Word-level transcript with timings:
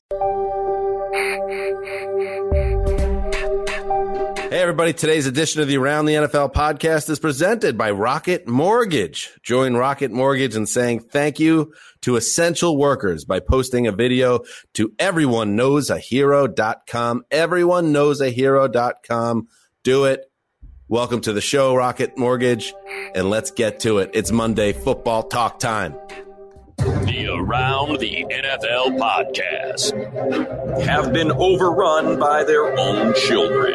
Hey, 4.51 4.61
everybody. 4.61 4.93
Today's 4.93 5.29
edition 5.29 5.61
of 5.61 5.69
the 5.69 5.77
Around 5.77 6.07
the 6.07 6.15
NFL 6.15 6.53
podcast 6.53 7.09
is 7.09 7.21
presented 7.21 7.79
by 7.79 7.93
Rocket 7.93 8.49
Mortgage. 8.49 9.31
Join 9.45 9.77
Rocket 9.77 10.11
Mortgage 10.11 10.57
in 10.57 10.67
saying 10.67 10.99
thank 11.01 11.39
you 11.39 11.73
to 12.03 12.17
essential 12.17 12.77
workers 12.77 13.25
by 13.25 13.39
posting 13.39 13.87
a 13.87 13.93
video 13.93 14.41
to 14.75 14.89
everyoneknowsahero.com. 14.99 17.23
Everyoneknowsahero.com. 17.31 19.49
Do 19.85 20.05
it. 20.07 20.30
Welcome 20.91 21.21
to 21.21 21.33
the 21.33 21.41
show, 21.41 21.77
Rocket 21.77 22.19
Mortgage, 22.19 22.75
and 23.15 23.31
let's 23.31 23.53
get 23.53 23.79
to 23.81 23.99
it. 23.99 24.11
It's 24.13 24.33
Monday 24.33 24.73
football 24.73 25.23
talk 25.23 25.61
time. 25.61 25.95
The 26.79 27.29
Around 27.33 28.01
the 28.01 28.27
NFL 28.29 28.99
podcast 28.99 30.83
have 30.83 31.13
been 31.13 31.31
overrun 31.31 32.19
by 32.19 32.43
their 32.43 32.77
own 32.77 33.15
children. 33.15 33.75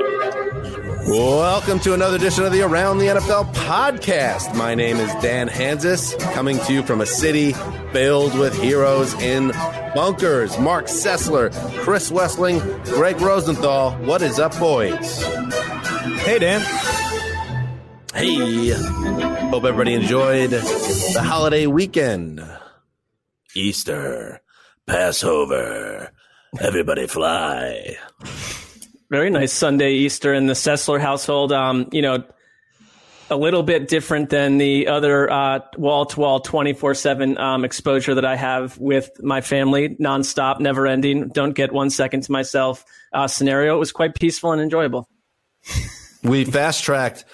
Welcome 1.08 1.80
to 1.82 1.94
another 1.94 2.18
edition 2.18 2.44
of 2.44 2.52
the 2.52 2.64
Around 2.64 2.98
the 2.98 3.06
NFL 3.06 3.54
podcast. 3.54 4.54
My 4.54 4.76
name 4.76 4.98
is 4.98 5.10
Dan 5.22 5.48
Hanzus, 5.48 6.20
coming 6.34 6.60
to 6.66 6.74
you 6.74 6.84
from 6.84 7.00
a 7.00 7.06
city 7.06 7.54
filled 7.94 8.38
with 8.38 8.62
heroes 8.62 9.14
in 9.22 9.54
bunkers. 9.96 10.60
Mark 10.60 10.88
Sessler, 10.88 11.54
Chris 11.80 12.12
Wesseling, 12.12 12.60
Greg 12.88 13.22
Rosenthal. 13.22 13.94
What 14.04 14.22
is 14.22 14.38
up, 14.38 14.60
boys? 14.60 15.24
Hey, 16.26 16.40
Dan. 16.40 17.05
Hey, 18.16 18.70
hope 18.70 19.66
everybody 19.66 19.94
enjoyed 19.94 20.52
the 20.52 21.22
holiday 21.22 21.68
weekend. 21.68 22.42
Easter, 23.54 24.42
Passover, 24.88 26.12
everybody 26.62 27.08
fly. 27.08 27.98
Very 29.10 29.30
nice 29.30 29.52
Sunday 29.52 29.96
Easter 29.96 30.34
in 30.34 30.48
the 30.48 30.54
Sessler 30.54 30.98
household. 30.98 31.52
Um, 31.52 31.90
you 31.92 32.02
know, 32.02 32.24
a 33.30 33.36
little 33.36 33.64
bit 33.64 33.90
different 33.90 34.30
than 34.30 34.60
the 34.60 34.88
other 34.88 35.28
wall 35.78 36.06
to 36.06 36.20
wall 36.20 36.40
24 36.40 36.92
um, 36.92 36.96
7 36.96 37.66
exposure 37.66 38.16
that 38.16 38.26
I 38.26 38.38
have 38.38 38.78
with 38.78 39.10
my 39.22 39.42
family, 39.42 39.90
nonstop, 40.00 40.62
never 40.62 40.88
ending, 40.88 41.28
don't 41.30 41.54
get 41.54 41.74
one 41.74 41.90
second 41.90 42.22
to 42.22 42.32
myself 42.32 42.86
uh, 43.12 43.28
scenario. 43.28 43.76
It 43.76 43.80
was 43.80 43.92
quite 43.92 44.16
peaceful 44.16 44.54
and 44.54 44.62
enjoyable. 44.62 45.10
We 46.24 46.46
fast 46.46 46.84
tracked. 46.84 47.26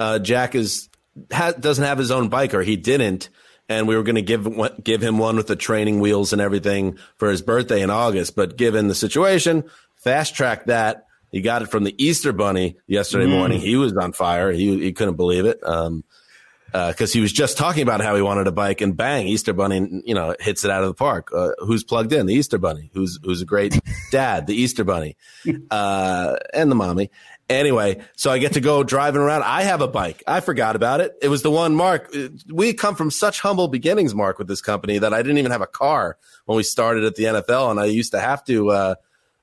Uh, 0.00 0.18
Jack 0.18 0.56
is 0.56 0.88
ha- 1.30 1.52
doesn't 1.52 1.84
have 1.84 1.98
his 1.98 2.10
own 2.10 2.28
bike, 2.28 2.54
or 2.54 2.62
he 2.62 2.74
didn't 2.76 3.28
and 3.70 3.86
we 3.86 3.96
were 3.96 4.02
going 4.02 4.16
to 4.16 4.22
give 4.22 4.48
give 4.82 5.00
him 5.00 5.16
one 5.16 5.36
with 5.36 5.46
the 5.46 5.56
training 5.56 6.00
wheels 6.00 6.34
and 6.34 6.42
everything 6.42 6.98
for 7.16 7.30
his 7.30 7.40
birthday 7.40 7.80
in 7.80 7.88
August. 7.88 8.34
But 8.34 8.58
given 8.58 8.88
the 8.88 8.94
situation, 8.94 9.64
fast 9.94 10.34
track 10.34 10.66
that. 10.66 11.06
He 11.30 11.42
got 11.42 11.62
it 11.62 11.66
from 11.66 11.84
the 11.84 11.94
Easter 11.96 12.32
Bunny 12.32 12.76
yesterday 12.88 13.26
mm. 13.26 13.30
morning. 13.30 13.60
He 13.60 13.76
was 13.76 13.96
on 13.96 14.12
fire. 14.12 14.50
He 14.50 14.80
he 14.80 14.92
couldn't 14.92 15.14
believe 15.14 15.46
it. 15.46 15.60
Um, 15.62 16.02
because 16.72 17.10
uh, 17.10 17.14
he 17.14 17.20
was 17.20 17.32
just 17.32 17.58
talking 17.58 17.82
about 17.82 18.00
how 18.00 18.14
he 18.14 18.22
wanted 18.22 18.46
a 18.46 18.52
bike, 18.52 18.80
and 18.80 18.96
bang, 18.96 19.26
Easter 19.26 19.52
Bunny, 19.52 20.02
you 20.04 20.14
know, 20.14 20.36
hits 20.38 20.64
it 20.64 20.70
out 20.70 20.82
of 20.82 20.88
the 20.88 20.94
park. 20.94 21.30
Uh, 21.34 21.50
who's 21.58 21.82
plugged 21.82 22.12
in? 22.12 22.26
The 22.26 22.34
Easter 22.34 22.58
Bunny. 22.58 22.90
Who's 22.94 23.18
who's 23.24 23.42
a 23.42 23.44
great 23.44 23.78
dad? 24.12 24.46
The 24.46 24.54
Easter 24.54 24.84
Bunny, 24.84 25.16
uh, 25.70 26.36
and 26.52 26.70
the 26.70 26.76
mommy. 26.76 27.10
Anyway, 27.50 28.00
so 28.14 28.30
I 28.30 28.38
get 28.38 28.52
to 28.52 28.60
go 28.60 28.84
driving 28.84 29.20
around. 29.20 29.42
I 29.42 29.62
have 29.62 29.80
a 29.80 29.88
bike. 29.88 30.22
I 30.24 30.38
forgot 30.38 30.76
about 30.76 31.00
it. 31.00 31.16
It 31.20 31.26
was 31.26 31.42
the 31.42 31.50
one, 31.50 31.74
Mark. 31.74 32.14
We 32.48 32.74
come 32.74 32.94
from 32.94 33.10
such 33.10 33.40
humble 33.40 33.66
beginnings, 33.66 34.14
Mark, 34.14 34.38
with 34.38 34.46
this 34.46 34.62
company 34.62 34.98
that 34.98 35.12
I 35.12 35.20
didn't 35.20 35.38
even 35.38 35.50
have 35.50 35.60
a 35.60 35.66
car 35.66 36.16
when 36.44 36.56
we 36.56 36.62
started 36.62 37.02
at 37.02 37.16
the 37.16 37.24
NFL, 37.24 37.72
and 37.72 37.80
I 37.80 37.86
used 37.86 38.12
to 38.12 38.20
have 38.20 38.44
to 38.44 38.70
uh, 38.70 38.94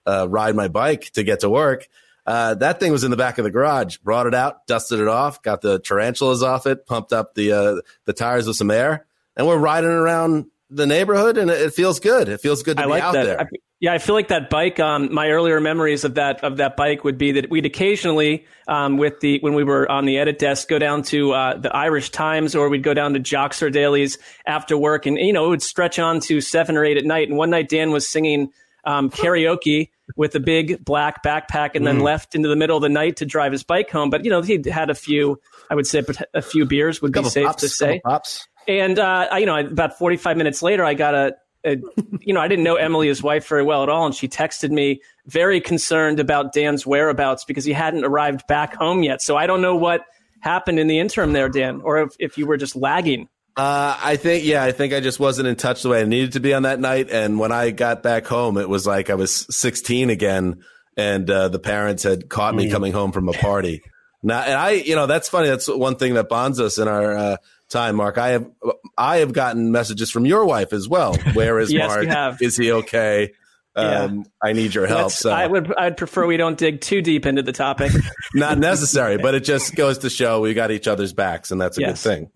uh, 0.06 0.28
ride 0.30 0.56
my 0.56 0.70
bike 0.70 1.12
to 1.12 1.24
get 1.24 1.42
to 1.42 1.50
work. 1.50 1.90
Uh, 2.26 2.56
that 2.56 2.80
thing 2.80 2.94
was 2.94 3.04
in 3.04 3.12
the 3.12 3.18
back 3.18 3.40
of 3.40 3.44
the 3.44 3.52
garage. 3.52 3.98
Brought 3.98 4.26
it 4.26 4.34
out, 4.34 4.66
dusted 4.68 5.02
it 5.02 5.10
off, 5.10 5.42
got 5.42 5.60
the 5.60 5.80
tarantulas 5.80 6.44
off 6.44 6.66
it, 6.66 6.86
pumped 6.86 7.12
up 7.12 7.36
the 7.36 7.52
uh, 7.52 7.82
the 8.06 8.14
tires 8.14 8.48
with 8.48 8.56
some 8.56 8.72
air, 8.72 9.06
and 9.36 9.46
we're 9.46 9.58
riding 9.58 9.90
around 9.90 10.46
the 10.70 10.86
neighborhood, 10.86 11.38
and 11.38 11.50
it 11.50 11.74
feels 11.74 12.00
good. 12.00 12.30
It 12.30 12.42
feels 12.42 12.64
good 12.64 12.78
to 12.78 12.84
I 12.84 12.86
be 12.86 12.92
like 12.92 13.04
out 13.04 13.14
that. 13.14 13.26
there. 13.26 13.42
I, 13.42 13.46
yeah, 13.80 13.94
I 13.94 14.00
feel 14.00 14.16
like 14.16 14.30
that 14.30 14.50
bike. 14.50 14.80
Um, 14.80 15.14
my 15.14 15.30
earlier 15.30 15.62
memories 15.62 16.04
of 16.04 16.16
that 16.16 16.44
of 16.44 16.58
that 16.58 16.76
bike 16.76 17.04
would 17.04 17.18
be 17.18 17.34
that 17.34 17.50
we'd 17.50 17.66
occasionally, 17.66 18.46
um, 18.68 18.98
with 18.98 19.20
the 19.20 19.40
when 19.42 19.54
we 19.54 19.64
were 19.64 19.90
on 19.90 20.06
the 20.06 20.18
edit 20.18 20.40
desk, 20.40 20.68
go 20.68 20.80
down 20.80 21.04
to 21.04 21.32
uh, 21.34 21.58
the 21.58 21.74
Irish 21.76 22.10
Times 22.10 22.56
or 22.56 22.70
we'd 22.70 22.84
go 22.84 22.94
down 22.94 23.14
to 23.14 23.20
Joxer 23.20 23.72
Daly's 23.72 24.18
after 24.48 24.78
work, 24.78 25.06
and 25.06 25.18
you 25.18 25.32
know 25.32 25.46
it 25.46 25.50
would 25.50 25.62
stretch 25.62 26.00
on 26.00 26.20
to 26.22 26.42
seven 26.42 26.76
or 26.76 26.84
eight 26.84 26.98
at 26.98 27.06
night. 27.06 27.30
And 27.30 27.38
one 27.38 27.52
night 27.52 27.70
Dan 27.70 27.92
was 27.92 28.10
singing 28.10 28.52
um, 28.84 29.12
karaoke 29.12 29.90
with 30.16 30.34
a 30.34 30.40
big 30.40 30.84
black 30.84 31.24
backpack, 31.24 31.76
and 31.76 31.86
then 31.86 32.00
mm. 32.00 32.04
left 32.04 32.34
into 32.34 32.50
the 32.50 32.56
middle 32.56 32.78
of 32.78 32.82
the 32.82 32.90
night 32.90 33.18
to 33.18 33.26
drive 33.26 33.52
his 33.52 33.64
bike 33.64 33.92
home. 33.92 34.10
But 34.10 34.26
you 34.26 34.32
know 34.32 34.42
he 34.42 34.60
had 34.70 34.90
a 34.90 34.96
few, 34.96 35.40
I 35.70 35.76
would 35.76 35.86
say, 35.86 36.04
a 36.34 36.42
few 36.42 36.66
beers 36.66 37.00
would 37.02 37.14
be 37.14 37.24
safe 37.26 37.46
pops, 37.46 37.62
to 37.62 37.70
say. 37.70 38.02
Pops. 38.04 38.48
And 38.68 39.00
uh, 39.00 39.30
you 39.38 39.46
know, 39.46 39.58
about 39.58 39.98
forty 39.98 40.18
five 40.18 40.38
minutes 40.38 40.62
later, 40.62 40.84
I 40.84 40.94
got 40.94 41.16
a 41.16 41.36
uh, 41.66 41.76
you 42.22 42.34
know, 42.34 42.40
I 42.40 42.48
didn't 42.48 42.64
know 42.64 42.76
Emily, 42.76 43.08
his 43.08 43.22
wife, 43.22 43.48
very 43.48 43.64
well 43.64 43.84
at 43.84 43.90
all, 43.90 44.06
and 44.06 44.16
she 44.16 44.28
texted 44.28 44.72
me 44.72 45.02
very 45.26 45.60
concerned 45.60 46.20
about 46.20 46.54
Dan's 46.54 46.86
whereabouts 46.86 47.46
because 47.46 47.66
he 47.66 47.74
hadn't 47.74 48.04
arrived 48.04 48.48
back 48.48 48.76
home 48.76 49.04
yet. 49.04 49.22
So 49.22 49.36
I 49.36 49.48
don't 49.48 49.62
know 49.62 49.76
what 49.76 50.06
happened 50.40 50.80
in 50.80 50.88
the 50.88 51.00
interim 51.00 51.34
there, 51.34 51.50
Dan, 51.50 51.82
or 51.82 52.02
if, 52.04 52.16
if 52.20 52.38
you 52.38 52.46
were 52.46 52.58
just 52.58 52.76
lagging. 52.76 53.28
Uh, 53.56 53.98
I 54.00 54.18
think, 54.18 54.46
yeah, 54.46 54.64
I 54.64 54.72
think 54.72 54.94
I 54.94 55.00
just 55.00 55.20
wasn't 55.20 55.48
in 55.48 55.56
touch 55.56 55.82
the 55.82 55.90
way 55.90 56.02
I 56.02 56.06
needed 56.06 56.34
to 56.34 56.40
be 56.40 56.54
on 56.54 56.64
that 56.64 56.80
night. 56.80 57.10
And 57.10 57.40
when 57.40 57.52
I 57.52 57.72
got 57.72 58.04
back 58.04 58.28
home, 58.28 58.58
it 58.58 58.70
was 58.70 58.86
like 58.86 59.10
I 59.10 59.16
was 59.16 59.48
16 59.50 60.12
again, 60.12 60.64
and 60.96 61.30
uh, 61.30 61.50
the 61.50 61.60
parents 61.60 62.04
had 62.04 62.30
caught 62.30 62.54
me 62.54 62.68
mm. 62.68 62.72
coming 62.72 62.94
home 62.94 63.12
from 63.12 63.30
a 63.30 63.34
party. 63.34 63.82
Now, 64.22 64.42
and 64.42 64.54
I, 64.54 64.72
you 64.72 64.96
know, 64.96 65.08
that's 65.08 65.28
funny. 65.28 65.48
That's 65.48 65.68
one 65.68 65.96
thing 65.96 66.14
that 66.16 66.30
bonds 66.30 66.60
us 66.60 66.78
in 66.78 66.88
our 66.88 67.18
uh, 67.18 67.38
time, 67.70 67.96
Mark. 67.96 68.18
I 68.18 68.30
have 68.30 68.50
I 68.98 69.18
have 69.18 69.34
gotten 69.34 69.72
messages 69.72 70.10
from 70.12 70.26
your 70.26 70.46
wife 70.46 70.74
as 70.74 70.88
well. 70.88 71.16
Where 71.34 71.60
is 71.60 71.72
yes, 71.74 71.90
Mark? 72.08 72.42
Is 72.42 72.56
he 72.58 72.72
okay? 72.72 73.34
um, 73.76 74.26
I 74.44 74.54
need 74.54 74.74
your 74.74 74.88
help. 74.88 75.04
Let's- 75.04 75.20
So 75.20 75.30
I 75.32 75.46
would 75.46 75.72
I'd 75.78 75.98
prefer 75.98 76.26
we 76.26 76.38
don't 76.38 76.58
dig 76.58 76.82
too 76.82 77.02
deep 77.02 77.26
into 77.28 77.44
the 77.44 77.52
topic. 77.52 77.92
not 78.34 78.58
necessary, 78.58 79.18
but 79.18 79.36
it 79.36 79.44
just 79.44 79.76
goes 79.76 80.00
to 80.00 80.10
show 80.10 80.42
we 80.42 80.54
got 80.56 80.72
each 80.72 80.88
other's 80.88 81.14
backs, 81.14 81.52
and 81.52 81.62
that's 81.62 81.78
a 81.78 81.82
Yes. 81.82 82.04
good 82.04 82.10
thing. 82.10 82.32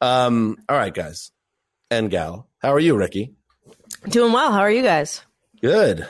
Um, 0.00 0.56
all 0.68 0.76
right, 0.76 0.94
guys 0.94 1.32
and 1.90 2.10
gal, 2.10 2.48
how 2.58 2.72
are 2.72 2.78
you, 2.80 2.96
Ricky? 2.96 3.34
Doing 4.08 4.32
well. 4.32 4.52
How 4.52 4.60
are 4.60 4.70
you 4.70 4.82
guys? 4.82 5.22
Good. 5.60 6.06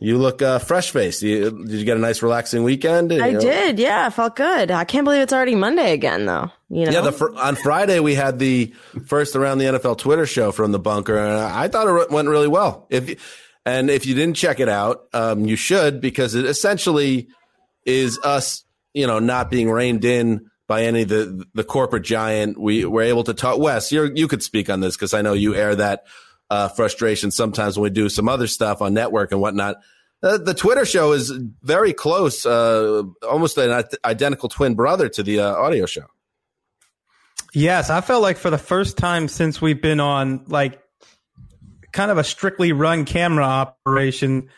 You 0.00 0.18
look 0.18 0.42
uh, 0.42 0.58
fresh 0.60 0.90
faced. 0.92 1.22
You, 1.22 1.50
did 1.66 1.72
you 1.78 1.84
get 1.84 1.96
a 1.96 2.00
nice, 2.00 2.22
relaxing 2.22 2.62
weekend? 2.62 3.12
I 3.12 3.26
You 3.28 3.32
know? 3.34 3.40
did. 3.40 3.78
Yeah, 3.80 4.06
I 4.06 4.10
felt 4.10 4.36
good. 4.36 4.70
I 4.70 4.84
can't 4.84 5.04
believe 5.04 5.22
it's 5.22 5.32
already 5.32 5.54
Monday 5.56 5.92
again, 5.92 6.26
though. 6.26 6.52
You 6.70 6.86
know? 6.86 6.92
Yeah, 6.92 7.00
the 7.00 7.12
fir- 7.12 7.34
on 7.34 7.56
Friday 7.56 7.98
we 7.98 8.14
had 8.14 8.38
the 8.38 8.74
first 9.06 9.36
around 9.36 9.58
the 9.58 9.64
NFL 9.66 9.98
Twitter 9.98 10.26
show 10.26 10.52
from 10.52 10.72
the 10.72 10.78
bunker, 10.78 11.16
and 11.16 11.38
I 11.38 11.68
thought 11.68 11.88
it 11.88 12.10
went 12.10 12.28
really 12.28 12.48
well. 12.48 12.86
If 12.90 13.18
and 13.64 13.90
if 13.90 14.06
you 14.06 14.14
didn't 14.14 14.36
check 14.36 14.60
it 14.60 14.68
out, 14.68 15.08
um, 15.12 15.46
you 15.46 15.56
should 15.56 16.00
because 16.00 16.34
it 16.34 16.44
essentially 16.44 17.28
is 17.86 18.18
us, 18.22 18.64
you 18.92 19.06
know, 19.06 19.18
not 19.18 19.50
being 19.50 19.70
reined 19.70 20.04
in 20.04 20.50
by 20.66 20.84
any 20.84 21.02
of 21.02 21.08
the 21.08 21.46
the 21.54 21.64
corporate 21.64 22.04
giant. 22.04 22.60
We 22.60 22.84
were 22.84 23.02
able 23.02 23.24
to 23.24 23.34
talk. 23.34 23.58
Wes, 23.58 23.90
you 23.90 24.12
you 24.14 24.28
could 24.28 24.42
speak 24.42 24.68
on 24.68 24.80
this 24.80 24.94
because 24.94 25.14
I 25.14 25.22
know 25.22 25.32
you 25.32 25.54
air 25.54 25.74
that 25.74 26.04
uh, 26.50 26.68
frustration 26.68 27.30
sometimes 27.30 27.78
when 27.78 27.84
we 27.84 27.90
do 27.90 28.08
some 28.08 28.28
other 28.28 28.46
stuff 28.46 28.82
on 28.82 28.94
network 28.94 29.32
and 29.32 29.40
whatnot. 29.40 29.76
Uh, 30.22 30.36
the 30.36 30.54
Twitter 30.54 30.84
show 30.84 31.12
is 31.12 31.30
very 31.62 31.92
close, 31.92 32.44
uh, 32.44 33.04
almost 33.28 33.56
an 33.56 33.84
identical 34.04 34.48
twin 34.48 34.74
brother 34.74 35.08
to 35.08 35.22
the 35.22 35.40
uh, 35.40 35.54
audio 35.54 35.86
show. 35.86 36.06
Yes, 37.54 37.90
I 37.90 38.00
felt 38.00 38.22
like 38.22 38.36
for 38.36 38.50
the 38.50 38.58
first 38.58 38.98
time 38.98 39.28
since 39.28 39.60
we've 39.60 39.80
been 39.80 40.00
on 40.00 40.44
like 40.48 40.80
kind 41.92 42.10
of 42.10 42.18
a 42.18 42.24
strictly 42.24 42.72
run 42.72 43.04
camera 43.04 43.44
operation, 43.44 44.48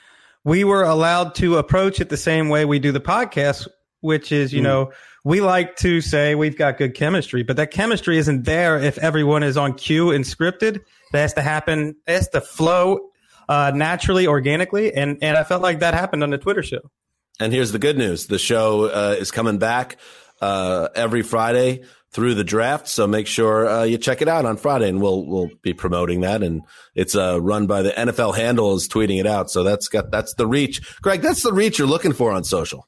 we 0.44 0.64
were 0.64 0.82
allowed 0.82 1.34
to 1.36 1.58
approach 1.58 2.00
it 2.00 2.08
the 2.08 2.16
same 2.16 2.48
way 2.48 2.64
we 2.64 2.78
do 2.78 2.92
the 2.92 3.00
podcast, 3.00 3.68
which 4.00 4.32
is, 4.32 4.52
you 4.52 4.60
know, 4.60 4.92
we 5.24 5.40
like 5.40 5.76
to 5.76 6.00
say 6.00 6.34
we've 6.34 6.56
got 6.56 6.78
good 6.78 6.94
chemistry, 6.94 7.42
but 7.42 7.56
that 7.56 7.70
chemistry 7.70 8.18
isn't 8.18 8.44
there 8.44 8.78
if 8.78 8.98
everyone 8.98 9.42
is 9.42 9.56
on 9.56 9.74
cue 9.74 10.10
and 10.10 10.24
scripted. 10.24 10.80
That 11.12 11.20
has 11.20 11.34
to 11.34 11.42
happen, 11.42 11.96
it 12.06 12.12
has 12.12 12.28
to 12.30 12.40
flow 12.40 13.10
uh, 13.48 13.72
naturally, 13.74 14.26
organically. 14.26 14.94
And, 14.94 15.18
and 15.22 15.36
I 15.36 15.44
felt 15.44 15.62
like 15.62 15.80
that 15.80 15.94
happened 15.94 16.22
on 16.22 16.30
the 16.30 16.38
Twitter 16.38 16.62
show. 16.62 16.90
And 17.38 17.52
here's 17.52 17.72
the 17.72 17.78
good 17.78 17.96
news: 17.96 18.26
the 18.26 18.38
show 18.38 18.84
uh, 18.84 19.16
is 19.18 19.30
coming 19.30 19.58
back 19.58 19.96
uh, 20.42 20.88
every 20.94 21.22
Friday 21.22 21.84
through 22.12 22.34
the 22.34 22.44
draft. 22.44 22.88
So 22.88 23.06
make 23.06 23.26
sure 23.26 23.68
uh, 23.68 23.82
you 23.84 23.98
check 23.98 24.20
it 24.20 24.28
out 24.28 24.44
on 24.44 24.56
Friday, 24.56 24.88
and 24.88 25.00
we'll 25.00 25.24
we'll 25.24 25.50
be 25.62 25.72
promoting 25.72 26.20
that. 26.22 26.42
And 26.42 26.62
it's 26.94 27.14
uh, 27.14 27.40
run 27.40 27.66
by 27.66 27.82
the 27.82 27.90
NFL 27.90 28.36
Handle 28.36 28.74
is 28.74 28.88
tweeting 28.88 29.20
it 29.20 29.26
out. 29.26 29.50
So 29.50 29.62
that's 29.62 29.88
got 29.88 30.10
that's 30.10 30.34
the 30.34 30.46
reach, 30.46 31.00
Greg. 31.00 31.22
That's 31.22 31.42
the 31.42 31.52
reach 31.52 31.78
you're 31.78 31.88
looking 31.88 32.12
for 32.12 32.32
on 32.32 32.44
social. 32.44 32.86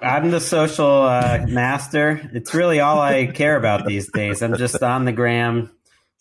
I'm 0.00 0.30
the 0.30 0.40
social 0.40 1.02
uh, 1.02 1.44
master. 1.48 2.30
It's 2.32 2.54
really 2.54 2.80
all 2.80 3.00
I 3.00 3.26
care 3.26 3.56
about 3.56 3.86
these 3.86 4.10
days. 4.10 4.40
I'm 4.40 4.56
just 4.56 4.80
on 4.82 5.04
the 5.04 5.12
gram, 5.12 5.70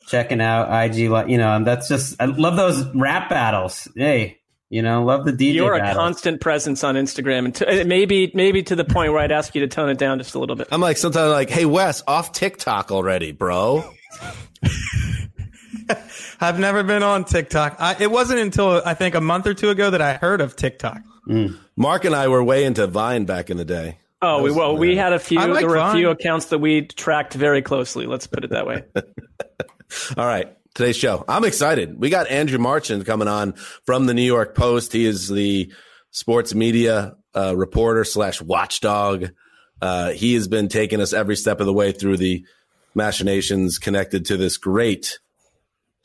checking 0.08 0.42
out 0.42 0.86
IG. 0.86 0.96
You 0.96 1.38
know, 1.38 1.56
and 1.56 1.66
that's 1.66 1.88
just 1.88 2.22
I 2.22 2.26
love 2.26 2.56
those 2.56 2.86
rap 2.96 3.30
battles. 3.30 3.88
Hey, 3.96 4.40
you 4.74 4.82
know, 4.82 5.04
love 5.04 5.24
the 5.24 5.32
DJ. 5.32 5.54
You're 5.54 5.76
a 5.76 5.94
constant 5.94 6.42
presence 6.42 6.84
on 6.84 6.96
Instagram, 6.96 7.46
and 7.46 7.54
t- 7.54 7.84
maybe 7.84 8.32
maybe 8.34 8.64
to 8.64 8.76
the 8.76 8.84
point 8.84 9.14
where 9.14 9.22
I'd 9.22 9.32
ask 9.32 9.54
you 9.54 9.62
to 9.62 9.68
tone 9.68 9.90
it 9.90 10.00
down 10.00 10.18
just 10.18 10.34
a 10.34 10.40
little 10.40 10.56
bit. 10.56 10.68
I'm 10.72 10.82
like 10.82 10.98
sometimes 10.98 11.32
like, 11.32 11.52
hey 11.52 11.68
Wes, 11.68 12.02
off 12.08 12.32
TikTok 12.32 12.92
already, 12.92 13.34
bro. 13.34 13.88
I've 16.42 16.58
never 16.58 16.82
been 16.82 17.04
on 17.04 17.24
TikTok. 17.24 17.76
I, 17.80 17.98
it 18.00 18.10
wasn't 18.10 18.40
until 18.40 18.82
I 18.84 18.96
think 18.96 19.14
a 19.14 19.22
month 19.22 19.46
or 19.46 19.54
two 19.54 19.70
ago 19.70 19.92
that 19.92 20.02
I 20.02 20.16
heard 20.16 20.42
of 20.42 20.56
TikTok. 20.56 21.02
Mm. 21.30 21.56
Mark 21.76 22.06
and 22.06 22.16
I 22.16 22.28
were 22.28 22.44
way 22.44 22.66
into 22.66 22.88
Vine 22.88 23.26
back 23.26 23.52
in 23.52 23.58
the 23.58 23.66
day. 23.66 24.00
Oh, 24.24 24.42
we, 24.42 24.50
well, 24.50 24.76
we 24.76 24.96
had 24.96 25.14
a 25.14 25.20
few. 25.20 25.40
I 25.40 25.46
like 25.46 25.60
there 25.60 25.70
were 25.70 25.78
a 25.78 25.94
few 25.94 26.08
Vine. 26.08 26.16
accounts 26.16 26.48
that 26.48 26.58
we 26.58 26.82
tracked 26.88 27.36
very 27.36 27.62
closely. 27.62 28.08
Let's 28.08 28.26
put 28.26 28.44
it 28.44 28.50
that 28.50 28.66
way. 28.66 28.86
All 30.18 30.26
right. 30.26 30.58
Today's 30.76 30.98
show. 30.98 31.24
I'm 31.28 31.46
excited. 31.46 32.00
We 32.00 32.10
got 32.10 32.32
Andrew 32.32 32.58
Marchand 32.58 33.06
coming 33.06 33.28
on 33.28 33.54
from 33.86 34.08
the 34.08 34.14
New 34.16 34.24
York 34.24 34.56
Post. 34.56 34.92
He 34.92 35.06
is 35.06 35.30
the 35.30 35.72
sports 36.10 36.56
media 36.56 37.16
uh, 37.36 37.56
reporter 37.56 38.04
slash 38.04 38.42
watchdog. 38.42 39.30
Uh, 39.80 40.14
he 40.14 40.34
has 40.34 40.48
been 40.48 40.70
taking 40.70 41.00
us 41.00 41.14
every 41.14 41.36
step 41.36 41.60
of 41.60 41.68
the 41.68 41.74
way 41.74 41.92
through 41.92 42.18
the 42.18 42.44
machinations 42.96 43.78
connected 43.78 44.26
to 44.26 44.38
this 44.38 44.58
great 44.58 45.20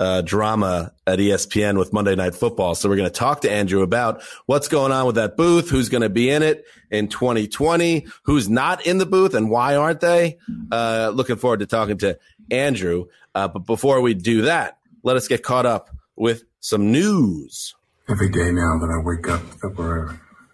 uh, 0.01 0.21
drama 0.21 0.93
at 1.07 1.19
ESPN 1.19 1.79
with 1.79 1.95
Monday 1.95 2.15
Night 2.15 2.35
Football. 2.35 2.75
So 2.75 2.91
we're 2.91 2.97
going 2.97 3.11
to 3.11 3.19
talk 3.19 3.41
to 3.43 3.51
Andrew 3.51 3.81
about 3.81 4.23
what's 4.45 4.69
going 4.69 4.93
on 4.93 5.07
with 5.07 5.15
that 5.15 5.37
booth, 5.39 5.71
who's 5.71 5.89
going 5.89 6.03
to 6.03 6.11
be 6.11 6.29
in 6.29 6.43
it 6.43 6.65
in 6.91 7.09
2020, 7.09 8.07
who's 8.25 8.51
not 8.51 8.87
in 8.87 8.99
the 8.99 9.07
booth, 9.07 9.33
and 9.33 9.49
why 9.49 9.77
aren't 9.77 10.01
they? 10.01 10.37
Uh, 10.71 11.11
looking 11.15 11.37
forward 11.37 11.61
to 11.61 11.67
talking 11.67 11.97
to 11.99 12.19
Andrew. 12.51 13.07
Uh, 13.39 13.47
but 13.47 13.61
before 13.61 14.01
we 14.01 14.15
do 14.15 14.43
that, 14.43 14.79
let 15.05 15.17
us 15.17 15.29
get 15.29 15.45
caught 15.45 15.65
up 15.65 15.91
with 16.17 16.43
some 16.59 16.91
news. 16.91 17.73
every 18.09 18.29
day 18.29 18.51
now 18.51 18.79
that 18.81 18.91
I 18.91 18.99
wake 19.05 19.29
up 19.29 19.43
that 19.61 19.79
we're 19.79 20.09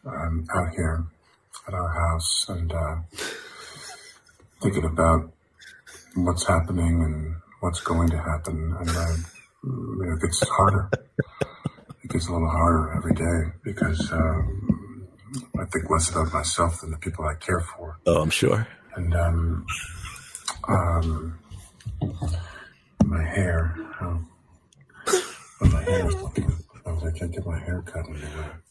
um, 0.04 0.44
out 0.54 0.68
here 0.76 1.06
at 1.66 1.72
our 1.72 1.88
house 1.88 2.46
and 2.50 2.70
uh, 2.70 2.96
thinking 4.60 4.84
about 4.84 5.32
what's 6.14 6.46
happening 6.46 7.02
and 7.02 7.36
what's 7.60 7.80
going 7.80 8.10
to 8.10 8.18
happen. 8.18 8.76
And 8.78 8.90
uh, 8.90 10.12
it 10.12 10.20
gets 10.20 10.46
harder. 10.46 10.90
It 12.02 12.10
gets 12.10 12.28
a 12.28 12.32
little 12.32 12.50
harder 12.50 12.92
every 12.98 13.14
day 13.14 13.56
because 13.62 14.12
um, 14.12 15.08
I 15.58 15.64
think 15.72 15.88
less 15.88 16.10
about 16.10 16.34
myself 16.34 16.82
than 16.82 16.90
the 16.90 16.98
people 16.98 17.24
I 17.24 17.34
care 17.36 17.60
for. 17.60 17.96
Oh, 18.04 18.20
I'm 18.20 18.28
sure. 18.28 18.68
And 18.94 19.14
um, 19.14 19.66
um, 20.68 21.38
my 23.06 23.22
hair, 23.22 23.74
how 23.98 24.20
my 25.60 25.82
hair 25.82 26.04
looking. 26.10 26.52
I 26.86 26.92
was 26.92 27.02
like, 27.02 27.22
I 27.22 27.26
get 27.26 27.46
my 27.46 27.58
hair 27.58 27.82
cut 27.82 28.06
anywhere. 28.08 28.62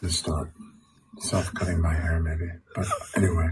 Just 0.00 0.20
start 0.20 0.52
self-cutting 1.18 1.80
my 1.80 1.94
hair, 1.94 2.20
maybe. 2.20 2.50
But 2.74 2.86
anyway. 3.16 3.48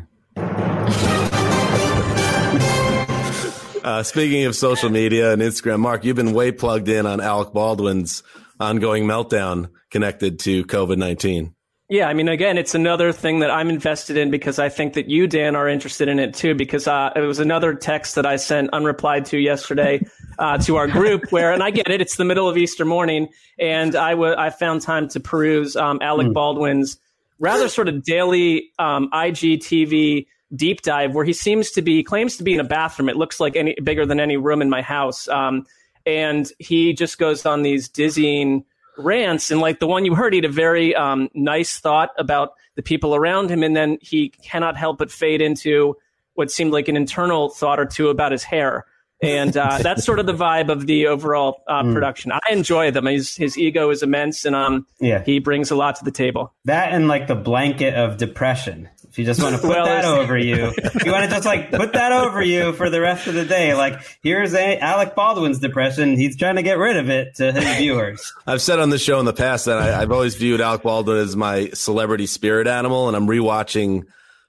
Uh, 3.85 4.03
speaking 4.03 4.45
of 4.45 4.55
social 4.55 4.91
media 4.91 5.33
and 5.33 5.41
Instagram, 5.41 5.81
Mark, 5.81 6.05
you've 6.05 6.17
been 6.17 6.33
way 6.33 6.53
plugged 6.53 6.89
in 6.89 7.07
on 7.07 7.21
Alec 7.21 7.53
Baldwin's 7.53 8.23
ongoing 8.61 9.05
meltdown 9.05 9.71
connected 9.91 10.39
to 10.41 10.65
COVID 10.65 10.99
19. 10.99 11.55
Yeah, 11.90 12.06
I 12.06 12.12
mean, 12.12 12.29
again, 12.29 12.58
it's 12.58 12.75
another 12.75 13.12
thing 13.12 13.38
that 13.38 13.50
I'm 13.50 13.70
invested 13.70 14.19
in 14.19 14.31
because 14.31 14.59
I 14.59 14.68
think 14.68 14.92
that 14.92 15.09
you, 15.09 15.26
Dan, 15.26 15.57
are 15.57 15.66
interested 15.66 16.07
in 16.09 16.18
it 16.18 16.35
too. 16.35 16.54
Because 16.54 16.87
uh, 16.87 17.12
it 17.16 17.21
was 17.21 17.38
another 17.38 17.73
text 17.73 18.14
that 18.16 18.26
I 18.26 18.37
sent 18.37 18.71
unreplied 18.73 19.25
to 19.28 19.38
yesterday 19.38 20.02
uh, 20.38 20.59
to 20.59 20.76
our 20.76 20.87
group, 20.87 21.33
where, 21.33 21.50
and 21.50 21.62
I 21.62 21.71
get 21.71 21.88
it, 21.90 22.02
it's 22.02 22.16
the 22.16 22.26
middle 22.26 22.47
of 22.47 22.59
Easter 22.59 22.85
morning, 22.85 23.28
and 23.59 23.97
I 23.97 24.14
wa- 24.14 24.35
I 24.37 24.50
found 24.50 24.83
time 24.83 25.09
to 25.09 25.21
peruse 25.21 25.76
um, 25.76 25.99
Alec 26.02 26.30
Baldwin's 26.35 26.99
rather 27.38 27.68
sort 27.68 27.88
of 27.88 28.04
daily 28.04 28.71
um, 28.78 29.09
IGTV 29.11 30.26
deep 30.54 30.83
dive, 30.83 31.14
where 31.14 31.25
he 31.25 31.33
seems 31.33 31.71
to 31.71 31.80
be 31.80 32.02
claims 32.02 32.37
to 32.37 32.42
be 32.42 32.52
in 32.52 32.61
a 32.61 32.64
bathroom. 32.64 33.09
It 33.09 33.16
looks 33.16 33.40
like 33.40 33.57
any 33.57 33.75
bigger 33.83 34.04
than 34.04 34.21
any 34.21 34.37
room 34.37 34.61
in 34.61 34.68
my 34.68 34.83
house, 34.83 35.26
um, 35.28 35.64
and 36.04 36.52
he 36.59 36.92
just 36.92 37.18
goes 37.18 37.47
on 37.47 37.62
these 37.62 37.88
dizzying 37.88 38.66
rants 38.99 39.50
and 39.50 39.61
like 39.61 39.78
the 39.81 39.87
one 39.87 40.05
you 40.05 40.14
heard 40.14 40.33
he 40.33 40.38
had 40.38 40.45
a 40.45 40.49
very 40.52 40.95
um, 40.95 41.28
nice 41.35 41.78
thought 41.78 42.11
about 42.19 42.52
the 42.76 42.83
people 42.83 43.14
around 43.14 43.50
him 43.50 43.62
and 43.62 43.75
then 43.76 43.99
he 44.00 44.28
cannot 44.28 44.76
help 44.76 44.99
but 44.99 45.11
fade 45.11 45.40
into 45.40 45.97
what 46.35 46.50
seemed 46.50 46.73
like 46.73 46.88
an 46.88 46.97
internal 46.97 47.49
thought 47.49 47.81
or 47.81 47.85
two 47.87 48.09
about 48.09 48.31
his 48.33 48.45
hair. 48.45 48.85
And 49.21 49.57
uh, 49.57 49.78
that's 49.83 50.05
sort 50.05 50.21
of 50.21 50.26
the 50.26 50.33
vibe 50.35 50.69
of 50.69 50.87
the 50.87 51.09
overall 51.09 51.62
uh, 51.67 51.83
production. 51.83 52.31
I 52.31 52.38
enjoy 52.52 52.93
them. 52.93 53.07
His, 53.07 53.35
his 53.35 53.59
ego 53.59 53.90
is 53.90 54.05
immense 54.05 54.45
and 54.45 54.55
um, 54.55 54.87
Yeah. 55.00 55.25
he 55.25 55.40
brings 55.40 55.73
a 55.73 55.76
lot 55.76 55.97
to 55.97 56.05
the 56.05 56.12
table. 56.12 56.55
That 56.67 56.93
and 56.93 57.09
like 57.09 57.26
the 57.26 57.35
blanket 57.35 57.95
of 57.95 58.17
depression. 58.17 58.88
If 59.09 59.19
you 59.19 59.25
just 59.25 59.43
want 59.43 59.57
to 59.57 59.61
put 59.61 59.71
Well, 59.71 59.87
that 59.87 60.05
over 60.05 60.37
you, 60.37 60.55
you 61.05 61.12
want 61.12 61.25
to 61.25 61.31
just 61.31 61.47
like 61.47 61.71
put 61.71 61.95
that 61.95 62.12
over 62.12 62.43
you 62.43 62.73
for 62.75 62.91
the 62.91 63.00
rest 63.00 63.27
of 63.27 63.35
the 63.35 63.45
day. 63.45 63.75
Like 63.75 64.00
here's 64.23 64.55
a 64.55 64.79
Alec 64.79 65.15
Baldwin's 65.15 65.59
depression. 65.59 66.17
He's 66.17 66.37
trying 66.37 66.57
to 66.57 66.62
get 66.62 66.79
rid 66.79 66.97
of 66.97 67.09
it 67.09 67.37
to 67.37 67.53
his 67.53 67.77
viewers. 67.79 68.35
I've 68.47 68.62
said 68.62 68.79
on 68.79 68.91
this 68.91 69.03
show 69.03 69.19
in 69.19 69.25
the 69.25 69.33
past 69.33 69.65
that 69.65 69.79
I, 69.79 70.03
I've 70.03 70.12
always 70.12 70.35
viewed 70.37 70.61
Alec 70.61 70.83
Baldwin 70.83 71.17
as 71.17 71.37
my 71.37 71.71
celebrity 71.71 72.27
spirit 72.27 72.67
animal, 72.67 73.09
and 73.09 73.17
I'm 73.17 73.27
rewatching 73.27 74.05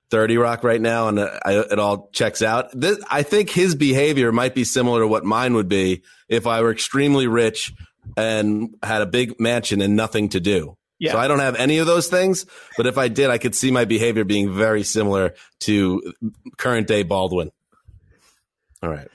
30 0.10 0.38
Rock 0.38 0.64
right 0.64 0.82
now, 0.82 1.08
and 1.08 1.20
uh, 1.20 1.40
I, 1.46 1.54
it 1.60 1.80
all 1.80 2.10
checks 2.12 2.42
out. 2.42 2.70
This, 2.74 2.98
I 3.10 3.24
think 3.24 3.50
his 3.50 3.76
behavior 3.76 4.32
might 4.32 4.56
be 4.56 4.64
similar 4.64 5.02
to 5.02 5.08
what 5.08 5.24
mine 5.24 5.54
would 5.54 5.70
be 5.70 6.02
if 6.28 6.48
I 6.48 6.62
were 6.62 6.72
extremely 6.72 7.28
rich 7.28 7.74
and 8.18 8.76
had 8.82 9.02
a 9.02 9.06
big 9.06 9.40
mansion 9.40 9.82
and 9.82 9.96
nothing 9.96 10.30
to 10.30 10.40
do. 10.40 10.78
Yeah. 11.00 11.14
So 11.14 11.18
I 11.18 11.28
don't 11.28 11.40
have 11.40 11.56
any 11.56 11.78
of 11.78 11.88
those 11.88 12.08
things, 12.08 12.46
but 12.78 12.86
if 12.86 12.98
I 12.98 13.08
did, 13.08 13.30
I 13.30 13.38
could 13.38 13.56
see 13.56 13.72
my 13.72 13.86
behavior 13.86 14.26
being 14.26 14.54
very 14.54 14.84
similar 14.84 15.34
to 15.62 16.14
current 16.58 16.88
day 16.88 17.04
Baldwin. 17.04 17.52
All 18.84 18.90
right. 18.90 19.08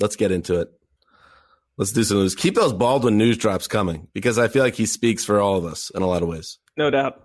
Let's 0.00 0.16
get 0.16 0.32
into 0.32 0.60
it. 0.60 0.68
Let's 1.76 1.92
do 1.92 2.04
some 2.04 2.18
news. 2.18 2.34
Keep 2.34 2.54
those 2.54 2.72
Baldwin 2.72 3.16
news 3.18 3.36
drops 3.36 3.66
coming 3.66 4.08
because 4.12 4.38
I 4.38 4.48
feel 4.48 4.62
like 4.62 4.74
he 4.74 4.86
speaks 4.86 5.24
for 5.24 5.40
all 5.40 5.56
of 5.56 5.64
us 5.64 5.90
in 5.90 6.02
a 6.02 6.06
lot 6.06 6.22
of 6.22 6.28
ways. 6.28 6.58
No 6.76 6.90
doubt. 6.90 7.22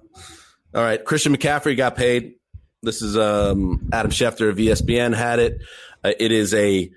All 0.73 0.81
right. 0.81 1.03
Christian 1.03 1.35
McCaffrey 1.35 1.75
got 1.75 1.95
paid. 1.95 2.35
This 2.81 3.01
is 3.01 3.17
um, 3.17 3.89
Adam 3.91 4.11
Schefter 4.11 4.49
of 4.49 4.57
ESPN 4.57 5.13
had 5.13 5.39
it. 5.39 5.61
Uh, 6.03 6.13
it 6.17 6.31
is 6.31 6.53
a 6.53 6.89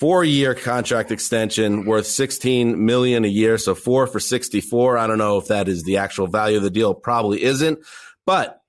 four 0.00 0.24
year 0.24 0.54
contract 0.54 1.12
extension 1.12 1.84
worth 1.84 2.06
16 2.06 2.84
million 2.84 3.26
a 3.26 3.28
year. 3.28 3.58
So 3.58 3.74
four 3.74 4.06
for 4.06 4.18
64. 4.18 4.96
I 4.96 5.06
don't 5.06 5.18
know 5.18 5.36
if 5.36 5.48
that 5.48 5.68
is 5.68 5.84
the 5.84 5.98
actual 5.98 6.26
value 6.26 6.56
of 6.56 6.62
the 6.62 6.70
deal. 6.70 6.94
Probably 6.94 7.42
isn't, 7.42 7.78
but 8.24 8.62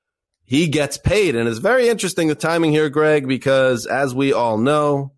he 0.44 0.68
gets 0.68 0.98
paid. 0.98 1.38
And 1.38 1.48
it's 1.48 1.60
very 1.60 1.88
interesting 1.88 2.28
the 2.28 2.36
timing 2.36 2.72
here, 2.72 2.90
Greg, 2.90 3.28
because 3.28 3.86
as 3.86 4.14
we 4.14 4.34
all 4.34 4.58
know, 4.58 5.14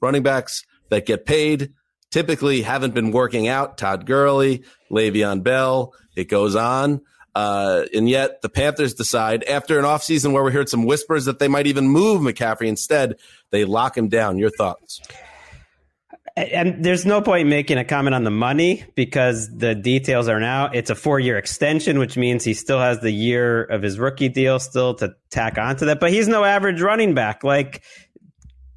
running 0.00 0.24
backs 0.24 0.64
that 0.90 1.06
get 1.06 1.24
paid 1.24 1.72
typically 2.10 2.62
haven't 2.62 2.92
been 2.92 3.12
working 3.12 3.46
out. 3.46 3.78
Todd 3.78 4.04
Gurley, 4.04 4.64
Le'Veon 4.90 5.44
Bell, 5.44 5.94
it 6.16 6.28
goes 6.28 6.56
on. 6.56 7.00
Uh, 7.34 7.84
and 7.94 8.08
yet 8.08 8.42
the 8.42 8.48
Panthers 8.48 8.94
decide 8.94 9.44
after 9.44 9.78
an 9.78 9.84
offseason 9.84 10.32
where 10.32 10.42
we 10.42 10.52
heard 10.52 10.68
some 10.68 10.84
whispers 10.84 11.24
that 11.24 11.38
they 11.38 11.48
might 11.48 11.66
even 11.66 11.88
move 11.88 12.20
McCaffrey 12.20 12.66
instead, 12.66 13.16
they 13.50 13.64
lock 13.64 13.96
him 13.96 14.08
down. 14.08 14.38
Your 14.38 14.50
thoughts? 14.50 15.00
And 16.36 16.82
there's 16.82 17.04
no 17.04 17.20
point 17.20 17.48
making 17.48 17.76
a 17.76 17.84
comment 17.84 18.14
on 18.14 18.24
the 18.24 18.30
money 18.30 18.84
because 18.94 19.54
the 19.54 19.74
details 19.74 20.28
are 20.28 20.40
now 20.40 20.70
it's 20.72 20.88
a 20.88 20.94
four 20.94 21.20
year 21.20 21.36
extension, 21.36 21.98
which 21.98 22.16
means 22.16 22.42
he 22.42 22.54
still 22.54 22.80
has 22.80 23.00
the 23.00 23.10
year 23.10 23.62
of 23.62 23.82
his 23.82 23.98
rookie 23.98 24.30
deal 24.30 24.58
still 24.58 24.94
to 24.94 25.14
tack 25.30 25.58
onto 25.58 25.86
that. 25.86 26.00
But 26.00 26.10
he's 26.10 26.28
no 26.28 26.42
average 26.42 26.80
running 26.80 27.14
back. 27.14 27.44
Like 27.44 27.82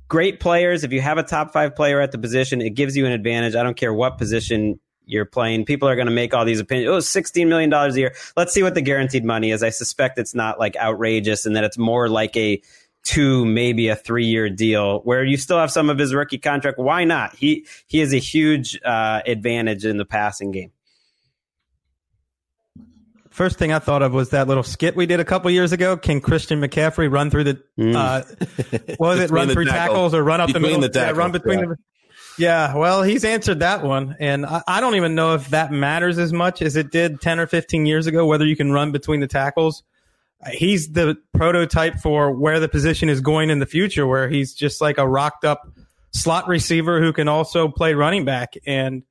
great 0.10 0.42
players, 0.42 0.84
if 0.84 0.92
you 0.92 1.00
have 1.00 1.18
a 1.18 1.24
top 1.24 1.54
five 1.54 1.76
player 1.76 2.02
at 2.02 2.12
the 2.12 2.18
position, 2.18 2.62
it 2.62 2.72
gives 2.72 2.98
you 2.98 3.06
an 3.06 3.14
advantage. 3.14 3.56
I 3.56 3.64
don't 3.64 3.78
care 3.78 3.94
what 3.94 4.18
position 4.18 4.80
you're 5.06 5.26
playing. 5.26 5.66
People 5.66 5.88
are 5.88 5.96
going 5.96 6.08
to 6.08 6.12
make 6.14 6.34
all 6.34 6.46
these 6.46 6.60
opinions. 6.60 6.90
Oh, 6.90 6.98
$16 7.20 7.48
million 7.48 7.72
a 7.74 7.94
year. 7.94 8.14
Let's 8.36 8.54
see 8.54 8.64
what 8.64 8.74
the 8.76 8.82
guaranteed 8.82 9.24
money 9.24 9.52
is. 9.52 9.64
I 9.64 9.70
suspect 9.70 10.18
it's 10.20 10.36
not 10.36 10.60
like 10.60 10.76
outrageous 10.78 11.46
and 11.46 11.56
that 11.56 11.64
it's 11.64 11.78
more 11.78 12.10
like 12.10 12.36
a 12.38 12.62
two, 13.04 13.46
maybe 13.46 13.88
a 13.90 13.96
three 13.96 14.26
year 14.26 14.50
deal 14.50 15.00
where 15.02 15.24
you 15.24 15.38
still 15.38 15.58
have 15.60 15.72
some 15.72 15.90
of 15.90 15.98
his 15.98 16.14
rookie 16.14 16.38
contract. 16.40 16.80
Why 16.80 17.04
not? 17.04 17.36
He, 17.36 17.66
he 17.88 18.00
has 18.00 18.14
a 18.14 18.18
huge 18.20 18.80
uh, 18.84 19.22
advantage 19.26 19.86
in 19.86 19.98
the 19.98 20.06
passing 20.06 20.52
game. 20.52 20.72
First 23.30 23.58
thing 23.60 23.74
I 23.74 23.80
thought 23.80 24.02
of 24.02 24.14
was 24.14 24.30
that 24.30 24.48
little 24.48 24.64
skit 24.64 24.96
we 24.96 25.06
did 25.06 25.20
a 25.20 25.26
couple 25.26 25.52
years 25.52 25.74
ago. 25.74 25.98
Can 25.98 26.22
Christian 26.22 26.62
McCaffrey 26.62 27.12
run 27.12 27.30
through 27.30 27.44
the, 27.44 27.64
Mm. 27.78 27.94
uh, 27.94 28.24
what 28.96 29.10
was 29.10 29.20
it, 29.20 29.30
run 29.30 29.50
through 29.50 29.66
tackle. 29.66 29.94
tackles 29.96 30.14
or 30.14 30.24
run 30.24 30.40
up 30.40 30.50
the 30.54 30.60
middle? 30.62 30.80
the 30.80 30.90
Yeah, 30.94 31.12
run 31.12 31.34
between 31.34 31.60
yeah. 31.60 31.66
the. 31.66 31.76
Yeah, 32.38 32.76
well, 32.76 33.02
he's 33.04 33.24
answered 33.24 33.60
that 33.60 33.84
one, 33.84 34.18
and 34.20 34.46
I, 34.46 34.62
I 34.68 34.82
don't 34.82 34.96
even 34.96 35.16
know 35.16 35.36
if 35.36 35.50
that 35.52 35.72
matters 35.72 36.18
as 36.18 36.34
much 36.34 36.62
as 36.62 36.76
it 36.76 36.92
did 36.92 37.22
ten 37.22 37.40
or 37.40 37.48
fifteen 37.48 37.86
years 37.86 38.08
ago. 38.08 38.26
Whether 38.26 38.46
you 38.46 38.56
can 38.56 38.72
run 38.72 38.92
between 38.92 39.22
the 39.22 39.28
tackles, 39.28 39.84
Uh, 40.46 40.50
he's 40.52 40.92
the 40.92 41.18
prototype 41.34 41.96
for 42.00 42.32
where 42.32 42.60
the 42.60 42.68
position 42.68 43.10
is 43.10 43.22
going 43.22 43.50
in 43.50 43.60
the 43.60 43.66
future, 43.66 44.06
where 44.06 44.28
he's 44.28 44.54
just 44.54 44.82
like 44.82 44.98
a 44.98 45.08
rocked 45.08 45.46
up 45.46 45.68
slot 46.12 46.48
receiver 46.48 47.02
who 47.02 47.14
can 47.14 47.28
also 47.28 47.68
play 47.70 47.94
running 47.94 48.26
back, 48.26 48.56
and 48.66 49.04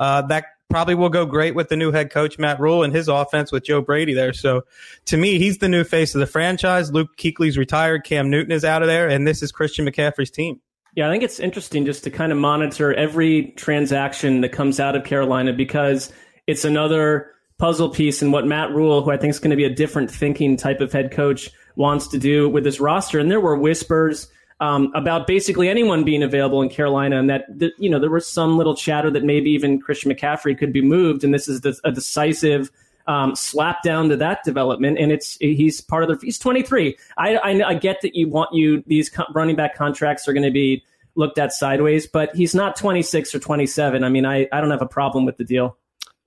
uh, 0.00 0.22
that 0.22 0.44
probably 0.68 0.94
will 0.94 1.10
go 1.10 1.26
great 1.26 1.54
with 1.54 1.68
the 1.68 1.76
new 1.76 1.92
head 1.92 2.10
coach 2.10 2.38
Matt 2.38 2.58
Rhule 2.58 2.82
and 2.82 2.94
his 2.94 3.06
offense 3.06 3.52
with 3.52 3.62
Joe 3.64 3.82
Brady 3.82 4.14
there. 4.14 4.32
So, 4.32 4.62
to 5.04 5.16
me, 5.16 5.38
he's 5.38 5.58
the 5.58 5.68
new 5.68 5.84
face 5.84 6.14
of 6.14 6.20
the 6.20 6.26
franchise. 6.26 6.90
Luke 6.90 7.10
Kuechly's 7.16 7.58
retired, 7.58 8.04
Cam 8.04 8.30
Newton 8.30 8.52
is 8.52 8.64
out 8.64 8.82
of 8.82 8.88
there, 8.88 9.08
and 9.08 9.26
this 9.26 9.42
is 9.42 9.52
Christian 9.52 9.86
McCaffrey's 9.86 10.30
team. 10.30 10.60
Yeah, 10.94 11.08
I 11.08 11.10
think 11.10 11.22
it's 11.22 11.40
interesting 11.40 11.86
just 11.86 12.04
to 12.04 12.10
kind 12.10 12.32
of 12.32 12.38
monitor 12.38 12.92
every 12.92 13.54
transaction 13.56 14.42
that 14.42 14.50
comes 14.50 14.78
out 14.78 14.94
of 14.94 15.04
Carolina 15.04 15.52
because 15.52 16.12
it's 16.46 16.64
another 16.64 17.30
puzzle 17.58 17.88
piece 17.88 18.20
in 18.20 18.30
what 18.30 18.46
Matt 18.46 18.70
Rhule, 18.72 19.02
who 19.02 19.10
I 19.10 19.16
think 19.16 19.30
is 19.30 19.38
going 19.38 19.50
to 19.50 19.56
be 19.56 19.64
a 19.64 19.74
different 19.74 20.10
thinking 20.10 20.56
type 20.56 20.80
of 20.80 20.92
head 20.92 21.10
coach, 21.10 21.50
wants 21.76 22.08
to 22.08 22.18
do 22.18 22.48
with 22.48 22.64
this 22.64 22.78
roster. 22.78 23.18
And 23.18 23.30
there 23.30 23.40
were 23.40 23.56
whispers 23.56 24.28
um, 24.60 24.92
about 24.94 25.26
basically 25.26 25.68
anyone 25.68 26.04
being 26.04 26.22
available 26.22 26.60
in 26.60 26.68
Carolina, 26.68 27.18
and 27.18 27.30
that, 27.30 27.46
you 27.78 27.90
know 27.90 27.98
there 27.98 28.10
was 28.10 28.26
some 28.26 28.56
little 28.56 28.76
chatter 28.76 29.10
that 29.10 29.24
maybe 29.24 29.50
even 29.50 29.80
Christian 29.80 30.12
McCaffrey 30.12 30.56
could 30.56 30.72
be 30.72 30.82
moved, 30.82 31.24
and 31.24 31.34
this 31.34 31.48
is 31.48 31.62
the, 31.62 31.76
a 31.82 31.90
decisive 31.90 32.70
um, 33.06 33.34
slap 33.36 33.82
down 33.82 34.08
to 34.08 34.16
that 34.16 34.44
development. 34.44 34.98
And 34.98 35.12
it's 35.12 35.36
he's 35.38 35.80
part 35.80 36.02
of 36.02 36.08
the 36.08 36.24
he's 36.24 36.38
23. 36.38 36.96
I 37.16 37.36
I, 37.36 37.68
I 37.68 37.74
get 37.74 38.00
that 38.02 38.14
you 38.14 38.28
want 38.28 38.54
you 38.54 38.82
these 38.86 39.10
running 39.34 39.56
back 39.56 39.76
contracts 39.76 40.28
are 40.28 40.32
going 40.32 40.44
to 40.44 40.50
be 40.50 40.84
looked 41.14 41.38
at 41.38 41.52
sideways, 41.52 42.06
but 42.06 42.34
he's 42.34 42.54
not 42.54 42.76
26 42.76 43.34
or 43.34 43.38
27. 43.38 44.04
I 44.04 44.08
mean, 44.08 44.26
I 44.26 44.48
I 44.52 44.60
don't 44.60 44.70
have 44.70 44.82
a 44.82 44.86
problem 44.86 45.24
with 45.24 45.36
the 45.36 45.44
deal. 45.44 45.76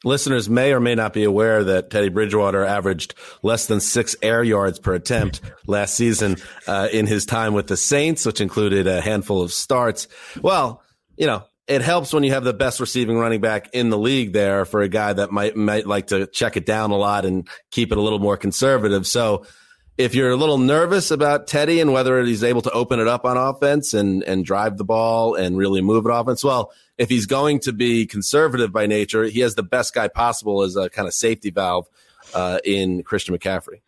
Listeners 0.03 0.47
may 0.47 0.71
or 0.71 0.79
may 0.79 0.93
not 0.93 1.13
be 1.13 1.23
aware 1.23 1.63
that 1.63 1.89
Teddy 1.89 2.09
Bridgewater 2.09 2.63
averaged 2.63 3.15
less 3.41 3.65
than 3.65 3.79
six 3.79 4.15
air 4.21 4.43
yards 4.43 4.77
per 4.77 4.93
attempt 4.93 5.41
last 5.65 5.95
season 5.95 6.35
uh, 6.67 6.89
in 6.93 7.07
his 7.07 7.25
time 7.25 7.53
with 7.53 7.65
the 7.67 7.77
Saints, 7.77 8.23
which 8.23 8.39
included 8.39 8.85
a 8.85 9.01
handful 9.01 9.41
of 9.41 9.51
starts. 9.51 10.07
Well, 10.39 10.83
you 11.17 11.25
know, 11.25 11.43
it 11.67 11.81
helps 11.81 12.13
when 12.13 12.23
you 12.23 12.31
have 12.31 12.43
the 12.43 12.53
best 12.53 12.79
receiving 12.79 13.17
running 13.17 13.41
back 13.41 13.69
in 13.73 13.89
the 13.89 13.97
league 13.97 14.33
there 14.33 14.65
for 14.65 14.81
a 14.81 14.87
guy 14.87 15.13
that 15.13 15.31
might 15.31 15.55
might 15.55 15.87
like 15.87 16.07
to 16.07 16.27
check 16.27 16.57
it 16.57 16.65
down 16.65 16.91
a 16.91 16.95
lot 16.95 17.25
and 17.25 17.47
keep 17.71 17.91
it 17.91 17.97
a 17.97 18.01
little 18.01 18.19
more 18.19 18.37
conservative. 18.37 19.07
So 19.07 19.45
if 19.97 20.13
you're 20.13 20.31
a 20.31 20.35
little 20.35 20.57
nervous 20.57 21.09
about 21.09 21.47
Teddy 21.47 21.79
and 21.79 21.93
whether 21.93 22.21
he's 22.23 22.43
able 22.43 22.61
to 22.63 22.71
open 22.71 22.99
it 22.99 23.07
up 23.07 23.25
on 23.25 23.37
offense 23.37 23.93
and 23.93 24.23
and 24.23 24.45
drive 24.45 24.77
the 24.77 24.83
ball 24.83 25.35
and 25.35 25.57
really 25.57 25.81
move 25.81 26.05
it 26.05 26.11
offense, 26.13 26.43
well, 26.43 26.71
if 26.97 27.09
he's 27.09 27.25
going 27.25 27.59
to 27.61 27.73
be 27.73 28.05
conservative 28.05 28.71
by 28.71 28.85
nature, 28.85 29.23
he 29.23 29.39
has 29.39 29.55
the 29.55 29.63
best 29.63 29.93
guy 29.93 30.07
possible 30.07 30.61
as 30.61 30.75
a 30.75 30.89
kind 30.89 31.07
of 31.07 31.13
safety 31.13 31.49
valve 31.49 31.87
uh, 32.33 32.59
in 32.63 33.01
Christian 33.03 33.35
McCaffrey. 33.35 33.81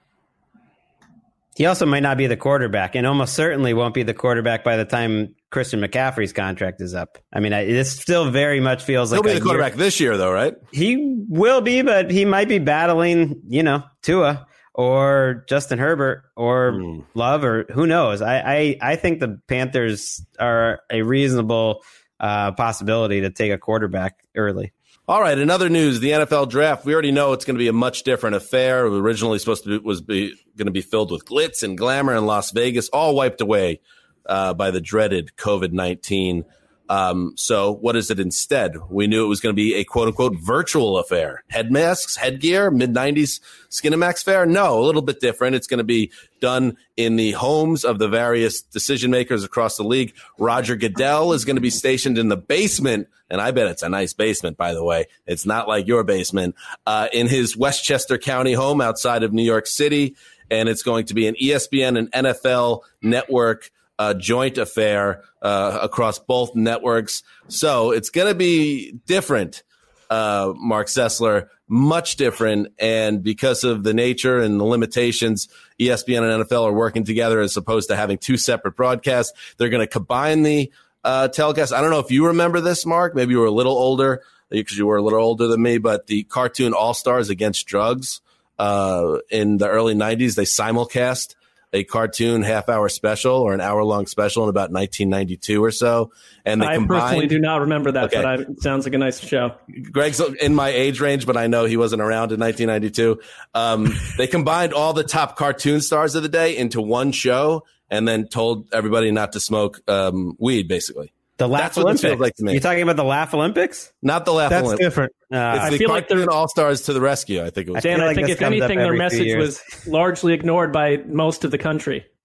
He 1.55 1.65
also 1.65 1.85
might 1.87 2.01
not 2.01 2.17
be 2.17 2.27
the 2.27 2.37
quarterback, 2.37 2.95
and 2.95 3.07
almost 3.07 3.33
certainly 3.33 3.73
won't 3.73 3.95
be 3.95 4.03
the 4.03 4.13
quarterback 4.13 4.63
by 4.63 4.77
the 4.77 4.85
time 4.85 5.35
Christian 5.49 5.79
McCaffrey's 5.81 6.33
contract 6.33 6.81
is 6.81 6.93
up. 6.93 7.17
I 7.33 7.39
mean, 7.39 7.53
I, 7.53 7.65
this 7.65 7.91
still 7.99 8.29
very 8.29 8.59
much 8.59 8.83
feels 8.83 9.11
He'll 9.11 9.19
like 9.19 9.25
be 9.25 9.31
a 9.31 9.33
the 9.35 9.41
quarterback 9.41 9.73
year- 9.73 9.77
this 9.85 9.99
year, 9.99 10.17
though, 10.17 10.31
right? 10.31 10.55
He 10.71 11.23
will 11.29 11.61
be, 11.61 11.81
but 11.81 12.11
he 12.11 12.25
might 12.25 12.49
be 12.49 12.59
battling, 12.59 13.41
you 13.47 13.63
know, 13.63 13.83
Tua 14.01 14.45
or 14.73 15.45
Justin 15.47 15.79
Herbert 15.79 16.23
or 16.35 16.73
Hmm. 16.73 16.99
Love 17.15 17.43
or 17.43 17.65
who 17.71 17.87
knows. 17.87 18.21
I, 18.21 18.39
I, 18.39 18.77
I 18.81 18.95
think 18.97 19.19
the 19.19 19.39
Panthers 19.47 20.23
are 20.39 20.81
a 20.91 21.01
reasonable 21.01 21.81
uh, 22.19 22.51
possibility 22.51 23.21
to 23.21 23.29
take 23.29 23.51
a 23.51 23.57
quarterback 23.57 24.15
early. 24.35 24.73
All 25.09 25.21
right, 25.21 25.37
another 25.37 25.69
news: 25.69 26.01
the 26.01 26.09
NFL 26.09 26.49
draft. 26.49 26.83
We 26.85 26.91
already 26.91 27.13
know 27.13 27.31
it's 27.31 27.45
going 27.45 27.55
to 27.55 27.59
be 27.59 27.69
a 27.69 27.73
much 27.73 28.03
different 28.03 28.35
affair. 28.35 28.85
It 28.85 28.89
was 28.89 28.99
originally 28.99 29.39
supposed 29.39 29.63
to 29.63 29.69
be, 29.69 29.77
was 29.77 30.01
be, 30.01 30.33
going 30.57 30.65
to 30.65 30.71
be 30.71 30.81
filled 30.81 31.11
with 31.11 31.23
glitz 31.23 31.63
and 31.63 31.77
glamour 31.77 32.13
in 32.13 32.25
Las 32.25 32.51
Vegas, 32.51 32.89
all 32.89 33.15
wiped 33.15 33.39
away 33.39 33.79
uh, 34.27 34.53
by 34.53 34.71
the 34.71 34.81
dreaded 34.81 35.31
COVID 35.37 35.71
nineteen. 35.71 36.45
Um, 36.89 37.33
so, 37.35 37.73
what 37.73 37.95
is 37.95 38.09
it 38.09 38.19
instead? 38.19 38.77
We 38.89 39.07
knew 39.07 39.25
it 39.25 39.27
was 39.27 39.41
going 39.41 39.53
to 39.53 39.61
be 39.61 39.75
a 39.75 39.83
quote 39.83 40.07
unquote 40.07 40.37
virtual 40.37 40.97
affair. 40.97 41.43
Head 41.49 41.71
masks, 41.71 42.15
headgear, 42.15 42.71
mid 42.71 42.93
'90s 42.93 43.41
Skinamax 43.69 44.23
fair. 44.23 44.45
No, 44.45 44.79
a 44.79 44.85
little 44.85 45.01
bit 45.01 45.19
different. 45.19 45.55
It's 45.55 45.67
going 45.67 45.79
to 45.79 45.83
be 45.83 46.11
done 46.39 46.77
in 46.95 47.15
the 47.15 47.31
homes 47.31 47.83
of 47.83 47.99
the 47.99 48.07
various 48.07 48.61
decision 48.61 49.11
makers 49.11 49.43
across 49.43 49.75
the 49.75 49.83
league. 49.83 50.13
Roger 50.37 50.75
Goodell 50.75 51.33
is 51.33 51.43
going 51.43 51.57
to 51.57 51.61
be 51.61 51.69
stationed 51.69 52.17
in 52.17 52.29
the 52.29 52.37
basement, 52.37 53.09
and 53.29 53.41
I 53.41 53.51
bet 53.51 53.67
it's 53.67 53.83
a 53.83 53.89
nice 53.89 54.13
basement, 54.13 54.55
by 54.55 54.73
the 54.73 54.83
way. 54.83 55.07
It's 55.25 55.45
not 55.45 55.67
like 55.67 55.87
your 55.87 56.03
basement, 56.03 56.55
uh, 56.85 57.09
in 57.11 57.27
his 57.27 57.57
Westchester 57.57 58.17
County 58.17 58.53
home 58.53 58.79
outside 58.79 59.23
of 59.23 59.33
New 59.33 59.43
York 59.43 59.67
City. 59.67 60.15
And 60.49 60.69
it's 60.69 60.83
going 60.83 61.07
to 61.07 61.13
be 61.13 61.27
an 61.27 61.35
ESPN 61.35 61.97
and 61.99 62.09
NFL 62.13 62.83
network 63.01 63.69
uh, 63.99 64.13
joint 64.13 64.57
affair 64.57 65.23
uh, 65.41 65.79
across 65.81 66.19
both 66.19 66.55
networks. 66.55 67.23
So 67.47 67.91
it's 67.91 68.09
going 68.09 68.27
to 68.27 68.35
be 68.35 68.93
different, 69.05 69.63
uh, 70.09 70.53
Mark 70.55 70.87
Sessler, 70.87 71.47
much 71.67 72.15
different. 72.15 72.73
And 72.79 73.23
because 73.23 73.63
of 73.63 73.83
the 73.83 73.93
nature 73.93 74.39
and 74.39 74.59
the 74.59 74.63
limitations, 74.63 75.49
ESPN 75.79 76.21
and 76.21 76.45
NFL 76.45 76.65
are 76.65 76.73
working 76.73 77.03
together 77.03 77.39
as 77.41 77.57
opposed 77.57 77.89
to 77.89 77.95
having 77.95 78.17
two 78.17 78.37
separate 78.37 78.75
broadcasts. 78.75 79.33
They're 79.57 79.69
going 79.69 79.85
to 79.85 79.91
combine 79.91 80.43
the 80.43 80.71
uh, 81.03 81.27
telecast. 81.29 81.73
I 81.73 81.81
don't 81.81 81.91
know 81.91 81.99
if 81.99 82.11
you 82.11 82.27
remember 82.27 82.61
this, 82.61 82.85
Mark. 82.85 83.15
Maybe 83.15 83.31
you 83.31 83.39
were 83.39 83.45
a 83.45 83.51
little 83.51 83.77
older 83.77 84.21
because 84.49 84.77
you 84.77 84.87
were 84.87 84.97
a 84.97 85.01
little 85.01 85.19
older 85.19 85.47
than 85.47 85.61
me, 85.61 85.77
but 85.77 86.07
the 86.07 86.23
cartoon 86.23 86.73
All 86.73 86.93
Stars 86.93 87.29
Against 87.29 87.67
Drugs 87.67 88.21
uh, 88.57 89.17
in 89.29 89.57
the 89.57 89.67
early 89.67 89.93
90s, 89.93 90.35
they 90.35 90.43
simulcast 90.43 91.35
a 91.73 91.83
cartoon 91.83 92.43
half 92.43 92.69
hour 92.69 92.87
special 92.89 93.35
or 93.35 93.53
an 93.53 93.61
hour 93.61 93.83
long 93.83 94.07
special 94.07 94.43
in 94.43 94.49
about 94.49 94.71
1992 94.71 95.63
or 95.63 95.71
so. 95.71 96.11
And 96.45 96.61
they 96.61 96.65
I 96.67 96.75
combined. 96.75 97.01
personally 97.01 97.27
do 97.27 97.39
not 97.39 97.61
remember 97.61 97.91
that, 97.91 98.05
Okay. 98.05 98.17
but 98.17 98.25
I, 98.25 98.33
it 98.35 98.61
sounds 98.61 98.85
like 98.85 98.93
a 98.93 98.97
nice 98.97 99.19
show. 99.19 99.53
Greg's 99.91 100.19
in 100.19 100.55
my 100.55 100.69
age 100.69 101.01
range, 101.01 101.25
but 101.25 101.35
I 101.35 101.47
know 101.47 101.65
he 101.65 101.75
wasn't 101.77 102.01
around 102.01 102.31
in 102.31 102.39
1992. 102.39 103.19
Um, 103.53 103.93
they 104.17 104.27
combined 104.27 104.73
all 104.73 104.93
the 104.93 105.03
top 105.03 105.35
cartoon 105.35 105.81
stars 105.81 106.15
of 106.15 106.23
the 106.23 106.29
day 106.29 106.55
into 106.55 106.81
one 106.81 107.11
show 107.11 107.65
and 107.89 108.07
then 108.07 108.27
told 108.27 108.67
everybody 108.73 109.11
not 109.11 109.33
to 109.33 109.39
smoke 109.39 109.81
um, 109.89 110.35
weed, 110.39 110.67
basically. 110.67 111.11
The 111.37 111.47
Laugh 111.47 111.61
That's 111.61 111.77
what 111.77 111.83
Olympics. 111.83 112.01
feels 112.01 112.19
like 112.19 112.35
to 112.35 112.43
me. 112.45 112.51
You're 112.53 112.61
talking 112.61 112.81
about 112.81 112.95
the 112.95 113.03
Laugh 113.03 113.33
Olympics? 113.33 113.93
Not 114.01 114.25
the 114.25 114.33
Laugh 114.33 114.49
That's 114.49 114.63
Olympics. 114.65 114.85
different. 114.85 115.11
Uh, 115.31 115.35
It's 115.55 115.65
I 115.65 115.69
the 115.69 115.77
feel 115.77 115.89
like 115.89 116.07
cartoon 116.07 116.29
All 116.29 116.47
Stars 116.47 116.81
to 116.83 116.93
the 116.93 117.01
rescue. 117.01 117.43
I 117.43 117.49
think 117.51 117.67
it 117.67 117.71
was. 117.71 117.83
Dan, 117.83 117.99
feel 117.99 118.07
I 118.07 118.13
think 118.15 118.27
this 118.27 118.37
if 118.37 118.41
anything, 118.41 118.79
their 118.79 118.93
message 118.93 119.35
was 119.35 119.61
largely 119.85 120.33
ignored 120.33 120.73
by 120.73 120.97
most 121.05 121.43
of 121.43 121.51
the 121.51 121.57
country. 121.57 122.05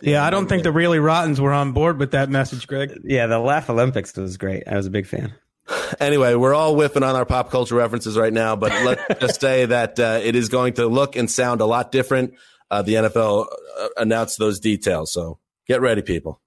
Yeah, 0.00 0.24
I 0.24 0.30
don't 0.30 0.48
think 0.48 0.62
the 0.62 0.72
really 0.72 0.98
rottens 0.98 1.38
were 1.40 1.52
on 1.52 1.72
board 1.72 1.98
with 1.98 2.12
that 2.12 2.30
message, 2.30 2.66
Greg. 2.66 2.98
yeah, 3.04 3.26
the 3.26 3.38
Laugh 3.38 3.68
Olympics 3.68 4.16
was 4.16 4.38
great. 4.38 4.62
I 4.66 4.76
was 4.76 4.86
a 4.86 4.90
big 4.90 5.06
fan. 5.06 5.34
Anyway, 6.00 6.34
we're 6.34 6.54
all 6.54 6.74
whiffing 6.74 7.02
on 7.02 7.14
our 7.14 7.24
pop 7.26 7.50
culture 7.50 7.74
references 7.76 8.16
right 8.16 8.32
now, 8.32 8.56
but 8.56 8.72
let's 8.84 9.02
just 9.20 9.40
say 9.40 9.66
that 9.66 10.00
uh, 10.00 10.18
it 10.22 10.34
is 10.34 10.48
going 10.48 10.72
to 10.74 10.86
look 10.86 11.14
and 11.16 11.30
sound 11.30 11.60
a 11.60 11.66
lot 11.66 11.92
different. 11.92 12.32
Uh, 12.70 12.80
the 12.82 12.94
NFL 12.94 13.46
uh, 13.78 13.88
announced 13.98 14.38
those 14.38 14.58
details, 14.58 15.12
so 15.12 15.38
get 15.68 15.80
ready, 15.82 16.00
people. 16.02 16.40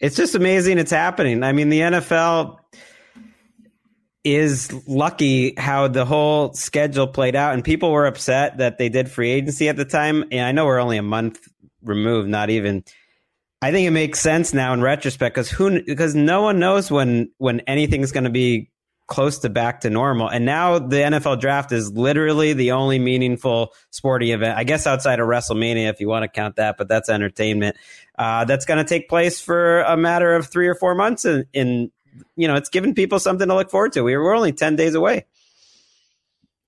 It's 0.00 0.16
just 0.16 0.34
amazing 0.34 0.78
it's 0.78 0.90
happening. 0.90 1.42
I 1.42 1.52
mean, 1.52 1.68
the 1.68 1.80
NFL 1.80 2.58
is 4.24 4.72
lucky 4.88 5.54
how 5.56 5.88
the 5.88 6.04
whole 6.04 6.52
schedule 6.52 7.06
played 7.06 7.36
out, 7.36 7.54
and 7.54 7.64
people 7.64 7.92
were 7.92 8.06
upset 8.06 8.58
that 8.58 8.76
they 8.76 8.88
did 8.88 9.10
free 9.10 9.30
agency 9.30 9.68
at 9.68 9.76
the 9.76 9.84
time. 9.84 10.24
And 10.32 10.44
I 10.44 10.52
know 10.52 10.66
we're 10.66 10.80
only 10.80 10.98
a 10.98 11.02
month 11.02 11.46
removed, 11.82 12.28
not 12.28 12.50
even. 12.50 12.84
I 13.62 13.70
think 13.72 13.86
it 13.86 13.92
makes 13.92 14.20
sense 14.20 14.52
now 14.52 14.74
in 14.74 14.82
retrospect 14.82 15.34
because 15.34 15.50
who 15.50 15.82
because 15.82 16.14
no 16.14 16.42
one 16.42 16.58
knows 16.58 16.90
when 16.90 17.30
when 17.38 17.60
anything's 17.60 18.12
going 18.12 18.24
to 18.24 18.30
be 18.30 18.70
close 19.06 19.38
to 19.38 19.48
back 19.48 19.80
to 19.80 19.90
normal. 19.90 20.28
And 20.28 20.44
now 20.44 20.78
the 20.78 20.96
NFL 20.96 21.40
draft 21.40 21.70
is 21.70 21.92
literally 21.92 22.52
the 22.52 22.72
only 22.72 22.98
meaningful 22.98 23.72
sporting 23.90 24.30
event, 24.30 24.58
I 24.58 24.64
guess 24.64 24.86
outside 24.86 25.20
of 25.20 25.28
WrestleMania, 25.28 25.88
if 25.88 26.00
you 26.00 26.08
want 26.08 26.24
to 26.24 26.28
count 26.28 26.56
that, 26.56 26.76
but 26.76 26.88
that's 26.88 27.08
entertainment. 27.08 27.76
Uh, 28.18 28.44
that's 28.44 28.64
going 28.64 28.78
to 28.78 28.88
take 28.88 29.08
place 29.08 29.40
for 29.40 29.80
a 29.82 29.96
matter 29.96 30.34
of 30.34 30.46
three 30.46 30.68
or 30.68 30.74
four 30.74 30.94
months. 30.94 31.24
And, 31.24 31.46
in 31.52 31.90
you 32.36 32.48
know, 32.48 32.54
it's 32.54 32.68
giving 32.68 32.94
people 32.94 33.18
something 33.18 33.48
to 33.48 33.54
look 33.54 33.70
forward 33.70 33.92
to. 33.92 34.02
We're, 34.02 34.22
we're 34.22 34.34
only 34.34 34.52
10 34.52 34.76
days 34.76 34.94
away. 34.94 35.26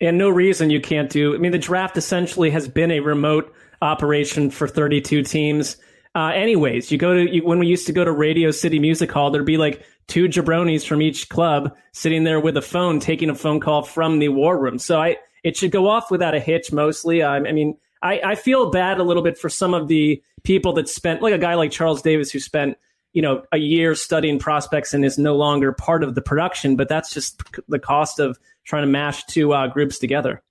And 0.01 0.19
no 0.19 0.29
reason 0.29 0.71
you 0.71 0.81
can't 0.81 1.11
do. 1.11 1.35
I 1.35 1.39
mean, 1.39 1.53
the 1.53 1.59
draft 1.59 1.97
essentially 1.97 2.51
has 2.51 2.69
been 2.69 2.91
a 2.91 3.01
remote 3.01 3.53
operation 3.83 4.51
for 4.51 4.69
32 4.69 5.23
teams. 5.23 5.77
Uh, 6.15 6.33
anyways, 6.35 6.91
you 6.91 6.99
go 6.99 7.15
to 7.15 7.31
you, 7.31 7.45
when 7.45 7.59
we 7.59 7.67
used 7.67 7.87
to 7.87 7.93
go 7.93 8.05
to 8.05 8.13
Radio 8.13 8.51
City 8.51 8.79
Music 8.79 9.11
Hall, 9.11 9.31
there'd 9.31 9.45
be 9.45 9.57
like 9.57 9.85
two 10.07 10.27
jabronis 10.27 10.87
from 10.87 11.03
each 11.03 11.29
club 11.29 11.77
sitting 11.93 12.25
there 12.25 12.41
with 12.41 12.57
a 12.57 12.63
phone, 12.63 13.01
taking 13.01 13.31
a 13.31 13.35
phone 13.35 13.61
call 13.61 13.83
from 13.83 14.19
the 14.19 14.29
war 14.29 14.59
room. 14.59 14.79
So 14.79 15.01
I, 15.01 15.17
it 15.45 15.57
should 15.57 15.71
go 15.71 15.89
off 15.89 16.11
without 16.11 16.35
a 16.35 16.41
hitch. 16.41 16.73
Mostly, 16.73 17.23
I, 17.23 17.37
I 17.37 17.53
mean, 17.53 17.77
I, 18.03 18.21
I 18.25 18.35
feel 18.35 18.71
bad 18.71 18.99
a 18.99 19.03
little 19.03 19.23
bit 19.23 19.37
for 19.39 19.49
some 19.49 19.75
of 19.75 19.89
the 19.89 20.23
people 20.45 20.73
that 20.75 20.89
spent, 20.89 21.21
like 21.23 21.35
a 21.35 21.39
guy 21.39 21.55
like 21.55 21.71
Charles 21.71 22.01
Davis, 22.03 22.31
who 22.31 22.39
spent 22.41 22.77
you 23.13 23.23
know 23.23 23.43
a 23.53 23.57
year 23.59 23.95
studying 23.95 24.39
prospects 24.39 24.93
and 24.95 25.05
is 25.05 25.19
no 25.19 25.35
longer 25.37 25.73
part 25.73 26.03
of 26.05 26.15
the 26.15 26.23
production. 26.23 26.77
But 26.77 26.89
that's 26.89 27.13
just 27.13 27.43
the 27.69 27.79
cost 27.79 28.19
of 28.21 28.39
trying 28.65 28.83
to 28.83 28.89
mash 28.89 29.25
two 29.25 29.53
uh, 29.53 29.67
groups 29.69 29.99
together. 29.99 30.43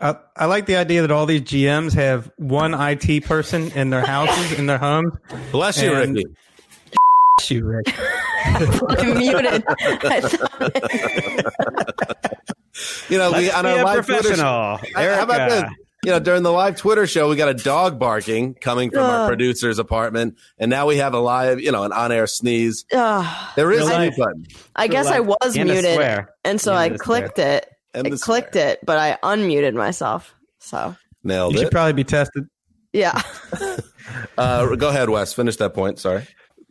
I, 0.00 0.16
I 0.36 0.46
like 0.46 0.66
the 0.66 0.76
idea 0.76 1.02
that 1.02 1.10
all 1.12 1.24
these 1.26 1.42
GMs 1.42 1.92
have 1.94 2.30
one 2.36 2.74
IT 2.74 3.24
person 3.26 3.70
in 3.72 3.90
their 3.90 4.04
houses, 4.04 4.58
in 4.58 4.66
their 4.66 4.78
homes. 4.78 5.12
Bless 5.52 5.80
you, 5.80 5.94
And- 5.94 6.16
Ricky. 6.16 6.30
you, 7.54 7.64
Rick. 7.64 7.94
I'm 8.46 9.18
muted. 9.18 9.64
You 13.08 13.18
know, 13.18 13.30
we 13.30 13.36
Let's 13.50 13.54
on 13.54 13.66
our 13.66 13.78
a 13.78 13.84
live 13.84 14.04
Twitter 14.06 14.22
professional. 14.22 14.78
show- 14.78 15.14
How 15.14 15.22
about 15.22 15.50
this? 15.50 15.64
You 16.04 16.12
know, 16.12 16.18
during 16.20 16.42
the 16.42 16.52
live 16.52 16.76
Twitter 16.76 17.06
show, 17.06 17.28
we 17.28 17.36
got 17.36 17.48
a 17.48 17.54
dog 17.54 17.98
barking 17.98 18.54
coming 18.54 18.90
from 18.90 19.02
our 19.02 19.26
producer's 19.26 19.78
apartment, 19.78 20.36
and 20.58 20.70
now 20.70 20.86
we 20.86 20.98
have 20.98 21.14
a 21.14 21.18
live, 21.18 21.60
you 21.60 21.72
know, 21.72 21.82
an 21.84 21.92
on-air 21.92 22.26
sneeze. 22.26 22.84
Ugh. 22.92 23.52
There 23.56 23.72
is 23.72 23.88
a 23.88 23.98
mute 24.00 24.14
button. 24.16 24.46
I 24.76 24.86
guess 24.88 25.06
I 25.06 25.20
was 25.20 25.56
And 25.56 25.68
muted, 25.70 26.26
and 26.44 26.60
so 26.60 26.72
And 26.72 26.78
I 26.78 26.86
a 26.86 26.98
clicked 26.98 27.38
it. 27.38 27.68
And 27.94 28.06
I 28.08 28.10
clicked 28.16 28.54
swear. 28.54 28.68
it, 28.70 28.80
but 28.84 28.98
I 28.98 29.18
unmuted 29.22 29.74
myself. 29.74 30.34
So 30.58 30.96
Nailed 31.22 31.54
You 31.54 31.60
it. 31.60 31.62
should 31.64 31.72
probably 31.72 31.92
be 31.92 32.04
tested. 32.04 32.44
yeah, 32.92 33.22
uh, 34.38 34.74
go 34.76 34.88
ahead, 34.88 35.08
Wes. 35.10 35.32
Finish 35.32 35.56
that 35.56 35.74
point. 35.74 35.98
Sorry. 35.98 36.26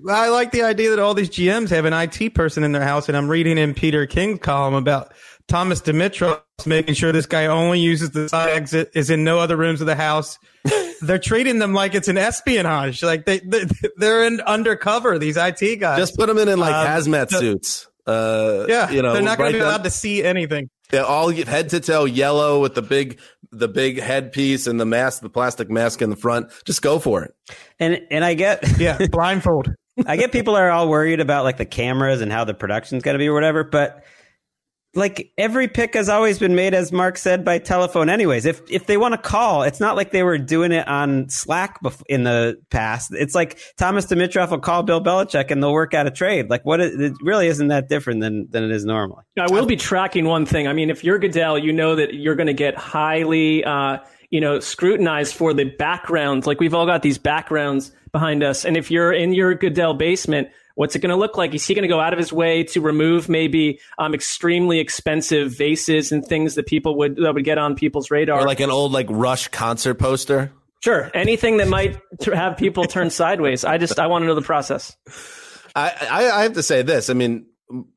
I 0.10 0.30
like 0.30 0.52
the 0.52 0.64
idea 0.64 0.90
that 0.90 1.00
all 1.00 1.14
these 1.14 1.30
GMs 1.30 1.70
have 1.70 1.86
an 1.86 1.94
IT 1.94 2.34
person 2.36 2.64
in 2.64 2.72
their 2.74 2.84
house, 2.84 3.08
and 3.08 3.16
I'm 3.18 3.30
reading 3.30 3.58
in 3.58 3.74
Peter 3.74 4.06
King's 4.06 4.40
column 4.40 4.74
about 4.74 5.14
Thomas 5.48 5.82
Dimitroff 5.82 6.42
making 6.66 6.96
sure 6.96 7.12
this 7.12 7.26
guy 7.26 7.46
only 7.48 7.80
uses 7.80 8.12
the 8.12 8.30
side 8.30 8.52
exit, 8.52 8.92
is 8.96 9.10
in 9.10 9.24
no 9.24 9.40
other 9.40 9.58
rooms 9.58 9.82
of 9.82 9.88
the 9.88 9.96
house. 9.96 10.38
They're 11.02 11.20
treating 11.20 11.60
them 11.60 11.74
like 11.74 11.96
it's 11.96 12.08
an 12.08 12.18
espionage, 12.18 13.04
like 13.04 13.26
they, 13.26 13.40
they 13.40 13.66
they're 13.98 14.24
in 14.26 14.40
undercover. 14.42 15.20
These 15.20 15.36
IT 15.38 15.80
guys, 15.80 16.00
Just 16.00 16.16
put 16.16 16.28
them 16.28 16.38
in, 16.38 16.48
in 16.48 16.60
like 16.60 16.74
Um, 16.74 16.88
hazmat 16.88 17.30
the- 17.30 17.40
suits. 17.40 17.88
Uh, 18.06 18.66
yeah, 18.68 18.90
you 18.92 19.02
know, 19.02 19.14
they're 19.14 19.22
not 19.22 19.38
going 19.38 19.48
right 19.48 19.52
to 19.52 19.58
be 19.58 19.60
down- 19.60 19.68
allowed 19.70 19.84
to 19.86 19.90
see 19.90 20.24
anything. 20.24 20.70
They're 20.90 21.06
all 21.06 21.30
head 21.32 21.70
to 21.70 21.80
toe 21.80 22.04
yellow 22.06 22.60
with 22.62 22.76
the 22.76 22.82
big, 22.82 23.20
the 23.52 23.68
big 23.70 24.00
headpiece 24.00 24.68
and 24.68 24.80
the 24.80 24.86
mask, 24.86 25.22
the 25.22 25.30
plastic 25.30 25.70
mask 25.70 26.02
in 26.02 26.10
the 26.10 26.16
front. 26.18 26.52
Just 26.66 26.82
go 26.82 27.00
for 27.00 27.24
it. 27.24 27.34
And 27.80 28.02
and 28.12 28.24
I 28.26 28.34
get 28.34 28.78
Yeah, 28.80 28.98
blindfold. 29.12 29.70
I 30.06 30.18
get 30.18 30.32
people 30.32 30.56
are 30.56 30.70
all 30.70 30.90
worried 30.90 31.20
about 31.22 31.44
like 31.46 31.58
the 31.58 31.66
cameras 31.66 32.20
and 32.22 32.32
how 32.32 32.44
the 32.44 32.54
production's 32.54 33.04
going 33.04 33.16
to 33.16 33.20
be 33.20 33.28
or 33.28 33.34
whatever, 33.34 33.64
but 33.64 34.04
like 34.96 35.32
every 35.38 35.68
pick 35.68 35.96
has 35.96 36.08
always 36.08 36.38
been 36.38 36.54
made, 36.54 36.74
as 36.76 36.92
Mark 36.92 37.18
said, 37.18 37.44
by 37.44 37.58
telephone. 37.58 38.10
Anyways, 38.10 38.46
if 38.46 38.62
if 38.70 38.86
they 38.86 38.98
want 38.98 39.14
to 39.14 39.18
call, 39.18 39.64
it's 39.64 39.80
not 39.80 39.96
like 39.96 40.12
they 40.12 40.22
were 40.22 40.38
doing 40.38 40.72
it 40.72 40.88
on 40.88 41.30
Slack 41.30 41.82
bef- 41.82 42.04
in 42.08 42.24
the 42.24 42.62
past. 42.70 43.12
It's 43.14 43.34
like 43.34 43.58
Thomas 43.78 44.06
Dimitroff 44.06 44.52
will 44.52 44.60
call 44.60 44.84
Bill 44.84 45.04
Belichick 45.04 45.50
and 45.50 45.64
they'll 45.64 45.74
work 45.74 45.96
out 45.96 46.06
a 46.06 46.12
trade. 46.12 46.50
Like 46.50 46.64
what? 46.64 46.80
It, 46.80 47.00
it 47.00 47.14
really 47.22 47.48
isn't 47.48 47.70
that 47.70 47.90
different 47.90 48.22
than 48.22 48.48
than 48.52 48.64
it 48.64 48.72
is 48.72 48.86
normally. 48.86 49.24
I 49.40 49.48
will 49.52 49.66
be 49.66 49.78
tracking 49.78 50.26
one 50.26 50.46
thing. 50.46 50.68
I 50.68 50.74
mean, 50.74 50.92
if 50.92 51.04
you're 51.04 51.18
Goodell, 51.18 51.58
you 51.58 51.74
know 51.74 51.96
that 51.96 52.14
you're 52.14 52.36
going 52.36 52.48
to 52.48 52.54
get 52.54 52.76
highly, 52.76 53.64
uh, 53.64 53.98
you 54.30 54.42
know, 54.42 54.60
scrutinized 54.60 55.34
for 55.34 55.56
the 55.56 55.64
backgrounds. 55.64 56.46
Like 56.46 56.60
we've 56.60 56.74
all 56.76 56.86
got 56.86 57.02
these 57.02 57.18
backgrounds 57.18 57.92
behind 58.12 58.44
us, 58.44 58.64
and 58.64 58.78
if 58.78 58.92
you're 58.92 59.12
in 59.12 59.34
your 59.34 59.56
Goodell 59.56 59.96
basement, 59.96 60.50
what's 60.76 60.96
it 60.96 61.00
going 61.00 61.10
to 61.10 61.16
look 61.16 61.38
like? 61.38 61.54
Is 61.54 61.66
he 61.66 61.74
going 61.74 61.84
to 61.84 61.88
go 61.88 62.00
out 62.00 62.14
of 62.14 62.20
his 62.20 62.34
way 62.34 62.64
to 62.66 62.82
remove 62.82 63.30
maybe 63.30 63.80
um, 63.98 64.14
extremely 64.14 64.80
expensive 64.80 65.52
vases 65.52 66.12
and 66.12 66.26
things 66.26 66.56
that 66.56 66.66
people 66.66 66.98
would 66.98 67.16
that 67.18 67.34
would 67.34 67.44
get 67.44 67.58
on 67.58 67.76
people's 67.76 68.12
radar? 68.12 68.40
Or 68.40 68.48
like 68.48 68.60
an 68.60 68.70
old 68.70 68.92
like 68.92 69.08
Rush 69.10 69.48
concert 69.50 69.96
poster. 69.96 70.52
sure, 70.84 71.12
anything 71.14 71.58
that 71.58 71.68
might 71.68 72.00
have 72.34 72.58
people 72.58 72.86
turn 72.86 73.10
sideways. 73.10 73.64
I 73.66 73.78
just 73.78 74.00
I 74.00 74.08
want 74.08 74.24
to 74.24 74.28
know 74.28 74.36
the 74.36 74.42
process. 74.42 74.96
I, 75.76 75.92
I, 76.10 76.32
I 76.32 76.44
have 76.44 76.54
to 76.54 76.64
say 76.64 76.84
this. 76.84 77.10
I 77.10 77.14
mean, 77.14 77.48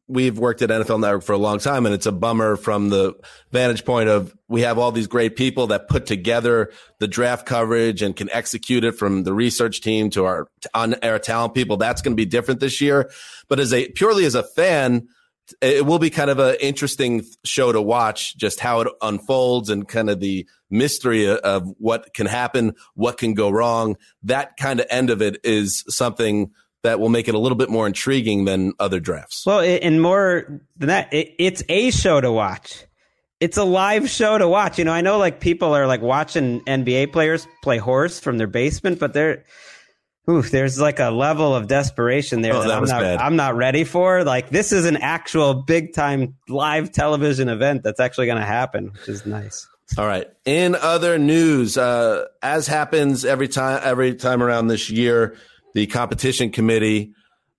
we've 0.09 0.39
worked 0.39 0.63
at 0.63 0.71
NFL 0.71 1.01
Network 1.01 1.23
for 1.23 1.33
a 1.33 1.39
long 1.39 1.59
time, 1.59 1.87
and 1.87 1.95
it's 1.95 2.07
a 2.07 2.13
bummer 2.13 2.57
from 2.57 2.89
the 2.89 3.15
vantage 3.51 3.85
point 3.85 4.09
of 4.09 4.35
we 4.49 4.63
have 4.63 4.79
all 4.79 4.93
these 4.93 5.07
great 5.07 5.37
people 5.37 5.69
that 5.69 5.89
put 5.89 6.07
together 6.07 6.73
the 6.99 7.09
draft 7.09 7.47
coverage 7.47 8.03
and 8.03 8.17
can 8.17 8.31
execute 8.31 8.85
it 8.85 8.93
from 8.93 9.25
the 9.25 9.35
research 9.35 9.81
team 9.81 10.11
to 10.11 10.25
our 10.25 10.49
on 10.75 10.95
air 11.03 11.19
talent 11.19 11.55
people. 11.55 11.77
That's 11.77 12.03
going 12.03 12.13
to 12.13 12.17
be 12.17 12.27
different 12.27 12.61
this 12.61 12.81
year. 12.81 13.11
But 13.49 13.61
as 13.61 13.73
a 13.73 13.89
purely 13.89 14.25
as 14.25 14.35
a 14.35 14.43
fan, 14.43 15.09
it 15.61 15.87
will 15.87 15.99
be 15.99 16.11
kind 16.11 16.31
of 16.31 16.39
an 16.39 16.57
interesting 16.61 17.25
show 17.45 17.71
to 17.73 17.81
watch 17.81 18.37
just 18.37 18.61
how 18.61 18.81
it 18.81 18.89
unfolds 19.01 19.71
and 19.71 19.87
kind 19.87 20.11
of 20.11 20.21
the 20.21 20.47
mystery 20.71 21.29
of 21.29 21.69
what 21.79 22.13
can 22.15 22.27
happen, 22.27 22.75
what 22.95 23.19
can 23.19 23.35
go 23.35 23.51
wrong. 23.51 23.97
That 24.23 24.57
kind 24.57 24.81
of 24.81 24.87
end 24.91 25.11
of 25.11 25.23
it 25.23 25.39
is 25.45 25.85
something 25.89 26.51
that 26.87 27.01
will 27.01 27.09
make 27.09 27.29
it 27.29 27.35
a 27.35 27.39
little 27.39 27.57
bit 27.57 27.69
more 27.69 27.87
intriguing 27.87 28.45
than 28.45 28.73
other 28.79 29.01
drafts. 29.01 29.45
Well, 29.45 29.61
and 29.61 30.01
more 30.01 30.63
than 30.77 30.89
that, 30.89 31.13
it, 31.13 31.35
it's 31.39 31.63
a 31.69 31.91
show 31.91 32.21
to 32.21 32.33
watch. 32.33 32.85
It's 33.39 33.59
a 33.59 33.65
live 33.65 34.09
show 34.09 34.39
to 34.39 34.49
watch. 34.49 34.79
You 34.79 34.85
know, 34.85 34.93
I 34.93 35.03
know 35.03 35.19
like 35.19 35.41
people 35.41 35.75
are 35.75 35.87
like 35.87 36.01
watching 36.01 36.63
NBA 36.63 37.13
players 37.13 37.47
play 37.63 37.79
horse 37.79 38.19
from 38.19 38.39
their 38.39 38.47
basement, 38.47 38.99
but 38.99 39.13
they're, 39.13 39.45
ooh, 40.31 40.41
there's 40.43 40.81
like 40.81 41.01
a 41.01 41.11
level 41.11 41.55
of 41.55 41.67
desperation 41.67 42.41
there 42.41 42.55
Oh, 42.55 42.63
that, 42.63 42.69
that 42.69 42.79
I'm 42.79 42.87
not. 42.87 43.21
I'm 43.21 43.37
not 43.37 43.57
ready 43.57 43.85
for. 43.85 44.25
Like 44.25 44.49
this 44.49 44.73
is 44.73 44.87
an 44.87 44.97
actual 44.97 45.55
big 45.55 45.93
time 45.93 46.37
live 46.49 46.93
television 46.93 47.49
event 47.49 47.83
that's 47.83 48.01
actually 48.01 48.27
going 48.27 48.41
to 48.41 48.47
happen, 48.47 48.93
which 48.93 49.09
is 49.09 49.27
nice. 49.27 49.69
All 49.99 50.07
right. 50.07 50.27
In 50.45 50.75
other 50.75 51.19
news, 51.19 51.79
uh, 51.79 52.25
as 52.43 52.67
happens 52.67 53.25
every 53.25 53.49
time, 53.49 53.81
every 53.85 54.15
time 54.15 54.43
around 54.43 54.67
this 54.67 54.91
year, 54.91 55.37
the 55.77 55.87
competition 55.87 56.51
committee 56.51 57.13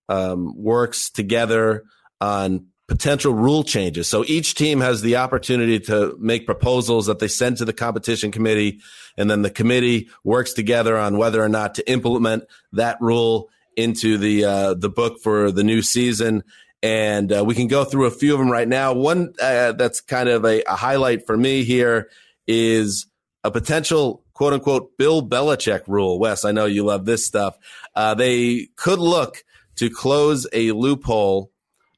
um, 0.09 0.51
works 0.57 1.11
together 1.11 1.83
on 2.19 2.65
potential 2.87 3.31
rule 3.31 3.63
changes. 3.63 4.07
So 4.07 4.25
each 4.25 4.55
team 4.55 4.81
has 4.81 5.03
the 5.03 5.17
opportunity 5.17 5.79
to 5.81 6.17
make 6.19 6.47
proposals 6.47 7.05
that 7.05 7.19
they 7.19 7.27
send 7.27 7.57
to 7.57 7.65
the 7.65 7.73
competition 7.73 8.31
committee, 8.31 8.79
and 9.17 9.29
then 9.29 9.43
the 9.43 9.51
committee 9.51 10.09
works 10.23 10.53
together 10.53 10.97
on 10.97 11.19
whether 11.19 11.43
or 11.43 11.47
not 11.47 11.75
to 11.75 11.87
implement 11.87 12.45
that 12.71 12.97
rule 12.99 13.49
into 13.75 14.17
the 14.17 14.45
uh, 14.45 14.73
the 14.73 14.89
book 14.89 15.19
for 15.21 15.51
the 15.51 15.63
new 15.63 15.83
season. 15.83 16.43
And 16.81 17.31
uh, 17.31 17.45
we 17.45 17.53
can 17.53 17.67
go 17.67 17.83
through 17.83 18.05
a 18.05 18.11
few 18.11 18.33
of 18.33 18.39
them 18.39 18.51
right 18.51 18.67
now. 18.67 18.93
One 18.93 19.35
uh, 19.39 19.73
that's 19.73 20.01
kind 20.01 20.27
of 20.27 20.43
a, 20.43 20.63
a 20.63 20.75
highlight 20.75 21.27
for 21.27 21.37
me 21.37 21.63
here 21.63 22.09
is 22.47 23.05
a 23.43 23.51
potential 23.51 24.23
quote 24.37 24.53
unquote 24.53 24.95
Bill 24.99 25.27
Belichick 25.27 25.81
rule. 25.87 26.19
Wes, 26.19 26.45
I 26.45 26.51
know 26.51 26.65
you 26.65 26.85
love 26.85 27.05
this 27.05 27.25
stuff. 27.25 27.57
Uh, 27.95 28.13
they 28.13 28.67
could 28.75 28.99
look 28.99 29.43
to 29.77 29.89
close 29.89 30.45
a 30.53 30.71
loophole 30.73 31.51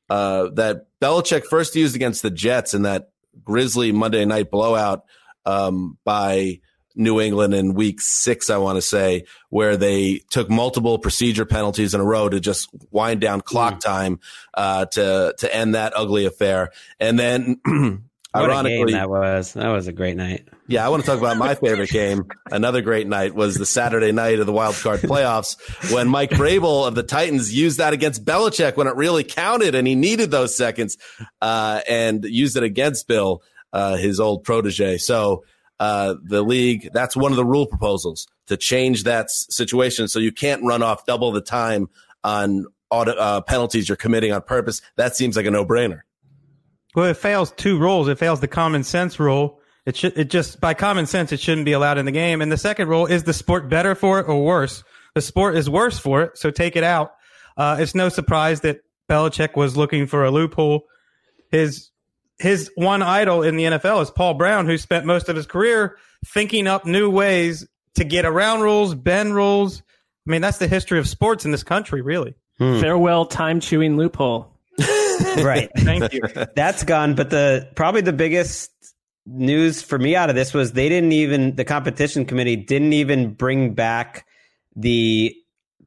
uh, 0.10 0.48
that 0.54 0.88
Belichick 1.02 1.44
first 1.46 1.76
used 1.76 1.98
against 1.98 2.22
the 2.22 2.32
Jets 2.32 2.74
in 2.74 2.84
that 2.84 3.10
grisly 3.44 3.92
Monday 3.92 4.24
night 4.24 4.50
blowout 4.50 5.04
um, 5.46 5.98
by 6.06 6.62
New 6.96 7.20
England 7.20 7.54
in 7.54 7.74
week 7.74 8.00
six, 8.00 8.50
I 8.50 8.56
want 8.58 8.78
to 8.78 8.82
say, 8.82 9.26
where 9.50 9.76
they 9.76 10.22
took 10.30 10.50
multiple 10.50 10.98
procedure 10.98 11.46
penalties 11.46 11.94
in 11.94 12.00
a 12.00 12.06
row 12.06 12.30
to 12.30 12.40
just 12.40 12.70
wind 12.90 13.20
down 13.20 13.42
clock 13.42 13.76
Mm. 13.76 13.80
time 13.82 14.20
uh, 14.54 14.86
to 14.86 15.36
to 15.40 15.54
end 15.56 15.76
that 15.76 15.92
ugly 15.94 16.26
affair. 16.26 16.72
And 17.02 17.20
then, 17.20 17.60
ironically, 18.36 18.94
that 18.94 19.10
was. 19.10 19.54
That 19.54 19.68
was 19.68 19.88
a 19.88 19.94
great 19.94 20.16
night. 20.16 20.48
Yeah, 20.70 20.86
I 20.86 20.90
want 20.90 21.04
to 21.04 21.10
talk 21.10 21.18
about 21.18 21.38
my 21.38 21.56
favorite 21.56 21.90
game. 21.90 22.28
Another 22.52 22.82
great 22.82 23.08
night 23.08 23.34
was 23.34 23.56
the 23.56 23.66
Saturday 23.66 24.12
night 24.12 24.40
of 24.40 24.46
the 24.46 24.54
wild 24.54 24.76
card 24.76 25.00
playoffs 25.02 25.58
when 25.92 26.08
Mike 26.08 26.30
Vrabel 26.30 26.88
of 26.88 26.94
the 26.94 27.02
Titans 27.02 27.52
used 27.52 27.80
that 27.80 27.92
against 27.92 28.24
Belichick 28.24 28.78
when 28.78 28.86
it 28.86 28.96
really 28.96 29.24
counted 29.24 29.74
and 29.74 29.88
he 29.88 29.96
needed 29.96 30.30
those 30.30 30.56
seconds 30.56 30.96
uh, 31.42 31.82
and 31.90 32.24
used 32.24 32.56
it 32.56 32.62
against 32.62 33.08
Bill, 33.08 33.42
uh, 33.74 33.98
his 33.98 34.20
old 34.20 34.44
protege. 34.44 35.00
So 35.00 35.44
uh, 35.80 36.14
the 36.24 36.44
league, 36.44 36.92
that's 36.94 37.18
one 37.18 37.32
of 37.32 37.36
the 37.36 37.46
rule 37.46 37.66
proposals 37.66 38.28
to 38.46 38.56
change 38.56 39.06
that 39.06 39.32
situation 39.32 40.08
so 40.08 40.20
you 40.20 40.32
can't 40.32 40.64
run 40.64 40.84
off 40.84 41.04
double 41.08 41.32
the 41.32 41.42
time 41.42 41.90
on 42.24 42.66
auto, 42.92 43.14
uh, 43.14 43.42
penalties 43.42 43.90
you're 43.90 43.96
committing 43.96 44.32
on 44.32 44.44
purpose. 44.44 44.84
That 44.98 45.16
seems 45.16 45.36
like 45.36 45.48
a 45.48 45.52
no 45.52 45.66
brainer. 45.66 46.02
Well, 46.94 47.06
it 47.06 47.18
fails 47.18 47.52
two 47.54 47.80
rules. 47.80 48.08
It 48.08 48.20
fails 48.20 48.40
the 48.40 48.48
common 48.48 48.84
sense 48.84 49.20
rule. 49.20 49.59
It 49.90 49.96
should, 49.96 50.16
it 50.20 50.30
just, 50.30 50.62
by 50.62 50.76
common 50.76 51.08
sense, 51.08 51.32
it 51.32 51.40
shouldn't 51.40 51.66
be 51.66 51.72
allowed 51.72 51.98
in 51.98 52.06
the 52.06 52.12
game. 52.12 52.44
And 52.44 52.52
the 52.52 52.58
second 52.58 52.90
rule 52.90 53.08
is 53.08 53.24
the 53.24 53.34
sport 53.34 53.70
better 53.70 53.96
for 53.96 54.20
it 54.20 54.30
or 54.30 54.46
worse? 54.46 54.84
The 55.16 55.22
sport 55.22 55.58
is 55.58 55.68
worse 55.68 55.98
for 55.98 56.22
it, 56.22 56.38
so 56.38 56.52
take 56.52 56.76
it 56.76 56.84
out. 56.84 57.14
Uh, 57.58 57.78
it's 57.80 57.96
no 57.96 58.10
surprise 58.10 58.62
that 58.62 58.82
Belichick 59.10 59.56
was 59.56 59.76
looking 59.76 60.06
for 60.06 60.24
a 60.24 60.30
loophole. 60.30 60.84
His, 61.50 61.90
his 62.38 62.70
one 62.76 63.02
idol 63.02 63.42
in 63.42 63.56
the 63.56 63.64
NFL 63.64 64.04
is 64.04 64.12
Paul 64.12 64.36
Brown, 64.36 64.68
who 64.68 64.78
spent 64.78 65.08
most 65.08 65.28
of 65.28 65.36
his 65.36 65.48
career 65.48 65.98
thinking 66.24 66.68
up 66.68 66.86
new 66.86 67.10
ways 67.10 67.68
to 67.96 68.04
get 68.04 68.26
around 68.26 68.62
rules, 68.62 68.94
bend 68.94 69.34
rules. 69.34 69.82
I 70.28 70.30
mean, 70.30 70.42
that's 70.42 70.60
the 70.60 70.68
history 70.68 71.00
of 71.00 71.08
sports 71.08 71.46
in 71.46 71.52
this 71.52 71.64
country, 71.64 72.04
really. 72.04 72.36
Farewell 72.60 73.26
time 73.26 73.60
chewing 73.60 73.98
loophole. 73.98 74.54
right. 75.38 75.70
Thank 75.78 76.14
you. 76.14 76.22
That's 76.56 76.84
gone. 76.84 77.16
But 77.16 77.30
the 77.30 77.70
probably 77.76 78.02
the 78.02 78.14
biggest 78.14 78.72
news 79.26 79.82
for 79.82 80.00
me 80.00 80.16
out 80.16 80.30
of 80.30 80.36
this 80.36 80.54
was 80.54 80.74
they 80.74 80.90
didn't 80.90 81.12
even 81.12 81.56
the 81.56 81.66
competition 81.66 82.26
committee 82.26 82.56
didn't 82.56 82.94
even 82.94 83.34
bring 83.34 83.74
back 83.74 84.26
the 84.76 85.36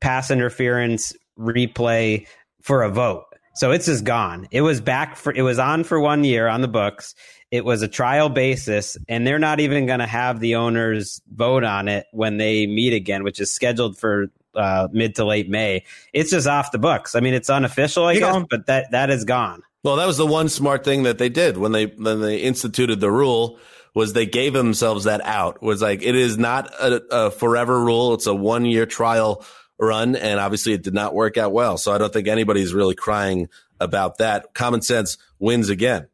pass 0.00 0.30
interference 0.30 1.12
replay 1.38 2.26
for 2.60 2.82
a 2.82 2.90
vote. 2.90 3.24
So 3.54 3.70
it's 3.70 3.86
just 3.86 4.04
gone. 4.04 4.48
It 4.50 4.62
was 4.62 4.80
back 4.80 5.16
for 5.16 5.32
it 5.32 5.42
was 5.42 5.58
on 5.58 5.84
for 5.84 6.00
one 6.00 6.24
year 6.24 6.48
on 6.48 6.60
the 6.62 6.68
books. 6.68 7.14
It 7.50 7.66
was 7.66 7.82
a 7.82 7.88
trial 7.88 8.30
basis, 8.30 8.96
and 9.08 9.26
they're 9.26 9.38
not 9.38 9.60
even 9.60 9.84
going 9.84 9.98
to 9.98 10.06
have 10.06 10.40
the 10.40 10.54
owners 10.54 11.20
vote 11.30 11.64
on 11.64 11.86
it 11.86 12.06
when 12.12 12.38
they 12.38 12.66
meet 12.66 12.94
again, 12.94 13.24
which 13.24 13.40
is 13.40 13.50
scheduled 13.50 13.98
for 13.98 14.28
uh, 14.54 14.88
mid 14.90 15.14
to 15.16 15.26
late 15.26 15.50
May. 15.50 15.84
It's 16.14 16.30
just 16.30 16.46
off 16.46 16.72
the 16.72 16.78
books. 16.78 17.14
I 17.14 17.20
mean, 17.20 17.34
it's 17.34 17.50
unofficial, 17.50 18.06
I 18.06 18.18
guess, 18.18 18.44
but 18.48 18.66
that 18.66 18.90
that 18.92 19.10
is 19.10 19.24
gone. 19.24 19.62
Well, 19.84 19.96
that 19.96 20.06
was 20.06 20.16
the 20.16 20.26
one 20.26 20.48
smart 20.48 20.84
thing 20.84 21.04
that 21.04 21.18
they 21.18 21.28
did 21.28 21.56
when 21.56 21.72
they 21.72 21.86
when 21.86 22.20
they 22.20 22.38
instituted 22.38 23.00
the 23.00 23.10
rule 23.10 23.58
was 23.94 24.12
they 24.12 24.26
gave 24.26 24.52
themselves 24.52 25.04
that 25.04 25.20
out. 25.22 25.56
It 25.56 25.62
was 25.62 25.82
like 25.82 26.02
it 26.02 26.14
is 26.14 26.38
not 26.38 26.72
a, 26.74 27.02
a 27.10 27.30
forever 27.30 27.78
rule; 27.82 28.14
it's 28.14 28.26
a 28.26 28.34
one 28.34 28.64
year 28.64 28.86
trial 28.86 29.44
run, 29.78 30.14
and 30.14 30.38
obviously 30.38 30.72
it 30.72 30.82
did 30.82 30.94
not 30.94 31.14
work 31.14 31.36
out 31.36 31.52
well. 31.52 31.76
So 31.76 31.92
I 31.92 31.98
don't 31.98 32.12
think 32.12 32.28
anybody's 32.28 32.72
really 32.72 32.94
crying 32.94 33.48
about 33.80 34.18
that. 34.18 34.54
Common 34.54 34.82
sense 34.82 35.18
wins 35.38 35.68
again. 35.68 36.06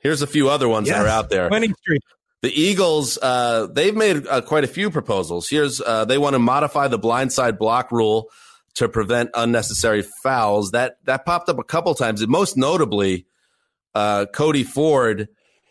Here's 0.00 0.22
a 0.22 0.26
few 0.26 0.48
other 0.48 0.68
ones 0.68 0.88
that 0.88 1.04
are 1.04 1.08
out 1.08 1.30
there. 1.30 1.48
Winning 1.50 1.74
streak. 1.74 2.02
The 2.42 2.52
Eagles, 2.52 3.18
uh, 3.20 3.66
they've 3.66 3.96
made 3.96 4.24
uh, 4.28 4.40
quite 4.40 4.62
a 4.62 4.68
few 4.68 4.90
proposals. 4.90 5.48
Here's 5.48 5.80
uh, 5.80 6.04
they 6.04 6.18
want 6.18 6.34
to 6.34 6.38
modify 6.38 6.86
the 6.86 6.98
blindside 6.98 7.58
block 7.58 7.90
rule 7.90 8.30
to 8.76 8.88
prevent 8.88 9.30
unnecessary 9.34 10.02
fouls. 10.22 10.70
That 10.70 10.98
that 11.04 11.24
popped 11.26 11.48
up 11.48 11.58
a 11.58 11.64
couple 11.64 11.94
times. 11.94 12.26
Most 12.26 12.56
notably, 12.56 13.26
uh, 13.94 14.26
Cody 14.26 14.64
Ford 14.64 15.28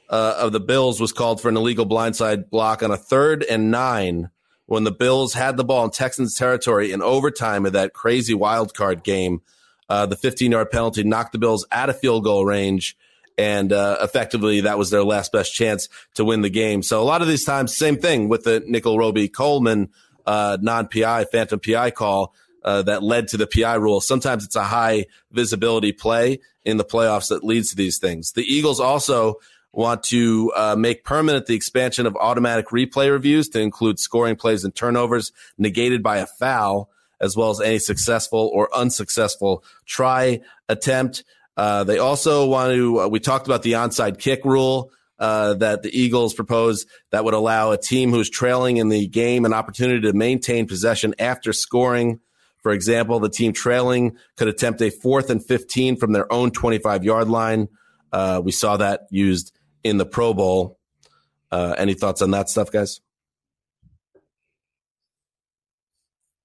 uh, 0.09 0.35
of 0.37 0.51
the 0.51 0.59
Bills 0.59 0.99
was 0.99 1.13
called 1.13 1.41
for 1.41 1.49
an 1.49 1.57
illegal 1.57 1.85
blindside 1.85 2.49
block 2.49 2.83
on 2.83 2.91
a 2.91 2.97
third 2.97 3.43
and 3.43 3.71
nine 3.71 4.29
when 4.65 4.83
the 4.83 4.91
Bills 4.91 5.33
had 5.33 5.57
the 5.57 5.63
ball 5.63 5.85
in 5.85 5.91
Texans 5.91 6.35
territory 6.35 6.91
in 6.91 7.01
overtime 7.01 7.65
of 7.65 7.73
that 7.73 7.93
crazy 7.93 8.33
wild 8.33 8.73
card 8.73 9.03
game. 9.03 9.41
Uh, 9.87 10.07
the 10.07 10.15
15 10.15 10.51
yard 10.51 10.71
penalty 10.71 11.03
knocked 11.03 11.31
the 11.31 11.37
Bills 11.37 11.65
out 11.71 11.89
of 11.89 11.99
field 11.99 12.23
goal 12.23 12.45
range. 12.45 12.97
And 13.37 13.73
uh, 13.73 13.97
effectively, 14.01 14.61
that 14.61 14.77
was 14.77 14.89
their 14.89 15.03
last 15.03 15.31
best 15.31 15.53
chance 15.53 15.89
to 16.15 16.23
win 16.23 16.41
the 16.41 16.49
game. 16.49 16.81
So 16.81 17.01
a 17.01 17.03
lot 17.03 17.21
of 17.21 17.27
these 17.27 17.43
times, 17.43 17.75
same 17.75 17.97
thing 17.97 18.29
with 18.29 18.45
the 18.45 18.63
Nickell 18.65 18.97
Robey-Coleman 18.97 19.89
uh, 20.25 20.57
non 20.61 20.87
PI, 20.87 21.25
phantom 21.25 21.59
PI 21.59 21.91
call 21.91 22.33
uh, 22.65 22.81
that 22.81 23.03
led 23.03 23.29
to 23.29 23.37
the 23.37 23.47
PI 23.47 23.75
rule. 23.75 24.01
Sometimes 24.01 24.43
it's 24.43 24.55
a 24.55 24.63
high 24.63 25.05
visibility 25.31 25.93
play 25.93 26.39
in 26.65 26.77
the 26.77 26.83
playoffs 26.83 27.29
that 27.29 27.43
leads 27.43 27.69
to 27.69 27.75
these 27.75 27.99
things. 27.99 28.33
The 28.33 28.43
Eagles 28.43 28.79
also 28.79 29.35
want 29.71 30.03
to 30.03 30.51
uh, 30.55 30.75
make 30.75 31.03
permanent 31.03 31.45
the 31.45 31.53
expansion 31.53 32.05
of 32.05 32.15
automatic 32.15 32.67
replay 32.69 33.11
reviews 33.11 33.49
to 33.49 33.59
include 33.59 33.99
scoring 33.99 34.35
plays 34.35 34.63
and 34.63 34.73
turnovers 34.73 35.31
negated 35.57 36.01
by 36.01 36.17
a 36.17 36.25
foul, 36.25 36.89
as 37.21 37.37
well 37.37 37.51
as 37.51 37.61
any 37.61 37.77
successful 37.77 38.49
or 38.53 38.75
unsuccessful 38.75 39.63
try 39.85 40.41
attempt. 40.67 41.23
Uh, 41.55 41.83
they 41.83 41.99
also 41.99 42.47
want 42.47 42.73
to, 42.73 43.01
uh, 43.01 43.07
we 43.07 43.19
talked 43.19 43.47
about 43.47 43.63
the 43.63 43.73
onside 43.73 44.17
kick 44.17 44.43
rule 44.43 44.91
uh, 45.19 45.53
that 45.53 45.83
the 45.83 45.97
Eagles 45.97 46.33
propose 46.33 46.85
that 47.11 47.23
would 47.23 47.33
allow 47.33 47.71
a 47.71 47.77
team 47.77 48.11
who's 48.11 48.29
trailing 48.29 48.77
in 48.77 48.89
the 48.89 49.07
game 49.07 49.45
an 49.45 49.53
opportunity 49.53 50.01
to 50.01 50.13
maintain 50.13 50.67
possession 50.67 51.13
after 51.19 51.53
scoring. 51.53 52.19
For 52.65 52.71
example, 52.71 53.19
the 53.19 53.29
team 53.29 53.53
trailing 53.53 54.17
could 54.37 54.47
attempt 54.47 54.81
a 54.81 54.89
fourth 54.89 55.29
and 55.29 55.45
15 55.45 55.97
from 55.97 56.13
their 56.13 56.33
own 56.33 56.49
25 56.49 57.03
yard 57.03 57.29
line. 57.29 57.67
Uh, 58.11 58.41
we 58.43 58.51
saw 58.51 58.77
that 58.77 59.01
used 59.11 59.55
in 59.83 59.97
the 59.97 60.05
Pro 60.07 60.33
Bowl. 60.33 60.79
Uh, 61.51 61.75
any 61.77 61.93
thoughts 61.93 62.23
on 62.23 62.31
that 62.31 62.49
stuff, 62.49 62.71
guys? 62.71 63.01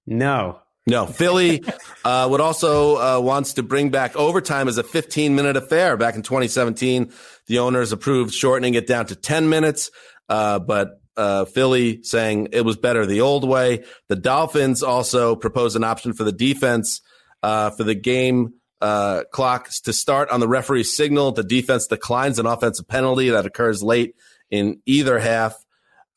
No. 0.05 0.59
No, 0.85 1.07
Philly 1.07 1.63
uh, 2.05 2.27
would 2.29 2.39
also 2.39 2.97
uh, 2.97 3.19
wants 3.19 3.53
to 3.53 3.63
bring 3.63 3.89
back 3.89 4.15
overtime 4.15 4.67
as 4.67 4.77
a 4.77 4.83
15 4.83 5.33
minute 5.33 5.57
affair. 5.57 5.97
Back 5.97 6.13
in 6.13 6.21
2017, 6.21 7.11
the 7.47 7.57
owners 7.57 7.93
approved 7.93 8.31
shortening 8.31 8.75
it 8.75 8.85
down 8.85 9.07
to 9.07 9.15
10 9.15 9.49
minutes, 9.49 9.89
uh, 10.29 10.59
but 10.59 11.00
uh, 11.21 11.45
Philly 11.45 12.01
saying 12.01 12.49
it 12.51 12.65
was 12.65 12.77
better 12.77 13.05
the 13.05 13.21
old 13.21 13.47
way. 13.47 13.83
The 14.07 14.15
Dolphins 14.15 14.81
also 14.81 15.35
proposed 15.35 15.75
an 15.75 15.83
option 15.83 16.13
for 16.13 16.23
the 16.23 16.31
defense 16.31 17.01
uh, 17.43 17.69
for 17.69 17.83
the 17.83 17.95
game 17.95 18.53
uh, 18.81 19.23
clocks 19.31 19.81
to 19.81 19.93
start 19.93 20.29
on 20.31 20.39
the 20.39 20.47
referee's 20.47 20.95
signal. 20.95 21.31
The 21.31 21.43
defense 21.43 21.85
declines 21.85 22.39
an 22.39 22.47
offensive 22.47 22.87
penalty 22.87 23.29
that 23.29 23.45
occurs 23.45 23.83
late 23.83 24.15
in 24.49 24.81
either 24.87 25.19
half. 25.19 25.55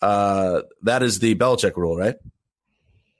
Uh, 0.00 0.62
that 0.82 1.02
is 1.02 1.18
the 1.18 1.34
Belichick 1.34 1.76
rule, 1.76 1.96
right? 1.96 2.16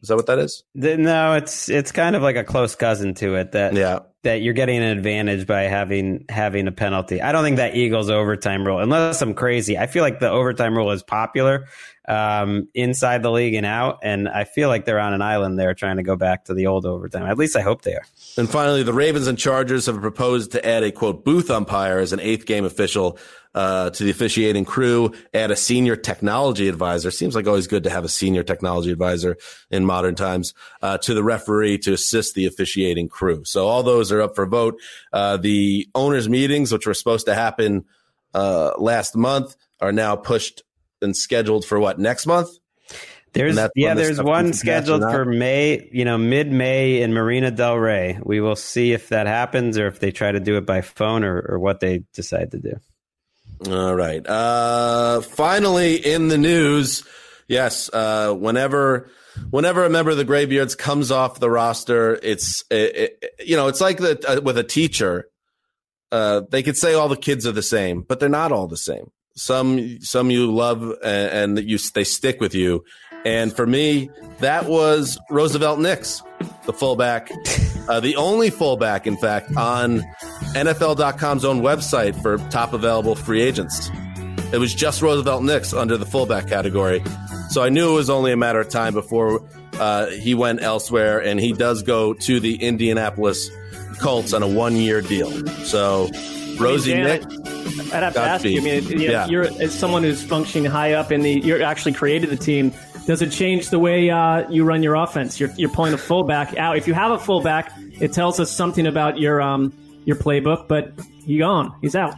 Is 0.01 0.09
that 0.09 0.17
what 0.17 0.27
that 0.27 0.39
is? 0.39 0.65
No, 0.75 1.35
it's 1.35 1.69
it's 1.69 1.93
kind 1.93 2.17
of 2.17 2.23
like 2.23 2.37
a 2.37 2.45
close 2.45 2.75
cousin 2.75 3.15
to 3.15 3.37
it 3.37 3.53
that 3.53 3.75
Yeah. 3.75 4.01
That 4.25 4.43
you're 4.43 4.55
getting 4.55 4.79
an 4.79 4.97
advantage 4.97 5.47
by 5.47 5.63
having 5.63 6.25
having 6.29 6.67
a 6.67 6.73
penalty. 6.73 7.23
I 7.23 7.33
don't 7.33 7.45
think 7.45 7.57
that 7.57 7.77
Eagles 7.77 8.11
overtime 8.11 8.67
rule, 8.67 8.81
unless 8.81 9.23
I'm 9.23 9.35
crazy. 9.35 9.79
I 9.79 9.87
feel 9.87 10.03
like 10.03 10.19
the 10.19 10.31
overtime 10.31 10.77
rule 10.77 10.91
is 10.91 11.03
popular 11.03 11.67
um, 12.09 12.69
inside 12.75 13.23
the 13.23 13.31
league 13.31 13.55
and 13.55 13.65
out, 13.65 14.01
and 14.03 14.29
I 14.29 14.45
feel 14.45 14.69
like 14.69 14.85
they're 14.85 14.99
on 14.99 15.15
an 15.15 15.23
island 15.23 15.59
there 15.59 15.75
trying 15.75 15.97
to 15.97 16.03
go 16.03 16.17
back 16.17 16.47
to 16.47 16.55
the 16.55 16.67
old 16.67 16.85
overtime. 16.85 17.25
At 17.27 17.39
least 17.39 17.57
I 17.57 17.61
hope 17.61 17.83
they 17.83 17.95
are. 17.95 18.05
And 18.37 18.49
finally, 18.51 18.83
the 18.83 18.93
Ravens 18.93 19.27
and 19.27 19.39
Chargers 19.39 19.87
have 19.87 20.01
proposed 20.01 20.53
to 20.53 20.67
add 20.67 20.83
a 20.83 20.91
quote 20.91 21.25
booth 21.25 21.51
umpire 21.51 21.99
as 21.99 22.13
an 22.13 22.21
eighth 22.21 22.47
game 22.47 22.65
official 22.65 23.19
uh, 23.55 23.91
to 23.91 24.05
the 24.05 24.11
officiating 24.11 24.65
crew. 24.65 25.13
Add 25.33 25.51
a 25.51 25.57
senior 25.57 25.97
technology 25.97 26.69
advisor. 26.69 27.11
Seems 27.11 27.35
like 27.35 27.47
always 27.47 27.67
good 27.67 27.85
to 27.85 27.91
have 27.91 28.05
a 28.05 28.09
senior 28.09 28.43
technology 28.43 28.91
advisor 28.91 29.37
in 29.71 29.85
modern 29.85 30.15
times 30.15 30.55
uh, 30.83 30.99
to 30.99 31.15
the 31.15 31.23
referee 31.23 31.79
to 31.79 31.93
assist 31.93 32.35
the 32.35 32.47
officiating 32.47 33.09
crew. 33.09 33.45
So 33.45 33.67
all 33.67 33.83
those 33.83 34.13
are 34.13 34.23
up 34.23 34.35
for 34.35 34.47
vote. 34.47 34.81
Uh, 35.13 35.37
the 35.37 35.89
owners' 35.95 36.29
meetings, 36.29 36.73
which 36.73 36.87
were 36.87 36.95
supposed 36.95 37.27
to 37.27 37.35
happen 37.35 37.85
uh, 38.35 38.73
last 38.79 39.17
month, 39.17 39.57
are 39.81 39.93
now 39.93 40.17
pushed 40.17 40.63
and 41.03 41.17
scheduled 41.17 41.65
for 41.65 41.79
what 41.79 41.99
next 41.99 42.27
month? 42.27 42.49
There's 43.33 43.59
yeah, 43.75 43.95
there's 43.95 44.23
one 44.23 44.45
comes 44.45 44.61
to 44.61 44.67
pass 44.67 44.83
or 44.83 44.85
scheduled 44.85 45.13
for 45.13 45.25
May, 45.25 45.89
you 45.93 46.05
know, 46.05 46.17
mid 46.17 46.53
May 46.53 47.03
in 47.03 47.13
Marina 47.13 47.51
Del 47.51 47.77
Rey. 47.77 48.17
We 48.23 48.41
will 48.41 48.55
see 48.55 48.93
if 48.93 49.09
that 49.09 49.27
happens 49.27 49.77
or 49.77 49.89
if 49.89 49.99
they 49.99 50.13
try 50.13 50.31
to 50.31 50.39
do 50.39 50.57
it 50.57 50.65
by 50.65 50.83
phone 50.83 51.25
or, 51.25 51.45
or 51.49 51.59
what 51.59 51.81
they 51.81 52.05
decide 52.13 52.53
to 52.53 52.59
do. 52.59 52.79
All 53.69 53.95
right. 53.95 54.27
Uh, 54.27 55.21
finally, 55.23 55.97
in 55.97 56.29
the 56.29 56.39
news, 56.39 57.03
yes. 57.49 57.89
Uh, 57.93 58.33
whenever 58.35 59.11
whenever 59.51 59.85
a 59.85 59.91
member 59.91 60.11
of 60.11 60.17
the 60.17 60.25
Graybeards 60.25 60.77
comes 60.77 61.11
off 61.11 61.41
the 61.41 61.51
roster, 61.51 62.19
it's 62.23 62.65
it, 62.71 62.97
it, 62.97 63.31
you 63.47 63.57
know 63.57 63.69
it's 63.69 63.81
like 63.81 63.99
the, 63.99 64.23
uh, 64.29 64.41
with 64.43 64.59
a 64.59 64.65
teacher. 64.65 65.29
Uh, 66.13 66.43
they 66.51 66.63
could 66.63 66.77
say 66.77 66.95
all 66.95 67.09
the 67.09 67.17
kids 67.17 67.47
are 67.47 67.53
the 67.53 67.63
same, 67.63 68.03
but 68.03 68.21
they're 68.21 68.29
not 68.29 68.53
all 68.53 68.67
the 68.67 68.77
same. 68.77 69.11
Some 69.37 70.01
some 70.01 70.31
you 70.31 70.53
love 70.53 70.83
and, 71.03 71.59
and 71.59 71.69
you 71.69 71.79
they 71.95 72.05
stick 72.05 72.41
with 72.41 72.55
you. 72.55 72.85
And 73.25 73.53
for 73.53 73.67
me, 73.67 74.11
that 74.41 74.67
was 74.67 75.19
Roosevelt 75.31 75.79
Nix, 75.81 76.23
the 76.67 76.73
fullback, 76.73 77.31
uh, 77.89 78.01
the 78.01 78.17
only 78.17 78.51
fullback, 78.51 79.07
in 79.07 79.17
fact, 79.17 79.57
on 79.57 80.01
NFL.com's 80.55 81.45
own 81.45 81.61
website 81.63 82.21
for 82.21 82.39
top 82.51 82.73
available 82.73 83.15
free 83.15 83.41
agents. 83.43 83.91
It 84.53 84.59
was 84.59 84.75
just 84.75 85.03
Roosevelt 85.03 85.43
Nix 85.43 85.73
under 85.73 85.97
the 85.97 86.07
fullback 86.07 86.47
category. 86.49 87.03
So 87.51 87.63
I 87.63 87.71
knew 87.71 87.93
it 87.93 87.95
was 87.95 88.11
only 88.11 88.33
a 88.33 88.37
matter 88.37 88.61
of 88.61 88.69
time 88.69 88.95
before 88.95 89.43
uh, 89.75 90.07
he 90.07 90.35
went 90.35 90.63
elsewhere, 90.63 91.21
and 91.23 91.41
he 91.41 91.53
does 91.53 91.83
go 91.83 92.15
to 92.15 92.41
the 92.41 92.57
Indianapolis 92.57 93.51
Colts 94.01 94.33
on 94.33 94.43
a 94.43 94.49
one 94.49 94.77
year 94.77 95.01
deal. 95.01 95.31
So 95.65 96.09
Rosie 96.59 96.95
I 96.95 96.97
mean, 96.97 97.05
Nick. 97.05 97.23
I'd 97.93 98.03
have 98.03 98.15
to 98.15 98.21
ask 98.21 98.45
you. 98.45 98.61
I 98.61 98.65
mean, 98.65 98.85
you 98.89 98.97
know, 98.97 99.05
Yeah. 99.05 99.27
you're 99.27 99.45
as 99.61 99.73
someone 99.77 100.03
who's 100.03 100.23
functioning 100.23 100.71
high 100.71 100.93
up 100.93 101.11
in 101.11 101.23
the, 101.23 101.33
you're 101.41 101.63
actually 101.63 101.93
created 101.93 102.31
the 102.31 102.37
team. 102.37 102.73
Does 103.07 103.21
it 103.21 103.31
change 103.31 103.69
the 103.69 103.79
way 103.79 104.09
uh, 104.11 104.49
you 104.51 104.65
run 104.65 104.83
your 104.83 104.95
offense? 104.95 105.39
You're, 105.39 105.51
you're 105.57 105.71
pulling 105.71 105.93
a 105.93 105.99
fullback 105.99 106.57
out. 106.57 106.79
If 106.79 106.89
you 106.89 106.95
have 106.95 107.11
a 107.11 107.19
fullback, 107.19 107.73
it 108.01 108.13
tells 108.13 108.41
us 108.41 108.51
something 108.51 108.87
about 108.87 109.19
your 109.19 109.43
um, 109.43 109.73
your 110.05 110.17
playbook. 110.17 110.69
But 110.69 110.93
he's 111.25 111.39
gone. 111.39 111.75
He's 111.83 111.95
out. 111.95 112.15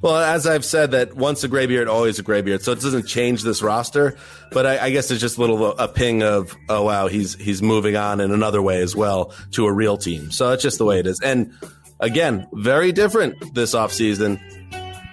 Well, 0.00 0.16
as 0.16 0.46
I've 0.46 0.64
said, 0.64 0.92
that 0.92 1.14
once 1.14 1.42
a 1.42 1.48
graybeard, 1.48 1.88
always 1.88 2.20
a 2.20 2.22
graybeard. 2.22 2.62
So 2.62 2.70
it 2.70 2.80
doesn't 2.80 3.06
change 3.06 3.42
this 3.42 3.62
roster, 3.62 4.16
but 4.52 4.64
I, 4.64 4.78
I 4.86 4.90
guess 4.90 5.10
it's 5.10 5.20
just 5.20 5.38
a 5.38 5.40
little 5.40 5.72
a 5.72 5.88
ping 5.88 6.22
of, 6.22 6.54
oh 6.68 6.84
wow, 6.84 7.08
he's 7.08 7.34
he's 7.34 7.62
moving 7.62 7.96
on 7.96 8.20
in 8.20 8.30
another 8.30 8.62
way 8.62 8.80
as 8.80 8.94
well 8.94 9.34
to 9.52 9.66
a 9.66 9.72
real 9.72 9.96
team. 9.96 10.30
So 10.30 10.52
it's 10.52 10.62
just 10.62 10.78
the 10.78 10.84
way 10.84 11.00
it 11.00 11.06
is. 11.08 11.20
And 11.20 11.52
again, 11.98 12.46
very 12.52 12.92
different 12.92 13.54
this 13.54 13.74
offseason. 13.74 14.40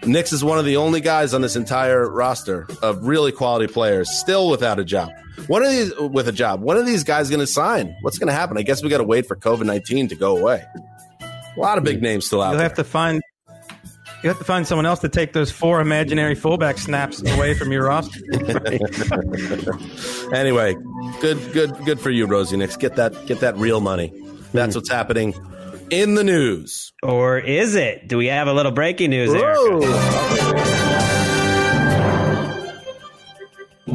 Nix 0.05 0.33
is 0.33 0.43
one 0.43 0.59
of 0.59 0.65
the 0.65 0.77
only 0.77 1.01
guys 1.01 1.33
on 1.33 1.41
this 1.41 1.55
entire 1.55 2.09
roster 2.09 2.67
of 2.81 3.07
really 3.07 3.31
quality 3.31 3.67
players 3.67 4.09
still 4.09 4.49
without 4.49 4.79
a 4.79 4.85
job. 4.85 5.11
One 5.47 5.63
of 5.63 5.71
these 5.71 5.93
with 5.97 6.27
a 6.27 6.31
job. 6.31 6.61
One 6.61 6.77
of 6.77 6.85
these 6.85 7.03
guys 7.03 7.29
going 7.29 7.39
to 7.39 7.47
sign. 7.47 7.95
What's 8.01 8.17
going 8.17 8.27
to 8.27 8.33
happen? 8.33 8.57
I 8.57 8.61
guess 8.61 8.83
we 8.83 8.89
got 8.89 8.99
to 8.99 9.03
wait 9.03 9.27
for 9.27 9.35
COVID 9.35 9.65
nineteen 9.65 10.07
to 10.09 10.15
go 10.15 10.37
away. 10.37 10.63
A 11.21 11.59
lot 11.59 11.77
of 11.77 11.83
big 11.83 12.01
names 12.01 12.25
still 12.25 12.41
out 12.41 12.51
You'll 12.51 12.59
there. 12.59 12.67
have 12.67 12.77
to 12.77 12.83
find 12.83 13.21
you 14.23 14.29
have 14.29 14.39
to 14.39 14.43
find 14.43 14.65
someone 14.65 14.85
else 14.85 14.99
to 14.99 15.09
take 15.09 15.33
those 15.33 15.51
four 15.51 15.81
imaginary 15.81 16.35
fullback 16.35 16.77
snaps 16.77 17.21
away 17.21 17.53
from 17.53 17.71
your 17.71 17.85
roster. 17.85 18.19
anyway, 20.33 20.75
good, 21.21 21.53
good, 21.53 21.77
good 21.85 21.99
for 21.99 22.09
you, 22.09 22.25
Rosie 22.25 22.57
Nix. 22.57 22.75
Get 22.75 22.95
that, 22.95 23.13
get 23.27 23.39
that 23.41 23.55
real 23.57 23.81
money. 23.81 24.11
That's 24.51 24.73
hmm. 24.73 24.79
what's 24.79 24.89
happening 24.89 25.35
in 25.89 26.15
the 26.15 26.23
news. 26.23 26.93
Or 27.03 27.37
is 27.37 27.75
it? 27.75 28.07
Do 28.07 28.17
we 28.17 28.27
have 28.27 28.47
a 28.47 28.53
little 28.53 28.71
breaking 28.71 29.11
news? 29.11 29.31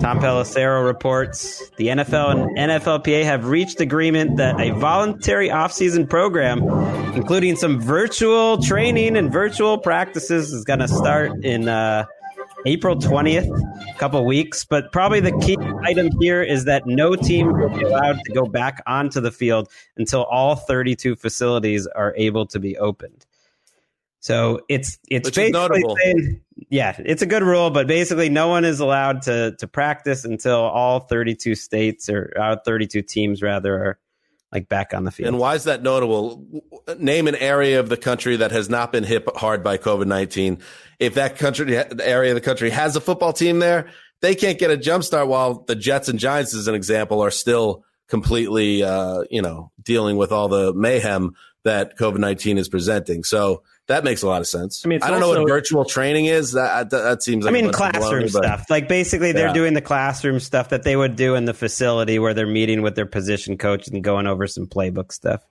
Tom 0.00 0.18
Pelissero 0.18 0.85
reports 0.87 1.68
the 1.76 1.88
NFL 1.88 2.31
and 2.31 2.57
NFLPA 2.57 3.24
have 3.24 3.46
reached 3.46 3.81
agreement 3.81 4.38
that 4.38 4.59
a 4.59 4.70
voluntary 4.70 5.50
offseason 5.50 6.09
program, 6.09 6.62
including 7.14 7.57
some 7.57 7.81
virtual 7.81 8.62
training 8.62 9.16
and 9.16 9.31
virtual 9.31 9.76
practices, 9.76 10.53
is 10.53 10.64
going 10.64 10.79
to 10.79 10.88
start 10.88 11.44
in 11.44 11.68
uh, 11.68 12.07
April 12.66 12.96
20th, 12.96 13.49
a 13.88 13.99
couple 13.99 14.25
weeks. 14.25 14.64
But 14.64 14.92
probably 14.92 15.20
the 15.20 15.37
key 15.40 15.57
item 15.85 16.09
here 16.20 16.42
is 16.42 16.64
that 16.64 16.87
no 16.87 17.16
team 17.16 17.53
will 17.53 17.70
be 17.70 17.83
allowed 17.83 18.18
to 18.25 18.33
go 18.33 18.44
back 18.44 18.83
onto 18.87 19.20
the 19.20 19.31
field 19.31 19.70
until 19.96 20.25
all 20.25 20.57
32 20.57 21.16
facilities 21.16 21.87
are 21.87 22.14
able 22.16 22.46
to 22.46 22.59
be 22.59 22.77
opened. 22.79 23.27
So 24.20 24.61
it's 24.68 24.99
it's 25.09 25.29
Which 25.29 25.37
basically 25.37 25.83
saying, 26.03 26.40
yeah, 26.68 26.94
it's 26.99 27.23
a 27.23 27.27
good 27.27 27.42
rule, 27.42 27.70
but 27.70 27.87
basically 27.87 28.29
no 28.29 28.49
one 28.49 28.66
is 28.66 28.79
allowed 28.79 29.23
to 29.23 29.57
to 29.59 29.66
practice 29.66 30.27
until 30.27 30.59
all 30.59 31.01
32 31.01 31.55
states 31.55 32.11
or 32.11 32.33
uh, 32.38 32.57
32 32.62 33.01
teams 33.01 33.42
rather 33.42 33.75
are 33.75 33.99
like 34.53 34.68
back 34.68 34.92
on 34.92 35.05
the 35.05 35.11
field. 35.11 35.29
And 35.29 35.38
why 35.38 35.55
is 35.55 35.64
that 35.64 35.83
notable? 35.83 36.44
Name 36.99 37.29
an 37.29 37.37
area 37.37 37.81
of 37.81 37.88
the 37.88 37.96
country 37.96 38.37
that 38.37 38.51
has 38.51 38.68
not 38.68 38.92
been 38.92 39.05
hit 39.05 39.25
hard 39.37 39.62
by 39.62 39.79
COVID 39.79 40.07
nineteen. 40.07 40.59
If 41.00 41.14
that 41.14 41.38
country 41.38 41.64
the 41.66 42.06
area 42.06 42.30
of 42.30 42.34
the 42.36 42.40
country 42.40 42.70
has 42.70 42.94
a 42.94 43.00
football 43.00 43.32
team 43.32 43.58
there, 43.58 43.88
they 44.20 44.34
can't 44.34 44.58
get 44.58 44.70
a 44.70 44.76
jump 44.76 45.02
start. 45.02 45.26
While 45.28 45.64
the 45.66 45.74
Jets 45.74 46.08
and 46.08 46.18
Giants, 46.18 46.54
as 46.54 46.68
an 46.68 46.74
example, 46.74 47.22
are 47.22 47.30
still 47.30 47.84
completely, 48.08 48.82
uh, 48.82 49.22
you 49.30 49.40
know, 49.40 49.72
dealing 49.82 50.16
with 50.18 50.30
all 50.30 50.48
the 50.48 50.72
mayhem 50.74 51.34
that 51.64 51.96
COVID 51.98 52.18
nineteen 52.18 52.58
is 52.58 52.68
presenting. 52.68 53.24
So 53.24 53.62
that 53.86 54.04
makes 54.04 54.22
a 54.22 54.26
lot 54.28 54.40
of 54.40 54.46
sense. 54.46 54.82
I 54.84 54.88
mean, 54.88 54.96
it's 54.96 55.06
I 55.06 55.10
don't 55.10 55.20
know 55.20 55.30
what 55.30 55.48
virtual 55.48 55.84
training 55.84 56.26
is. 56.26 56.52
That 56.52 56.90
that, 56.90 57.02
that 57.02 57.22
seems. 57.22 57.46
I 57.46 57.50
like 57.50 57.60
a 57.60 57.64
mean, 57.64 57.72
classroom 57.72 58.24
baloney, 58.24 58.32
but- 58.32 58.44
stuff. 58.44 58.66
Like 58.70 58.86
basically, 58.88 59.32
they're 59.32 59.48
Yeah. 59.48 59.52
doing 59.54 59.74
the 59.74 59.80
classroom 59.80 60.38
stuff 60.38 60.68
that 60.68 60.82
they 60.82 60.96
would 60.96 61.16
do 61.16 61.34
in 61.34 61.46
the 61.46 61.54
facility 61.54 62.18
where 62.18 62.34
they're 62.34 62.46
meeting 62.46 62.82
with 62.82 62.94
their 62.94 63.06
position 63.06 63.56
coach 63.56 63.88
and 63.88 64.04
going 64.04 64.26
over 64.26 64.46
some 64.46 64.66
playbook 64.66 65.12
stuff. 65.12 65.42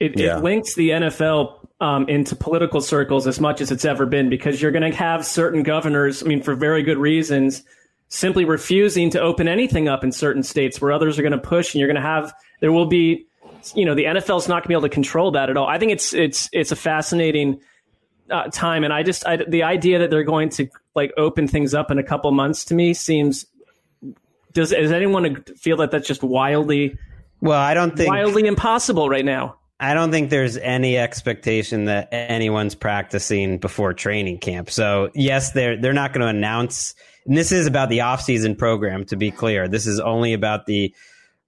It, 0.00 0.18
Yeah. 0.18 0.38
it 0.38 0.42
links 0.44 0.74
the 0.74 0.90
NFL 0.90 1.60
um, 1.80 2.08
into 2.08 2.34
political 2.36 2.80
circles 2.80 3.26
as 3.26 3.40
much 3.40 3.60
as 3.60 3.70
it's 3.70 3.84
ever 3.84 4.06
been 4.06 4.28
because 4.28 4.60
you're 4.60 4.72
going 4.72 4.90
to 4.90 4.96
have 4.96 5.24
certain 5.26 5.62
governors, 5.62 6.22
I 6.22 6.26
mean, 6.26 6.42
for 6.42 6.54
very 6.54 6.82
good 6.82 6.98
reasons, 6.98 7.62
simply 8.08 8.44
refusing 8.44 9.10
to 9.10 9.20
open 9.20 9.48
anything 9.48 9.88
up 9.88 10.04
in 10.04 10.12
certain 10.12 10.42
states 10.42 10.80
where 10.80 10.92
others 10.92 11.18
are 11.18 11.22
going 11.22 11.32
to 11.32 11.38
push, 11.38 11.74
and 11.74 11.80
you're 11.80 11.88
going 11.88 12.02
to 12.02 12.08
have 12.08 12.32
there 12.60 12.72
will 12.72 12.86
be, 12.86 13.26
you 13.74 13.84
know, 13.84 13.94
the 13.94 14.04
NFL's 14.04 14.48
not 14.48 14.56
going 14.56 14.62
to 14.62 14.68
be 14.68 14.74
able 14.74 14.82
to 14.82 14.88
control 14.88 15.32
that 15.32 15.50
at 15.50 15.56
all. 15.56 15.66
I 15.66 15.78
think 15.78 15.92
it's 15.92 16.14
it's 16.14 16.48
it's 16.52 16.72
a 16.72 16.76
fascinating 16.76 17.60
uh, 18.30 18.44
time, 18.48 18.84
and 18.84 18.92
I 18.92 19.02
just 19.02 19.26
I, 19.26 19.36
the 19.36 19.64
idea 19.64 19.98
that 19.98 20.10
they're 20.10 20.24
going 20.24 20.48
to 20.50 20.68
like 20.94 21.12
open 21.16 21.48
things 21.48 21.74
up 21.74 21.90
in 21.90 21.98
a 21.98 22.02
couple 22.04 22.30
months 22.32 22.64
to 22.66 22.74
me 22.74 22.94
seems. 22.94 23.46
Does 24.52 24.70
does 24.70 24.92
anyone 24.92 25.42
feel 25.56 25.78
that 25.78 25.90
that's 25.90 26.06
just 26.06 26.22
wildly? 26.22 26.96
Well, 27.40 27.58
I 27.60 27.74
don't 27.74 27.96
think 27.96 28.08
wildly 28.08 28.46
impossible 28.46 29.08
right 29.08 29.24
now. 29.24 29.56
I 29.80 29.94
don't 29.94 30.10
think 30.10 30.30
there's 30.30 30.56
any 30.56 30.96
expectation 30.96 31.86
that 31.86 32.08
anyone's 32.12 32.74
practicing 32.74 33.58
before 33.58 33.92
training 33.92 34.38
camp. 34.38 34.70
So 34.70 35.10
yes, 35.14 35.52
they're 35.52 35.76
they're 35.76 35.92
not 35.92 36.12
going 36.12 36.22
to 36.22 36.28
announce. 36.28 36.94
And 37.26 37.36
this 37.36 37.52
is 37.52 37.66
about 37.66 37.88
the 37.88 38.02
off-season 38.02 38.56
program. 38.56 39.04
To 39.06 39.16
be 39.16 39.30
clear, 39.30 39.66
this 39.66 39.86
is 39.86 39.98
only 39.98 40.32
about 40.32 40.66
the 40.66 40.94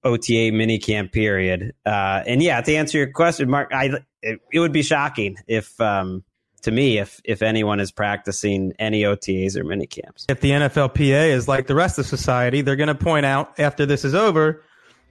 OTA 0.03 0.53
minicamp 0.53 1.13
period. 1.13 1.75
Uh, 1.85 2.23
and 2.27 2.43
yeah, 2.43 2.61
to 2.61 2.75
answer 2.75 2.99
your 2.99 3.11
question, 3.13 3.51
Mark, 3.51 3.73
I 3.73 3.91
it, 4.23 4.41
it 4.53 4.61
would 4.61 4.73
be 4.73 4.83
shocking 4.83 5.37
if 5.47 5.81
um, 5.81 6.25
to 6.63 6.71
me 6.71 6.99
if 6.99 7.21
if 7.25 7.43
anyone 7.43 7.79
is 7.79 7.93
practicing 7.93 8.73
any 8.79 9.03
OTAs 9.03 9.57
or 9.57 9.65
minicamps. 9.65 10.25
If 10.29 10.41
the 10.41 10.51
NFLPA 10.51 11.29
is 11.29 11.47
like 11.47 11.69
the 11.69 11.75
rest 11.75 11.99
of 11.99 12.07
society, 12.07 12.61
they're 12.61 12.77
going 12.77 12.89
to 12.89 12.95
point 12.95 13.25
out 13.25 13.59
after 13.59 13.87
this 13.87 14.05
is 14.05 14.15
over. 14.15 14.63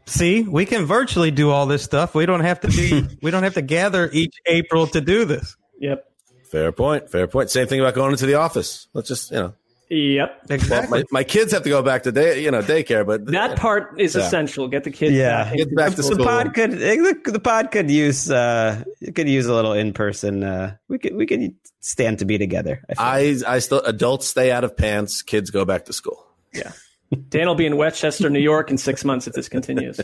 See, 0.07 0.43
we 0.43 0.65
can 0.65 0.85
virtually 0.85 1.31
do 1.31 1.49
all 1.49 1.65
this 1.65 1.83
stuff. 1.83 2.13
We 2.13 2.25
don't 2.25 2.41
have 2.41 2.59
to 2.61 2.67
be. 2.67 3.05
we 3.21 3.31
don't 3.31 3.43
have 3.43 3.55
to 3.55 3.61
gather 3.61 4.09
each 4.11 4.35
April 4.45 4.87
to 4.87 5.01
do 5.01 5.25
this. 5.25 5.55
Yep. 5.79 6.05
Fair 6.51 6.71
point. 6.71 7.09
Fair 7.09 7.27
point. 7.27 7.49
Same 7.49 7.67
thing 7.67 7.79
about 7.79 7.95
going 7.95 8.11
into 8.11 8.25
the 8.27 8.35
office. 8.35 8.87
Let's 8.93 9.07
just 9.07 9.31
you 9.31 9.37
know. 9.37 9.53
Yep. 9.89 10.47
Well, 10.69 10.89
my, 10.89 11.03
my 11.11 11.23
kids 11.23 11.51
have 11.53 11.61
to 11.61 11.69
go 11.69 11.83
back 11.83 12.03
to 12.03 12.11
day, 12.11 12.43
you 12.43 12.49
know, 12.49 12.61
daycare, 12.63 13.05
but 13.05 13.25
That 13.27 13.57
part 13.59 13.99
is 13.99 14.15
Yeah. 14.15 14.21
essential. 14.25 14.67
Get 14.67 14.83
the 14.83 14.89
kids 14.89 15.13
Yeah, 15.13 15.43
back. 15.43 15.53
Get 15.57 15.75
back 15.75 15.89
to 15.91 15.97
the, 15.97 16.03
school. 16.03 16.17
the 16.17 16.23
pod 16.23 16.53
could 16.55 16.71
the, 16.71 17.21
the 17.25 17.39
pod 17.39 17.69
could 17.71 17.91
use 17.91 18.31
uh 18.31 18.83
it 18.99 19.13
could 19.13 19.29
use 19.29 19.45
a 19.45 19.53
little 19.53 19.73
in 19.73 19.93
person. 19.93 20.43
Uh, 20.43 20.75
we 20.87 20.97
could 20.97 21.15
we 21.15 21.27
could 21.27 21.53
stand 21.81 22.19
to 22.19 22.25
be 22.25 22.37
together. 22.39 22.81
I. 22.97 23.35
I 23.47 23.55
I 23.55 23.59
still 23.59 23.81
adults 23.81 24.27
stay 24.27 24.51
out 24.51 24.63
of 24.63 24.75
pants, 24.75 25.21
kids 25.21 25.51
go 25.51 25.65
back 25.65 25.85
to 25.85 25.93
school. 25.93 26.25
Yeah. 26.51 26.71
Dan 27.15 27.47
will 27.47 27.55
be 27.55 27.65
in 27.65 27.77
Westchester, 27.77 28.29
New 28.29 28.39
York 28.39 28.69
in 28.71 28.77
six 28.77 29.03
months 29.03 29.27
if 29.27 29.33
this 29.33 29.49
continues. 29.49 29.99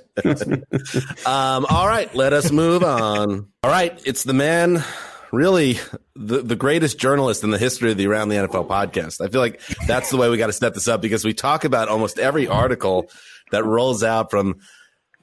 Um, 1.26 1.66
all 1.70 1.88
right, 1.88 2.14
let 2.16 2.34
us 2.34 2.52
move 2.52 2.84
on. 2.84 3.48
All 3.64 3.70
right, 3.70 4.00
it's 4.06 4.24
the 4.24 4.34
man, 4.34 4.84
really 5.32 5.78
the, 6.16 6.42
the 6.42 6.56
greatest 6.56 6.98
journalist 7.00 7.44
in 7.44 7.52
the 7.52 7.58
history 7.58 7.92
of 7.92 7.98
the 7.98 8.08
Around 8.08 8.30
the 8.30 8.36
NFL 8.36 8.68
podcast. 8.68 9.26
I 9.26 9.30
feel 9.30 9.42
like 9.42 9.62
that's 9.88 10.10
the 10.10 10.18
way 10.18 10.30
we 10.30 10.38
got 10.38 10.48
to 10.48 10.54
set 10.54 10.74
this 10.74 10.88
up 10.88 11.02
because 11.02 11.24
we 11.24 11.34
talk 11.34 11.64
about 11.64 11.88
almost 11.88 12.20
every 12.20 12.48
article 12.48 13.10
that 13.52 13.66
rolls 13.66 14.04
out 14.04 14.32
from 14.32 14.60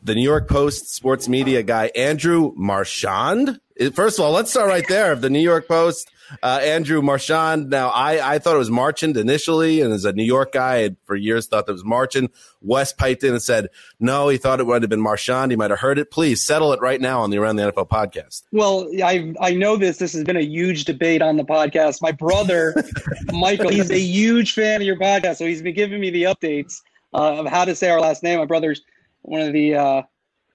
the 0.02 0.14
New 0.14 0.22
York 0.22 0.48
Post 0.48 0.94
sports 0.94 1.28
media 1.28 1.62
guy, 1.62 1.90
Andrew 1.94 2.52
Marchand. 2.56 3.60
First 3.92 4.18
of 4.18 4.24
all, 4.24 4.32
let's 4.32 4.50
start 4.50 4.68
right 4.68 4.86
there. 4.88 5.14
The 5.14 5.30
New 5.30 5.40
York 5.40 5.68
Post, 5.68 6.10
uh, 6.42 6.60
Andrew 6.62 7.00
Marchand. 7.00 7.70
Now, 7.70 7.88
I, 7.88 8.34
I 8.34 8.38
thought 8.38 8.56
it 8.56 8.58
was 8.58 8.70
Marchand 8.70 9.16
initially, 9.16 9.80
and 9.80 9.92
as 9.92 10.04
a 10.04 10.12
New 10.12 10.24
York 10.24 10.52
guy, 10.52 10.74
I 10.74 10.78
had 10.78 10.96
for 11.04 11.14
years 11.14 11.46
thought 11.46 11.66
that 11.66 11.72
was 11.72 11.84
Marchand. 11.84 12.30
Wes 12.60 12.92
piped 12.92 13.22
in 13.22 13.32
and 13.32 13.42
said, 13.42 13.68
no, 14.00 14.28
he 14.28 14.36
thought 14.36 14.60
it 14.60 14.66
would 14.66 14.82
have 14.82 14.90
been 14.90 15.00
Marchand. 15.00 15.52
He 15.52 15.56
might 15.56 15.70
have 15.70 15.78
heard 15.80 15.98
it. 15.98 16.10
Please 16.10 16.42
settle 16.42 16.72
it 16.72 16.80
right 16.80 17.00
now 17.00 17.20
on 17.20 17.30
the 17.30 17.38
Around 17.38 17.56
the 17.56 17.72
NFL 17.72 17.88
podcast. 17.88 18.42
Well, 18.52 18.88
I 19.02 19.32
I 19.40 19.54
know 19.54 19.76
this. 19.76 19.98
This 19.98 20.12
has 20.12 20.24
been 20.24 20.36
a 20.36 20.42
huge 20.42 20.84
debate 20.84 21.22
on 21.22 21.36
the 21.36 21.44
podcast. 21.44 22.02
My 22.02 22.12
brother, 22.12 22.74
Michael, 23.32 23.70
he's 23.70 23.90
a 23.90 23.98
huge 23.98 24.54
fan 24.54 24.80
of 24.80 24.86
your 24.86 24.96
podcast, 24.96 25.36
so 25.36 25.46
he's 25.46 25.62
been 25.62 25.74
giving 25.74 26.00
me 26.00 26.10
the 26.10 26.24
updates 26.24 26.80
uh, 27.14 27.40
of 27.40 27.46
how 27.46 27.64
to 27.64 27.74
say 27.74 27.90
our 27.90 28.00
last 28.00 28.22
name. 28.22 28.38
My 28.38 28.44
brother's 28.44 28.82
one 29.28 29.40
of 29.40 29.52
the 29.52 29.74
uh, 29.74 30.02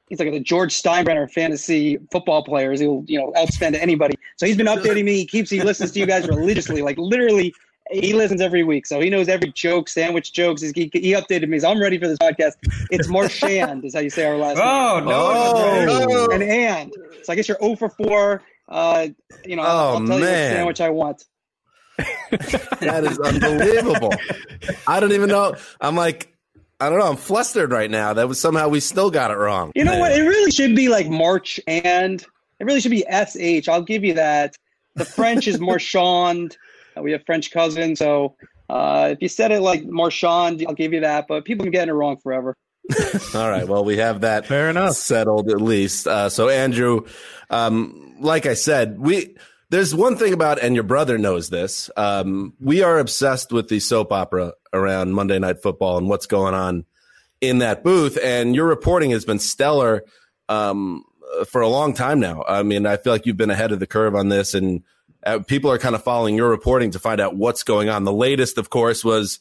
he's 0.10 0.20
like 0.20 0.32
the 0.32 0.40
George 0.40 0.74
Steinbrenner 0.82 1.30
fantasy 1.32 1.98
football 2.12 2.44
players. 2.44 2.80
He'll 2.80 3.04
you 3.08 3.20
know 3.20 3.32
outspend 3.34 3.76
anybody. 3.76 4.16
So 4.38 4.46
he's 4.46 4.58
been 4.58 4.68
updating 4.68 5.04
me. 5.06 5.16
He 5.18 5.26
keeps 5.26 5.50
he 5.50 5.62
listens 5.62 5.92
to 5.92 6.00
you 6.00 6.06
guys 6.06 6.28
religiously, 6.28 6.82
like 6.82 6.98
literally. 6.98 7.54
He 7.92 8.14
listens 8.14 8.40
every 8.40 8.64
week, 8.64 8.86
so 8.88 9.02
he 9.02 9.10
knows 9.10 9.28
every 9.28 9.52
joke, 9.52 9.90
sandwich 9.90 10.32
jokes. 10.32 10.62
He, 10.62 10.72
he 10.94 11.12
updated 11.14 11.50
me, 11.50 11.60
so 11.60 11.70
I'm 11.70 11.82
ready 11.82 12.00
for 12.00 12.08
this 12.08 12.18
podcast. 12.18 12.54
It's 12.92 13.10
Marchand, 13.10 13.84
is 13.84 13.94
how 13.94 14.00
you 14.00 14.10
say 14.10 14.24
our 14.26 14.38
last 14.38 14.58
Oh, 14.58 15.00
name. 15.00 15.10
no, 15.10 15.32
Oh, 15.32 16.06
no. 16.08 16.34
and 16.34 16.42
and. 16.44 16.94
So 17.24 17.34
I 17.34 17.36
guess 17.36 17.48
you're 17.50 17.58
0 17.62 17.76
for 17.76 17.90
4. 17.90 18.42
Uh, 18.70 19.08
you 19.46 19.58
know, 19.58 19.64
Oh, 19.64 19.66
I'll, 19.66 19.98
I'll 19.98 20.08
tell 20.08 20.18
you 20.18 20.24
what 20.26 20.30
sandwich 20.34 20.82
I 20.82 20.90
want. 20.92 21.26
That 22.80 23.04
is 23.04 23.20
unbelievable. 23.20 24.14
I 24.88 25.00
don't 25.02 25.12
even 25.12 25.30
know. 25.30 25.56
I'm 25.82 25.96
like, 25.98 26.33
I 26.80 26.90
don't 26.90 27.00
know. 27.00 27.10
I'm 27.10 27.16
flustered 27.18 27.72
right 27.72 27.90
now. 27.90 28.14
That 28.14 28.28
was 28.28 28.40
somehow 28.42 28.68
we 28.68 28.80
still 28.80 29.10
got 29.12 29.32
it 29.32 29.36
wrong. 29.38 29.72
You 29.76 29.84
know 29.86 29.98
what? 30.00 30.12
It 30.12 30.22
really 30.22 30.52
should 30.52 30.76
be 30.76 30.90
like 30.90 31.08
March 31.08 31.60
and 31.68 32.22
it 32.60 32.66
really 32.66 32.82
should 32.82 32.92
be 32.92 33.06
SH. 33.10 33.68
I'll 33.70 33.82
give 33.84 34.04
you 34.04 34.16
that. 34.16 34.56
The 34.96 35.06
French 35.06 35.48
is 35.48 35.60
Marchand. 35.60 36.58
Uh, 36.96 37.02
we 37.02 37.12
have 37.12 37.26
French 37.26 37.50
cousins, 37.50 37.98
so 37.98 38.36
uh, 38.70 39.10
if 39.14 39.18
you 39.20 39.28
said 39.28 39.52
it 39.52 39.62
like 39.62 39.84
Marchand, 39.84 40.64
I'll 40.68 40.76
give 40.76 40.94
you 40.94 41.00
that. 41.00 41.26
But 41.28 41.44
people 41.44 41.64
have 41.64 41.72
been 41.72 41.80
getting 41.80 41.90
it 41.90 41.98
wrong 41.98 42.18
forever. 42.18 42.56
All 43.34 43.50
right. 43.50 43.68
Well, 43.68 43.84
we 43.84 43.98
have 43.98 44.22
that 44.22 44.46
Fair 44.46 44.70
enough. 44.70 44.94
settled 44.94 45.50
at 45.50 45.60
least. 45.60 46.06
Uh, 46.06 46.30
so, 46.30 46.50
Andrew, 46.50 47.08
um, 47.50 48.16
like 48.20 48.46
I 48.46 48.54
said, 48.54 49.00
we 49.00 49.36
there's 49.74 49.96
one 49.96 50.16
thing 50.18 50.34
about, 50.34 50.62
and 50.62 50.76
your 50.76 50.84
brother 50.84 51.18
knows 51.18 51.50
this. 51.50 51.90
Um, 51.98 52.54
we 52.62 52.84
are 52.84 53.00
obsessed 53.00 53.52
with 53.52 53.70
the 53.70 53.80
soap 53.80 54.12
opera 54.12 54.54
around 54.72 55.14
Monday 55.14 55.40
Night 55.40 55.64
Football 55.64 55.98
and 55.98 56.08
what's 56.08 56.28
going 56.28 56.54
on 56.54 56.86
in 57.42 57.58
that 57.58 57.84
booth. 57.84 58.20
And 58.24 58.54
your 58.54 58.68
reporting 58.68 59.10
has 59.12 59.26
been 59.26 59.40
stellar 59.40 60.04
um, 60.48 61.04
for 61.48 61.62
a 61.62 61.68
long 61.68 61.96
time 61.96 62.20
now. 62.20 62.44
I 62.48 62.62
mean, 62.62 62.86
I 62.86 62.98
feel 62.98 63.12
like 63.12 63.26
you've 63.26 63.36
been 63.36 63.50
ahead 63.50 63.72
of 63.72 63.80
the 63.80 63.88
curve 63.88 64.14
on 64.14 64.30
this, 64.30 64.54
and 64.54 64.84
uh, 65.26 65.40
people 65.40 65.72
are 65.72 65.80
kind 65.80 65.96
of 65.96 66.04
following 66.04 66.36
your 66.36 66.52
reporting 66.52 66.92
to 66.92 67.00
find 67.00 67.20
out 67.20 67.36
what's 67.36 67.64
going 67.64 67.90
on. 67.90 68.04
The 68.04 68.14
latest, 68.14 68.60
of 68.60 68.70
course, 68.70 69.04
was 69.04 69.40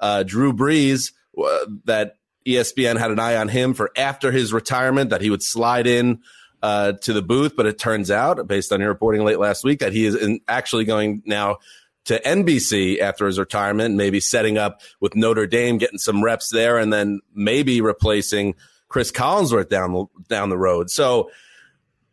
uh, 0.00 0.22
Drew 0.22 0.54
Brees 0.54 1.12
uh, 1.36 1.66
that 1.84 2.16
ESPN 2.46 2.98
had 2.98 3.10
an 3.10 3.18
eye 3.20 3.36
on 3.36 3.48
him 3.48 3.74
for 3.74 3.90
after 3.94 4.32
his 4.32 4.54
retirement 4.54 5.10
that 5.10 5.20
he 5.20 5.28
would 5.28 5.42
slide 5.42 5.86
in 5.86 6.22
uh, 6.62 6.92
to 6.92 7.12
the 7.12 7.22
booth, 7.22 7.54
but 7.56 7.66
it 7.66 7.78
turns 7.78 8.10
out, 8.10 8.46
based 8.46 8.72
on 8.72 8.80
your 8.80 8.88
reporting 8.88 9.24
late 9.24 9.38
last 9.38 9.64
week, 9.64 9.80
that 9.80 9.92
he 9.92 10.06
is 10.06 10.14
in, 10.14 10.40
actually 10.48 10.84
going 10.84 11.22
now 11.26 11.58
to 12.06 12.20
NBC 12.20 13.00
after 13.00 13.26
his 13.26 13.38
retirement, 13.38 13.96
maybe 13.96 14.20
setting 14.20 14.58
up 14.58 14.80
with 15.00 15.14
Notre 15.14 15.46
Dame, 15.46 15.78
getting 15.78 15.98
some 15.98 16.22
reps 16.22 16.50
there, 16.50 16.78
and 16.78 16.92
then 16.92 17.20
maybe 17.34 17.80
replacing 17.80 18.54
Chris 18.88 19.10
Collinsworth 19.10 19.68
down 19.68 19.92
the 19.92 20.06
down 20.28 20.48
the 20.48 20.58
road. 20.58 20.90
So, 20.90 21.30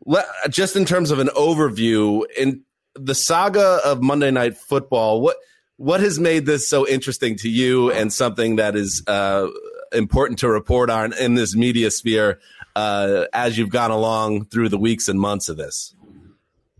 le- 0.04 0.24
just 0.50 0.76
in 0.76 0.84
terms 0.84 1.10
of 1.10 1.20
an 1.20 1.28
overview 1.28 2.24
in 2.36 2.62
the 2.94 3.14
saga 3.14 3.80
of 3.84 4.02
Monday 4.02 4.30
Night 4.30 4.56
Football, 4.56 5.20
what 5.20 5.36
what 5.76 6.00
has 6.00 6.18
made 6.18 6.46
this 6.46 6.68
so 6.68 6.86
interesting 6.86 7.36
to 7.38 7.48
you 7.48 7.90
and 7.90 8.12
something 8.12 8.56
that 8.56 8.76
is 8.76 9.02
uh, 9.06 9.48
important 9.92 10.40
to 10.40 10.48
report 10.48 10.90
on 10.90 11.12
in 11.12 11.34
this 11.34 11.54
media 11.54 11.90
sphere 11.90 12.40
uh, 12.76 13.26
as 13.32 13.56
you've 13.56 13.70
gone 13.70 13.90
along 13.90 14.46
through 14.46 14.68
the 14.68 14.78
weeks 14.78 15.08
and 15.08 15.20
months 15.20 15.48
of 15.48 15.56
this? 15.56 15.94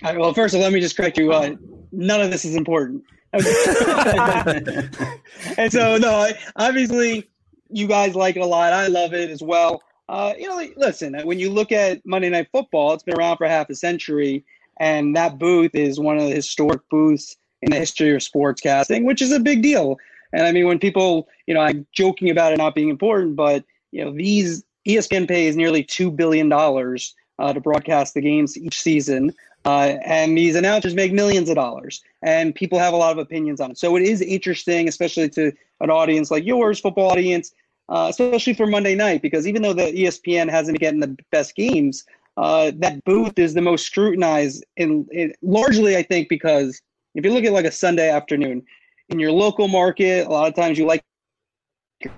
Well, 0.02 0.34
first 0.34 0.54
of 0.54 0.58
all, 0.58 0.64
let 0.64 0.72
me 0.72 0.80
just 0.80 0.96
correct 0.96 1.16
you. 1.18 1.32
Uh, 1.32 1.54
none 1.92 2.20
of 2.20 2.30
this 2.30 2.44
is 2.44 2.56
important. 2.56 3.04
and 5.56 5.72
so, 5.72 5.96
no, 5.96 6.28
obviously, 6.56 7.28
you 7.70 7.86
guys 7.86 8.14
like 8.14 8.36
it 8.36 8.40
a 8.40 8.46
lot. 8.46 8.72
I 8.72 8.86
love 8.86 9.14
it 9.14 9.30
as 9.30 9.42
well. 9.42 9.82
Uh, 10.08 10.34
you 10.38 10.48
know, 10.48 10.54
like, 10.54 10.74
listen, 10.76 11.18
when 11.24 11.38
you 11.38 11.50
look 11.50 11.72
at 11.72 12.04
Monday 12.04 12.28
Night 12.28 12.48
Football, 12.52 12.92
it's 12.92 13.02
been 13.02 13.16
around 13.16 13.38
for 13.38 13.46
half 13.46 13.70
a 13.70 13.74
century, 13.74 14.44
and 14.78 15.16
that 15.16 15.38
booth 15.38 15.74
is 15.74 15.98
one 15.98 16.18
of 16.18 16.24
the 16.24 16.34
historic 16.34 16.82
booths 16.90 17.36
in 17.62 17.70
the 17.70 17.78
history 17.78 18.14
of 18.14 18.20
sportscasting, 18.20 19.04
which 19.04 19.22
is 19.22 19.32
a 19.32 19.40
big 19.40 19.62
deal. 19.62 19.96
And 20.32 20.42
I 20.42 20.52
mean, 20.52 20.66
when 20.66 20.78
people, 20.78 21.28
you 21.46 21.54
know, 21.54 21.60
I'm 21.60 21.86
joking 21.92 22.28
about 22.28 22.52
it 22.52 22.58
not 22.58 22.74
being 22.74 22.90
important, 22.90 23.36
but 23.36 23.64
you 23.92 24.04
know, 24.04 24.12
these 24.12 24.64
ESPN 24.86 25.26
pays 25.26 25.56
nearly 25.56 25.82
two 25.82 26.10
billion 26.10 26.48
dollars 26.48 27.14
uh, 27.38 27.52
to 27.52 27.60
broadcast 27.60 28.14
the 28.14 28.20
games 28.20 28.56
each 28.56 28.80
season, 28.80 29.32
uh, 29.64 29.96
and 30.04 30.36
these 30.36 30.56
announcers 30.56 30.94
make 30.94 31.12
millions 31.12 31.48
of 31.48 31.56
dollars, 31.56 32.02
and 32.22 32.54
people 32.54 32.78
have 32.78 32.92
a 32.92 32.96
lot 32.96 33.12
of 33.12 33.18
opinions 33.18 33.60
on 33.60 33.70
it. 33.70 33.78
So 33.78 33.96
it 33.96 34.02
is 34.02 34.20
interesting, 34.20 34.88
especially 34.88 35.28
to 35.30 35.52
an 35.80 35.90
audience 35.90 36.30
like 36.30 36.44
yours, 36.44 36.80
football 36.80 37.10
audience, 37.10 37.52
uh, 37.88 38.08
especially 38.10 38.54
for 38.54 38.66
Monday 38.66 38.94
night, 38.94 39.22
because 39.22 39.46
even 39.46 39.62
though 39.62 39.72
the 39.72 39.92
ESPN 39.92 40.50
hasn't 40.50 40.78
been 40.78 40.86
getting 40.86 41.00
the 41.00 41.16
best 41.30 41.56
games, 41.56 42.04
uh, 42.36 42.72
that 42.76 43.02
booth 43.04 43.38
is 43.38 43.54
the 43.54 43.62
most 43.62 43.86
scrutinized, 43.86 44.64
in, 44.76 45.06
in 45.12 45.32
largely, 45.42 45.96
I 45.96 46.02
think, 46.02 46.28
because 46.28 46.80
if 47.14 47.24
you 47.24 47.32
look 47.32 47.44
at 47.44 47.52
like 47.52 47.64
a 47.64 47.72
Sunday 47.72 48.10
afternoon 48.10 48.62
in 49.08 49.18
your 49.18 49.32
local 49.32 49.68
market, 49.68 50.26
a 50.26 50.30
lot 50.30 50.48
of 50.48 50.54
times 50.54 50.78
you 50.78 50.86
like 50.86 51.02
your 52.00 52.12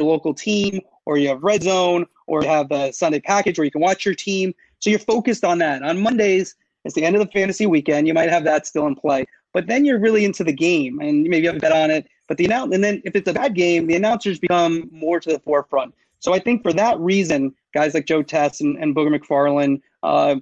local 0.00 0.34
team, 0.34 0.80
or 1.08 1.16
you 1.16 1.26
have 1.28 1.42
Red 1.42 1.62
Zone, 1.62 2.06
or 2.26 2.42
you 2.42 2.48
have 2.50 2.68
the 2.68 2.92
Sunday 2.92 3.18
package 3.18 3.58
where 3.58 3.64
you 3.64 3.70
can 3.70 3.80
watch 3.80 4.04
your 4.04 4.14
team. 4.14 4.54
So 4.78 4.90
you're 4.90 4.98
focused 4.98 5.42
on 5.42 5.56
that. 5.58 5.82
On 5.82 5.98
Mondays, 5.98 6.54
it's 6.84 6.94
the 6.94 7.02
end 7.02 7.16
of 7.16 7.22
the 7.24 7.32
fantasy 7.32 7.64
weekend. 7.64 8.06
You 8.06 8.12
might 8.12 8.28
have 8.28 8.44
that 8.44 8.66
still 8.66 8.86
in 8.86 8.94
play, 8.94 9.24
but 9.54 9.66
then 9.66 9.86
you're 9.86 9.98
really 9.98 10.26
into 10.26 10.44
the 10.44 10.52
game, 10.52 11.00
and 11.00 11.22
maybe 11.22 11.44
you 11.44 11.48
have 11.48 11.56
a 11.56 11.60
bet 11.60 11.72
on 11.72 11.90
it. 11.90 12.06
But 12.28 12.36
the 12.36 12.44
announce, 12.44 12.74
and 12.74 12.84
then 12.84 13.00
if 13.06 13.16
it's 13.16 13.26
a 13.26 13.32
bad 13.32 13.54
game, 13.54 13.86
the 13.86 13.96
announcers 13.96 14.38
become 14.38 14.90
more 14.92 15.18
to 15.18 15.32
the 15.32 15.38
forefront. 15.38 15.94
So 16.18 16.34
I 16.34 16.40
think 16.40 16.62
for 16.62 16.74
that 16.74 17.00
reason, 17.00 17.54
guys 17.72 17.94
like 17.94 18.04
Joe 18.04 18.22
Tess 18.22 18.60
and, 18.60 18.76
and 18.76 18.94
Booger 18.94 19.18
McFarland, 19.18 19.80
uh, 20.02 20.36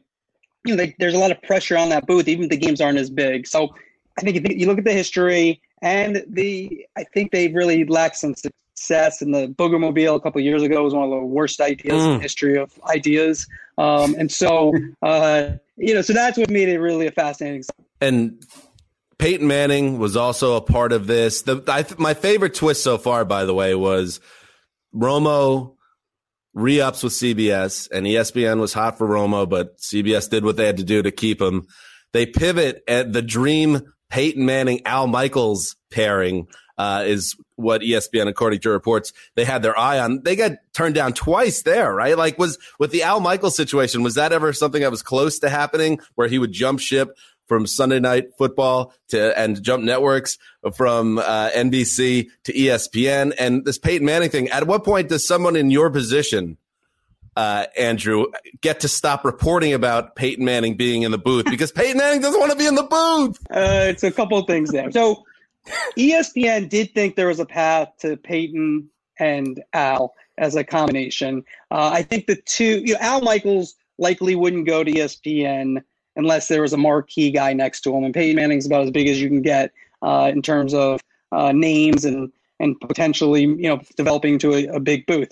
you 0.65 0.75
know, 0.75 0.77
they, 0.77 0.97
there's 0.99 1.15
a 1.15 1.19
lot 1.19 1.31
of 1.31 1.41
pressure 1.43 1.77
on 1.77 1.91
that 1.91 2.09
booth, 2.09 2.27
even 2.27 2.47
if 2.47 2.51
the 2.51 2.57
games 2.57 2.81
aren't 2.81 2.99
as 2.99 3.09
big. 3.09 3.47
So 3.47 3.73
I 4.19 4.23
think 4.23 4.51
you 4.51 4.67
look 4.67 4.79
at 4.79 4.85
the 4.85 4.93
history 4.93 5.63
and 5.81 6.25
the, 6.29 6.85
I 6.97 7.05
think 7.15 7.31
they've 7.31 7.55
really 7.55 7.85
lacked 7.85 8.17
some 8.17 8.35
success. 8.77 9.23
And 9.23 9.35
the 9.35 9.49
Boogermobile 9.49 10.15
a 10.15 10.21
couple 10.21 10.41
years 10.41 10.63
ago 10.63 10.83
was 10.83 10.95
one 10.95 11.05
of 11.05 11.11
the 11.11 11.25
worst 11.25 11.61
ideas 11.61 12.05
in 12.05 12.11
Mm. 12.11 12.17
the 12.17 12.23
history 12.23 12.59
of 12.59 12.79
ideas. 12.89 13.47
Um, 13.79 14.15
and 14.19 14.31
so, 14.31 14.73
uh, 15.03 15.51
you 15.77 15.95
know, 15.95 16.03
so 16.03 16.13
that's 16.13 16.39
what 16.39 16.51
made 16.51 16.69
it 16.69 16.79
really 16.79 17.07
a 17.07 17.11
fascinating. 17.11 17.65
And 18.01 18.43
Peyton 19.19 19.47
Manning 19.47 19.99
was 19.99 20.17
also 20.17 20.57
a 20.57 20.61
part 20.61 20.93
of 20.93 21.07
this. 21.07 21.43
The 21.43 21.63
I, 21.69 21.85
my 21.99 22.15
favorite 22.15 22.55
twist 22.55 22.83
so 22.85 22.99
far, 22.99 23.25
by 23.25 23.45
the 23.45 23.55
way, 23.55 23.75
was 23.75 24.21
Romo 24.95 25.75
re-ups 26.55 27.03
with 27.03 27.13
CBS, 27.13 27.89
and 27.91 28.07
ESPN 28.07 28.61
was 28.61 28.73
hot 28.73 28.97
for 28.97 29.07
Romo, 29.07 29.49
but 29.49 29.79
CBS 29.79 30.29
did 30.31 30.45
what 30.45 30.57
they 30.57 30.65
had 30.67 30.79
to 30.79 30.85
do 30.85 31.03
to 31.03 31.11
keep 31.11 31.41
him. 31.41 31.67
They 32.13 32.25
pivot 32.25 32.83
at 32.89 33.13
the 33.13 33.21
dream 33.21 33.93
Peyton 34.11 34.47
Manning 34.47 34.81
Al 34.87 35.07
Michaels 35.07 35.77
pairing 35.91 36.47
uh, 36.79 37.05
is 37.07 37.35
what 37.57 37.81
ESPN, 37.81 38.29
according 38.29 38.61
to 38.61 38.71
reports, 38.71 39.13
they 39.35 39.45
had 39.45 39.63
their 39.63 39.79
eye 39.79 39.99
on. 39.99 40.23
They 40.23 40.37
got 40.37 40.53
turned 40.73 40.95
down 40.95 41.13
twice 41.13 41.63
there, 41.63 41.95
right? 41.95 42.17
Like 42.17 42.39
was 42.39 42.59
with 42.79 42.91
the 42.91 43.03
Al 43.03 43.21
Michaels 43.21 43.57
situation, 43.57 44.03
was 44.03 44.15
that 44.15 44.33
ever 44.33 44.53
something 44.53 44.83
that 44.83 44.91
was 44.91 45.03
close 45.03 45.39
to 45.41 45.49
happening 45.49 46.01
where 46.15 46.29
he 46.29 46.39
would 46.39 46.53
jump 46.53 46.81
ship 46.81 47.17
from 47.47 47.67
Sunday 47.67 48.01
night 48.01 48.35
football 48.37 48.93
to 49.09 49.39
and 49.39 49.63
jump 49.63 49.85
networks 49.85 50.37
from 50.75 51.19
uh, 51.19 51.51
NBC 51.51 52.29
to 52.45 52.53
ESPN 52.53 53.33
and 53.39 53.65
this 53.65 53.79
Peyton 53.79 54.05
Manning 54.05 54.31
thing? 54.31 54.49
At 54.49 54.67
what 54.67 54.85
point 54.85 55.09
does 55.09 55.27
someone 55.27 55.57
in 55.57 55.71
your 55.71 55.91
position 55.91 56.59
uh, 57.37 57.67
Andrew, 57.77 58.27
get 58.63 58.81
to 58.81 58.89
stop 58.89 59.25
reporting 59.25 59.75
about 59.75 60.17
Peyton 60.17 60.45
Manning 60.45 60.75
being 60.75 61.03
in 61.03 61.11
the 61.11 61.19
booth 61.19 61.45
because 61.45 61.71
Peyton 61.71 61.99
Manning 61.99 62.23
doesn't 62.23 62.41
want 62.41 62.51
to 62.51 62.59
be 62.59 62.67
in 62.67 62.75
the 62.75 62.83
booth. 62.83 63.39
Uh, 63.51 63.89
it's 63.89 64.03
a 64.03 64.11
couple 64.11 64.39
of 64.39 64.47
things 64.47 64.73
there. 64.73 64.91
So 64.91 65.26
ESPN 65.99 66.69
did 66.69 66.93
think 66.95 67.17
there 67.17 67.29
was 67.29 67.41
a 67.41 67.47
path 67.47 67.93
to 68.01 68.17
Peyton 68.17 68.89
and 69.19 69.63
Al 69.73 70.15
as 70.39 70.55
a 70.55 70.65
combination. 70.65 71.45
Uh, 71.71 71.91
I 71.93 72.03
think 72.03 72.27
the 72.27 72.37
two, 72.37 72.83
you 72.85 72.95
know, 72.95 73.01
Al 73.01 73.21
Michaels 73.23 73.75
likely 73.99 74.35
wouldn't 74.35 74.67
go 74.67 74.85
to 74.85 74.91
ESPN 74.91 75.83
unless 76.17 76.49
there 76.49 76.63
was 76.63 76.73
a 76.73 76.79
marquee 76.79 77.31
guy 77.31 77.53
next 77.53 77.83
to 77.83 77.95
him, 77.95 78.05
and 78.05 78.15
Peyton 78.15 78.37
Manning's 78.37 78.67
about 78.67 78.83
as 78.83 78.91
big 78.91 79.09
as 79.09 79.21
you 79.21 79.29
can 79.29 79.43
get 79.43 79.73
uh, 80.03 80.31
in 80.33 80.43
terms 80.43 80.75
of 80.75 81.01
uh, 81.33 81.53
names 81.53 82.05
and 82.05 82.33
and 82.59 82.81
potentially, 82.81 83.43
you 83.43 83.69
know, 83.69 83.83
developing 83.99 84.39
to 84.39 84.55
a, 84.55 84.67
a 84.69 84.81
big 84.81 85.05
booth. 85.07 85.31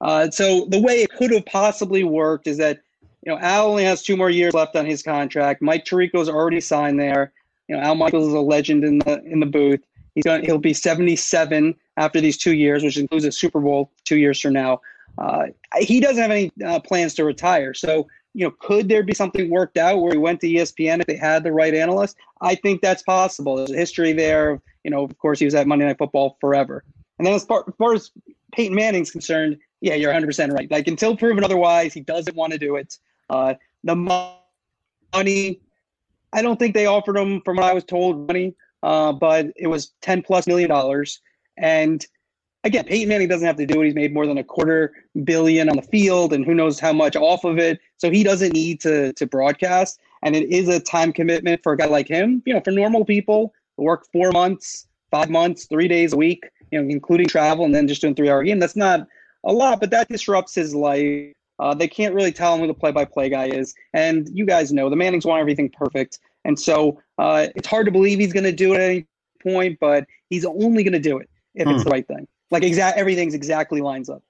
Uh, 0.00 0.30
so 0.30 0.64
the 0.70 0.80
way 0.80 1.02
it 1.02 1.10
could 1.10 1.30
have 1.30 1.44
possibly 1.44 2.02
worked 2.02 2.46
is 2.46 2.56
that 2.56 2.80
you 3.24 3.32
know 3.32 3.38
Al 3.38 3.68
only 3.68 3.84
has 3.84 4.02
two 4.02 4.16
more 4.16 4.30
years 4.30 4.54
left 4.54 4.74
on 4.74 4.86
his 4.86 5.02
contract. 5.02 5.62
Mike 5.62 5.84
Tirico's 5.84 6.28
already 6.28 6.60
signed 6.60 6.98
there. 6.98 7.32
You 7.68 7.76
know 7.76 7.82
Al 7.82 7.94
Michaels 7.94 8.28
is 8.28 8.34
a 8.34 8.40
legend 8.40 8.84
in 8.84 8.98
the 8.98 9.22
in 9.24 9.40
the 9.40 9.46
booth. 9.46 9.80
He's 10.14 10.24
going 10.24 10.44
he'll 10.44 10.58
be 10.58 10.74
77 10.74 11.74
after 11.96 12.20
these 12.20 12.36
two 12.36 12.54
years, 12.54 12.82
which 12.82 12.98
includes 12.98 13.24
a 13.24 13.32
Super 13.32 13.60
Bowl 13.60 13.90
two 14.04 14.18
years 14.18 14.40
from 14.40 14.52
now. 14.52 14.80
Uh, 15.18 15.46
he 15.78 16.00
doesn't 16.00 16.20
have 16.20 16.30
any 16.30 16.50
uh, 16.64 16.80
plans 16.80 17.14
to 17.14 17.24
retire. 17.24 17.74
So 17.74 18.06
you 18.34 18.46
know, 18.46 18.54
could 18.58 18.88
there 18.88 19.02
be 19.02 19.14
something 19.14 19.50
worked 19.50 19.76
out 19.76 20.00
where 20.00 20.12
he 20.12 20.18
went 20.18 20.40
to 20.40 20.46
ESPN 20.46 21.00
if 21.00 21.06
they 21.06 21.16
had 21.16 21.44
the 21.44 21.52
right 21.52 21.74
analyst? 21.74 22.16
I 22.40 22.54
think 22.54 22.80
that's 22.80 23.02
possible. 23.02 23.56
There's 23.56 23.70
a 23.70 23.76
history 23.76 24.12
there. 24.12 24.60
You 24.84 24.90
know, 24.90 25.04
of 25.04 25.16
course, 25.18 25.38
he 25.38 25.44
was 25.44 25.54
at 25.54 25.66
Monday 25.66 25.84
Night 25.84 25.98
Football 25.98 26.36
forever. 26.40 26.82
And 27.18 27.26
then 27.26 27.34
as 27.34 27.44
far, 27.44 27.64
as 27.68 27.74
far 27.76 27.94
as 27.94 28.10
Peyton 28.52 28.74
Manning's 28.74 29.10
concerned, 29.10 29.58
Yeah, 29.80 29.94
you're 29.94 30.10
100 30.10 30.26
percent 30.26 30.52
right. 30.52 30.70
Like 30.70 30.88
until 30.88 31.16
proven 31.16 31.44
otherwise, 31.44 31.92
he 31.92 32.00
doesn't 32.00 32.34
want 32.34 32.52
to 32.52 32.58
do 32.58 32.76
it. 32.76 32.98
Uh, 33.28 33.54
the 33.84 33.96
money, 33.96 35.60
I 36.32 36.42
don't 36.42 36.58
think 36.58 36.74
they 36.74 36.86
offered 36.86 37.16
him, 37.16 37.40
from 37.42 37.56
what 37.56 37.66
I 37.66 37.74
was 37.74 37.84
told, 37.84 38.26
money, 38.26 38.54
uh, 38.82 39.12
but 39.12 39.46
it 39.56 39.66
was 39.66 39.92
10 40.02 40.22
plus 40.22 40.46
million 40.46 40.68
dollars. 40.68 41.20
And 41.56 42.04
again, 42.64 42.84
Peyton 42.84 43.08
Manning 43.08 43.28
doesn't 43.28 43.46
have 43.46 43.56
to 43.56 43.66
do 43.66 43.82
it. 43.82 43.86
He's 43.86 43.94
made 43.94 44.14
more 44.14 44.26
than 44.26 44.38
a 44.38 44.44
quarter 44.44 44.92
billion 45.24 45.68
on 45.68 45.76
the 45.76 45.82
field, 45.82 46.32
and 46.32 46.44
who 46.44 46.54
knows 46.54 46.80
how 46.80 46.92
much 46.92 47.16
off 47.16 47.44
of 47.44 47.58
it. 47.58 47.80
So 47.98 48.10
he 48.10 48.22
doesn't 48.22 48.52
need 48.52 48.80
to 48.80 49.12
to 49.14 49.26
broadcast. 49.26 50.00
And 50.22 50.36
it 50.36 50.48
is 50.50 50.68
a 50.68 50.80
time 50.80 51.12
commitment 51.12 51.62
for 51.62 51.72
a 51.72 51.76
guy 51.76 51.86
like 51.86 52.08
him. 52.08 52.42
You 52.46 52.54
know, 52.54 52.60
for 52.60 52.70
normal 52.70 53.04
people, 53.04 53.52
work 53.76 54.06
four 54.12 54.30
months, 54.32 54.86
five 55.10 55.30
months, 55.30 55.66
three 55.66 55.88
days 55.88 56.12
a 56.12 56.16
week, 56.16 56.48
you 56.70 56.80
know, 56.80 56.88
including 56.88 57.26
travel, 57.26 57.64
and 57.64 57.74
then 57.74 57.88
just 57.88 58.00
doing 58.00 58.14
three 58.14 58.30
hour 58.30 58.42
game. 58.42 58.58
That's 58.58 58.76
not 58.76 59.06
a 59.44 59.52
lot, 59.52 59.80
but 59.80 59.90
that 59.90 60.08
disrupts 60.08 60.54
his 60.54 60.74
life. 60.74 61.32
Uh, 61.62 61.72
they 61.74 61.86
can't 61.86 62.12
really 62.14 62.32
tell 62.32 62.54
him 62.54 62.60
who 62.60 62.66
the 62.66 62.74
play-by-play 62.74 63.28
guy 63.28 63.46
is, 63.46 63.72
and 63.94 64.28
you 64.34 64.44
guys 64.44 64.72
know 64.72 64.90
the 64.90 64.96
Mannings 64.96 65.24
want 65.24 65.40
everything 65.40 65.70
perfect, 65.70 66.18
and 66.44 66.58
so 66.58 67.00
uh, 67.18 67.46
it's 67.54 67.68
hard 67.68 67.86
to 67.86 67.92
believe 67.92 68.18
he's 68.18 68.32
going 68.32 68.42
to 68.44 68.50
do 68.52 68.72
it 68.74 68.80
at 68.80 68.90
any 68.90 69.06
point, 69.42 69.78
but 69.80 70.06
he's 70.28 70.44
only 70.44 70.82
going 70.82 70.92
to 70.92 70.98
do 70.98 71.18
it 71.18 71.30
if 71.54 71.68
it's 71.68 71.82
Hmm. 71.82 71.84
the 71.84 71.90
right 71.90 72.06
thing. 72.06 72.26
Like 72.50 72.64
exact 72.64 72.98
everything's 72.98 73.34
exactly 73.34 73.80
lines 73.80 74.10
up. 74.10 74.22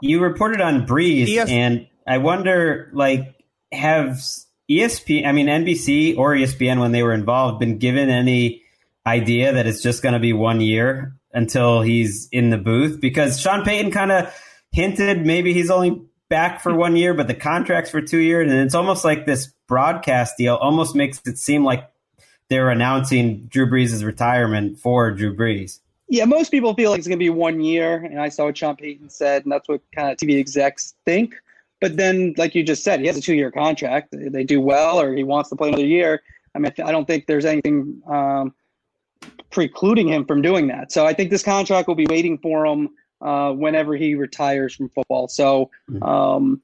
You 0.00 0.20
reported 0.20 0.60
on 0.60 0.86
Brees, 0.86 1.28
ES- 1.28 1.50
and 1.50 1.86
I 2.06 2.18
wonder, 2.18 2.90
like, 2.94 3.34
have 3.70 4.18
ESPN, 4.70 5.26
I 5.26 5.32
mean 5.32 5.46
NBC 5.48 6.16
or 6.16 6.34
ESPN, 6.34 6.80
when 6.80 6.92
they 6.92 7.02
were 7.02 7.12
involved, 7.12 7.60
been 7.60 7.78
given 7.78 8.08
any 8.10 8.62
idea 9.06 9.52
that 9.52 9.66
it's 9.66 9.82
just 9.82 10.02
going 10.02 10.14
to 10.14 10.18
be 10.18 10.32
one 10.32 10.60
year 10.60 11.14
until 11.32 11.82
he's 11.82 12.28
in 12.32 12.50
the 12.50 12.58
booth? 12.58 13.00
Because 13.00 13.38
Sean 13.40 13.64
Payton 13.64 13.90
kind 13.92 14.12
of 14.12 14.34
hinted 14.72 15.24
maybe 15.24 15.52
he's 15.54 15.70
only 15.70 16.02
back 16.28 16.60
for 16.60 16.74
one 16.74 16.96
year, 16.96 17.14
but 17.14 17.26
the 17.26 17.34
contract's 17.34 17.90
for 17.90 18.00
two 18.00 18.18
years, 18.18 18.50
and 18.50 18.60
it's 18.60 18.74
almost 18.74 19.04
like 19.04 19.26
this 19.26 19.52
broadcast 19.66 20.36
deal 20.36 20.56
almost 20.56 20.94
makes 20.94 21.20
it 21.26 21.38
seem 21.38 21.64
like 21.64 21.90
they're 22.48 22.70
announcing 22.70 23.46
Drew 23.46 23.66
Brees' 23.66 24.04
retirement 24.04 24.78
for 24.78 25.10
Drew 25.10 25.34
Brees. 25.34 25.80
Yeah, 26.08 26.24
most 26.24 26.50
people 26.50 26.72
feel 26.74 26.90
like 26.90 26.98
it's 26.98 27.08
going 27.08 27.18
to 27.18 27.22
be 27.22 27.30
one 27.30 27.60
year, 27.60 27.96
and 27.96 28.20
I 28.20 28.30
saw 28.30 28.46
what 28.46 28.56
Sean 28.56 28.76
Payton 28.76 29.10
said, 29.10 29.42
and 29.42 29.52
that's 29.52 29.68
what 29.68 29.82
kind 29.94 30.10
of 30.10 30.16
TV 30.16 30.38
execs 30.38 30.94
think. 31.04 31.34
But 31.80 31.96
then, 31.96 32.34
like 32.38 32.54
you 32.54 32.64
just 32.64 32.82
said, 32.82 33.00
he 33.00 33.06
has 33.06 33.16
a 33.16 33.20
two-year 33.20 33.50
contract. 33.50 34.08
They 34.12 34.42
do 34.42 34.60
well, 34.60 35.00
or 35.00 35.14
he 35.14 35.22
wants 35.22 35.50
to 35.50 35.56
play 35.56 35.68
another 35.68 35.86
year. 35.86 36.22
I 36.54 36.58
mean, 36.58 36.72
I 36.82 36.90
don't 36.90 37.04
think 37.04 37.26
there's 37.26 37.44
anything 37.44 38.02
um, 38.06 38.54
precluding 39.50 40.08
him 40.08 40.24
from 40.24 40.42
doing 40.42 40.66
that. 40.68 40.90
So 40.90 41.06
I 41.06 41.12
think 41.12 41.30
this 41.30 41.42
contract 41.42 41.86
will 41.86 41.94
be 41.94 42.06
waiting 42.06 42.38
for 42.38 42.66
him 42.66 42.88
uh, 43.20 43.52
whenever 43.52 43.96
he 43.96 44.14
retires 44.14 44.74
from 44.74 44.88
football. 44.88 45.28
So 45.28 45.70
um, 46.02 46.60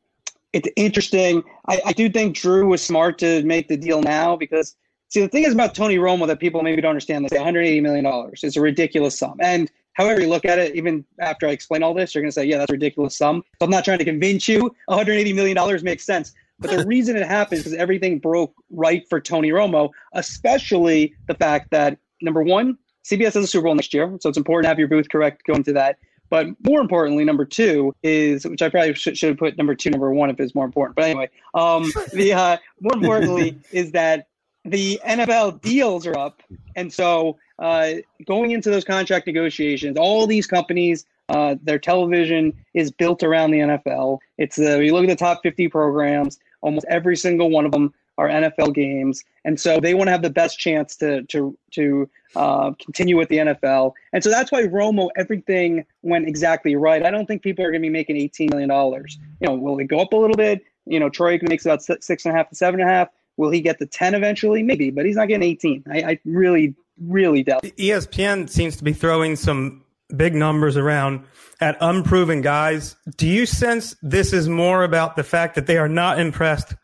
it's 0.52 0.68
interesting. 0.76 1.42
I, 1.68 1.80
I 1.86 1.92
do 1.92 2.08
think 2.08 2.36
Drew 2.36 2.68
was 2.68 2.82
smart 2.82 3.18
to 3.18 3.42
make 3.42 3.68
the 3.68 3.76
deal 3.76 4.00
now 4.02 4.36
because 4.36 4.76
see 5.08 5.20
the 5.20 5.28
thing 5.28 5.44
is 5.44 5.52
about 5.52 5.74
Tony 5.74 5.96
Romo 5.96 6.26
that 6.26 6.38
people 6.38 6.62
maybe 6.62 6.80
don't 6.80 6.90
understand. 6.90 7.24
They 7.24 7.36
say 7.36 7.40
180 7.40 7.80
million 7.80 8.04
dollars 8.04 8.44
is 8.44 8.56
a 8.56 8.60
ridiculous 8.60 9.18
sum, 9.18 9.36
and 9.40 9.70
however 9.94 10.20
you 10.20 10.28
look 10.28 10.44
at 10.44 10.58
it, 10.58 10.76
even 10.76 11.04
after 11.20 11.48
I 11.48 11.50
explain 11.50 11.82
all 11.82 11.94
this, 11.94 12.14
you're 12.14 12.22
going 12.22 12.30
to 12.30 12.32
say, 12.32 12.44
yeah, 12.44 12.58
that's 12.58 12.70
a 12.70 12.74
ridiculous 12.74 13.16
sum. 13.16 13.42
So 13.58 13.64
I'm 13.64 13.70
not 13.70 13.84
trying 13.84 13.98
to 13.98 14.04
convince 14.04 14.46
you. 14.46 14.60
180 14.86 15.32
million 15.32 15.56
dollars 15.56 15.82
makes 15.82 16.04
sense. 16.04 16.32
But 16.60 16.70
the 16.70 16.86
reason 16.86 17.16
it 17.16 17.26
happened 17.26 17.58
is 17.58 17.64
because 17.64 17.78
everything 17.78 18.18
broke 18.18 18.54
right 18.70 19.04
for 19.08 19.20
Tony 19.20 19.50
Romo, 19.50 19.90
especially 20.12 21.14
the 21.26 21.34
fact 21.34 21.70
that 21.70 21.98
number 22.22 22.42
one, 22.42 22.78
CBS 23.04 23.34
has 23.34 23.36
a 23.36 23.46
Super 23.46 23.64
Bowl 23.64 23.74
next 23.74 23.92
year, 23.92 24.16
so 24.20 24.28
it's 24.28 24.38
important 24.38 24.64
to 24.64 24.68
have 24.68 24.78
your 24.78 24.88
booth 24.88 25.08
correct 25.10 25.42
going 25.46 25.62
to 25.64 25.72
that. 25.72 25.98
But 26.34 26.48
more 26.64 26.80
importantly, 26.80 27.24
number 27.24 27.44
two 27.44 27.94
is, 28.02 28.44
which 28.44 28.60
I 28.60 28.68
probably 28.68 28.92
should, 28.94 29.16
should 29.16 29.28
have 29.28 29.38
put 29.38 29.56
number 29.56 29.72
two, 29.72 29.90
number 29.90 30.12
one 30.12 30.30
if 30.30 30.40
it's 30.40 30.52
more 30.52 30.64
important. 30.64 30.96
But 30.96 31.04
anyway, 31.04 31.30
um, 31.54 31.92
the 32.12 32.32
uh, 32.32 32.56
more 32.80 32.94
importantly 32.94 33.56
is 33.70 33.92
that 33.92 34.26
the 34.64 35.00
NFL 35.06 35.60
deals 35.60 36.08
are 36.08 36.18
up, 36.18 36.42
and 36.74 36.92
so 36.92 37.38
uh, 37.60 37.92
going 38.26 38.50
into 38.50 38.68
those 38.68 38.82
contract 38.82 39.28
negotiations, 39.28 39.96
all 39.96 40.26
these 40.26 40.44
companies, 40.44 41.06
uh, 41.28 41.54
their 41.62 41.78
television 41.78 42.52
is 42.74 42.90
built 42.90 43.22
around 43.22 43.52
the 43.52 43.60
NFL. 43.60 44.18
It's 44.36 44.58
uh, 44.58 44.80
you 44.80 44.92
look 44.92 45.04
at 45.04 45.10
the 45.10 45.14
top 45.14 45.40
50 45.44 45.68
programs, 45.68 46.40
almost 46.62 46.84
every 46.90 47.16
single 47.16 47.48
one 47.48 47.64
of 47.64 47.70
them 47.70 47.94
are 48.16 48.28
NFL 48.28 48.74
games, 48.74 49.24
and 49.44 49.58
so 49.58 49.80
they 49.80 49.94
want 49.94 50.08
to 50.08 50.12
have 50.12 50.22
the 50.22 50.30
best 50.30 50.58
chance 50.58 50.96
to 50.96 51.22
to 51.24 51.56
to 51.72 52.08
uh, 52.36 52.72
continue 52.82 53.16
with 53.16 53.28
the 53.28 53.38
NFL. 53.38 53.92
And 54.12 54.22
so 54.22 54.30
that's 54.30 54.50
why 54.50 54.62
Romo, 54.62 55.10
everything 55.16 55.84
went 56.02 56.28
exactly 56.28 56.76
right. 56.76 57.04
I 57.04 57.10
don't 57.10 57.26
think 57.26 57.42
people 57.42 57.64
are 57.64 57.70
going 57.70 57.82
to 57.82 57.86
be 57.86 57.92
making 57.92 58.16
18 58.16 58.50
million 58.50 58.68
dollars. 58.68 59.18
You 59.40 59.48
know, 59.48 59.54
will 59.54 59.78
it 59.78 59.84
go 59.84 60.00
up 60.00 60.12
a 60.12 60.16
little 60.16 60.36
bit? 60.36 60.64
You 60.86 61.00
know, 61.00 61.08
Troy 61.08 61.38
makes 61.42 61.64
about 61.64 61.82
six 61.82 62.24
and 62.24 62.34
a 62.34 62.36
half 62.36 62.48
to 62.50 62.54
seven 62.54 62.80
and 62.80 62.88
a 62.88 62.92
half. 62.92 63.08
Will 63.36 63.50
he 63.50 63.60
get 63.60 63.78
the 63.78 63.86
10 63.86 64.14
eventually? 64.14 64.62
Maybe, 64.62 64.90
but 64.90 65.06
he's 65.06 65.16
not 65.16 65.28
getting 65.28 65.48
18. 65.48 65.84
I, 65.90 65.98
I 65.98 66.18
really, 66.24 66.74
really 67.00 67.42
doubt. 67.42 67.62
ESPN 67.62 68.48
seems 68.48 68.76
to 68.76 68.84
be 68.84 68.92
throwing 68.92 69.34
some 69.34 69.84
big 70.14 70.34
numbers 70.34 70.76
around 70.76 71.24
at 71.60 71.76
unproven 71.80 72.42
guys. 72.42 72.96
Do 73.16 73.26
you 73.26 73.46
sense 73.46 73.96
this 74.02 74.32
is 74.32 74.48
more 74.48 74.84
about 74.84 75.16
the 75.16 75.24
fact 75.24 75.54
that 75.56 75.66
they 75.66 75.78
are 75.78 75.88
not 75.88 76.20
impressed 76.20 76.74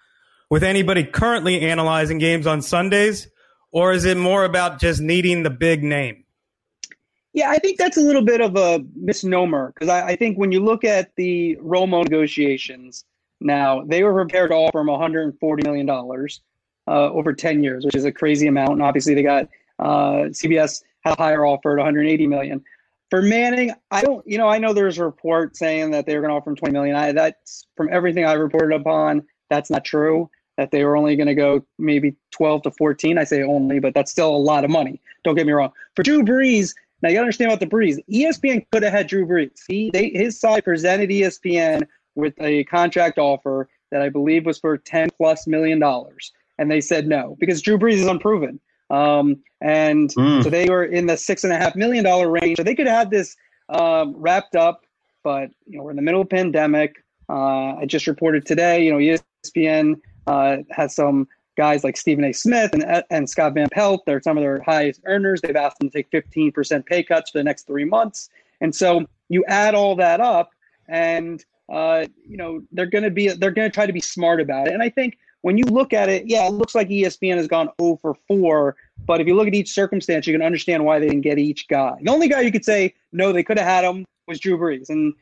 with 0.51 0.65
anybody 0.65 1.05
currently 1.05 1.61
analyzing 1.61 2.19
games 2.19 2.47
on 2.47 2.61
Sundays, 2.61 3.29
or 3.71 3.93
is 3.93 4.05
it 4.05 4.17
more 4.17 4.45
about 4.45 4.81
just 4.81 5.01
needing 5.01 5.45
the 5.45 5.51
big 5.51 5.83
name? 5.83 6.25
Yeah, 7.33 7.51
I 7.51 7.59
think 7.59 7.79
that's 7.79 7.97
a 7.97 8.01
little 8.01 8.25
bit 8.25 8.41
of 8.41 8.57
a 8.57 8.85
misnomer 8.97 9.73
because 9.73 9.89
I, 9.89 10.09
I 10.09 10.17
think 10.17 10.37
when 10.37 10.51
you 10.51 10.61
look 10.61 10.83
at 10.83 11.15
the 11.15 11.57
Romo 11.63 12.03
negotiations 12.03 13.05
now, 13.41 13.85
they 13.85 14.03
were 14.03 14.13
prepared 14.13 14.51
to 14.51 14.57
offer 14.57 14.81
him 14.81 14.89
140 14.89 15.63
million 15.63 15.87
dollars 15.87 16.41
uh, 16.89 17.11
over 17.13 17.33
10 17.33 17.63
years, 17.63 17.85
which 17.85 17.95
is 17.95 18.05
a 18.05 18.11
crazy 18.11 18.49
amount. 18.49 18.73
And 18.73 18.83
obviously, 18.83 19.15
they 19.15 19.23
got 19.23 19.49
uh, 19.79 20.31
CBS 20.31 20.83
had 21.05 21.15
a 21.15 21.23
higher 21.23 21.47
offer 21.47 21.73
at 21.73 21.77
180 21.77 22.27
million. 22.27 22.65
For 23.11 23.23
Manning, 23.23 23.73
I 23.91 24.03
don't, 24.03 24.27
you 24.27 24.39
know, 24.39 24.49
I 24.49 24.59
know 24.59 24.73
there's 24.73 24.99
a 24.99 25.05
report 25.05 25.57
saying 25.57 25.93
that 25.93 26.07
they 26.07 26.17
were 26.17 26.21
going 26.21 26.31
to 26.31 26.37
offer 26.37 26.51
him 26.51 26.57
20 26.57 26.73
million. 26.73 26.97
I, 26.97 27.13
that's 27.13 27.67
from 27.77 27.89
everything 27.93 28.25
I 28.25 28.35
reported 28.35 28.75
upon, 28.75 29.27
that's 29.49 29.71
not 29.71 29.85
true. 29.85 30.31
That 30.61 30.73
they 30.73 30.85
were 30.85 30.95
only 30.95 31.17
going 31.17 31.27
to 31.27 31.35
go 31.35 31.65
maybe 31.79 32.15
12 32.33 32.65
to 32.65 32.71
14. 32.73 33.17
I 33.17 33.25
say 33.25 33.43
only, 33.43 33.79
but 33.81 33.95
that's 33.95 34.11
still 34.11 34.29
a 34.29 34.37
lot 34.37 34.63
of 34.63 34.71
money. 34.71 35.01
Don't 35.25 35.35
get 35.35 35.47
me 35.47 35.55
wrong. 35.55 35.73
For 35.97 36.03
Drew 36.03 36.23
Brees, 36.23 36.75
now 37.01 37.09
you 37.09 37.15
got 37.15 37.21
to 37.21 37.25
understand 37.25 37.51
about 37.51 37.61
the 37.61 37.67
Brees. 37.67 37.97
ESPN 38.13 38.67
could 38.71 38.83
have 38.83 38.93
had 38.93 39.07
Drew 39.07 39.25
Brees. 39.27 39.59
He, 39.67 39.91
they, 39.91 40.11
his 40.11 40.39
side 40.39 40.63
presented 40.65 41.09
ESPN 41.09 41.87
with 42.15 42.35
a 42.41 42.65
contract 42.65 43.17
offer 43.19 43.71
that 43.91 44.03
I 44.03 44.11
believe 44.11 44.45
was 44.45 44.59
for 44.59 44.77
10 44.77 45.09
plus 45.17 45.47
million 45.47 45.79
dollars, 45.79 46.31
and 46.59 46.71
they 46.71 46.83
said 46.83 47.07
no 47.09 47.39
because 47.41 47.63
Drew 47.63 47.79
Brees 47.79 47.95
is 47.95 48.07
unproven. 48.07 48.61
Um, 48.91 49.39
and 49.63 50.11
Mm. 50.11 50.45
so 50.45 50.51
they 50.51 50.69
were 50.69 50.85
in 50.85 51.07
the 51.07 51.17
six 51.17 51.43
and 51.43 51.55
a 51.55 51.57
half 51.57 51.75
million 51.75 52.05
dollar 52.05 52.29
range. 52.31 52.59
So 52.59 52.65
they 52.65 52.75
could 52.75 52.87
have 52.87 53.09
this 53.09 53.35
um, 53.71 54.15
wrapped 54.15 54.57
up, 54.57 54.85
but 55.25 55.49
you 55.67 55.79
know 55.79 55.85
we're 55.85 55.91
in 55.91 55.97
the 55.97 56.03
middle 56.03 56.21
of 56.21 56.29
pandemic. 56.29 56.97
Uh, 57.31 57.77
I 57.81 57.87
just 57.87 58.07
reported 58.07 58.45
today. 58.45 58.85
You 58.85 58.93
know 58.93 58.99
ESPN 59.47 60.01
uh, 60.27 60.59
has 60.71 60.95
some 60.95 61.29
guys 61.57 61.85
like 61.85 61.97
Stephen 61.97 62.25
A. 62.25 62.33
Smith 62.33 62.73
and 62.73 63.05
and 63.11 63.29
Scott 63.29 63.55
Van 63.55 63.69
Pelt. 63.71 64.03
They're 64.07 64.23
some 64.23 64.37
of 64.37 64.43
their 64.43 64.63
highest 64.63 65.01
earners. 65.05 65.41
They've 65.41 65.57
asked 65.57 65.79
them 65.79 65.91
to 65.91 66.03
take 66.03 66.11
15% 66.11 66.87
pay 66.87 67.03
cuts 67.03 67.31
for 67.31 67.39
the 67.39 67.45
next 67.45 67.67
three 67.67 67.85
months. 67.85 68.31
And 68.61 68.75
so 68.75 69.05
you 69.29 69.45
add 69.47 69.75
all 69.75 69.97
that 69.97 70.21
up, 70.21 70.51
and 70.89 71.45
uh, 71.73 72.07
you 72.27 72.37
know 72.37 72.63
they're 72.73 72.87
going 72.87 73.05
to 73.05 73.11
be 73.11 73.29
they're 73.29 73.51
going 73.51 73.71
to 73.71 73.75
try 73.75 73.87
to 73.87 73.93
be 73.93 74.01
smart 74.01 74.41
about 74.41 74.69
it. 74.69 74.75
And 74.75 74.83
I 74.83 74.91
think 74.91 75.19
when 75.43 75.57
you 75.57 75.65
look 75.65 75.93
at 75.93 76.09
it, 76.09 76.27
yeah, 76.27 76.47
it 76.47 76.53
looks 76.53 76.75
like 76.75 76.89
ESPN 76.89 77.37
has 77.37 77.49
gone 77.49 77.71
0 77.81 77.99
for 78.03 78.15
4. 78.29 78.77
But 79.07 79.21
if 79.21 79.27
you 79.27 79.35
look 79.35 79.49
at 79.49 79.55
each 79.55 79.73
circumstance, 79.73 80.27
you 80.27 80.35
can 80.35 80.43
understand 80.43 80.85
why 80.85 80.99
they 80.99 81.07
didn't 81.07 81.23
get 81.23 81.39
each 81.39 81.67
guy. 81.69 81.97
The 82.03 82.11
only 82.11 82.29
guy 82.29 82.41
you 82.41 82.53
could 82.53 82.65
say 82.65 82.95
no, 83.13 83.33
they 83.33 83.43
could 83.43 83.59
have 83.59 83.67
had 83.67 83.85
him 83.85 84.05
was 84.27 84.39
Drew 84.39 84.59
Brees. 84.59 84.91
And 84.91 85.15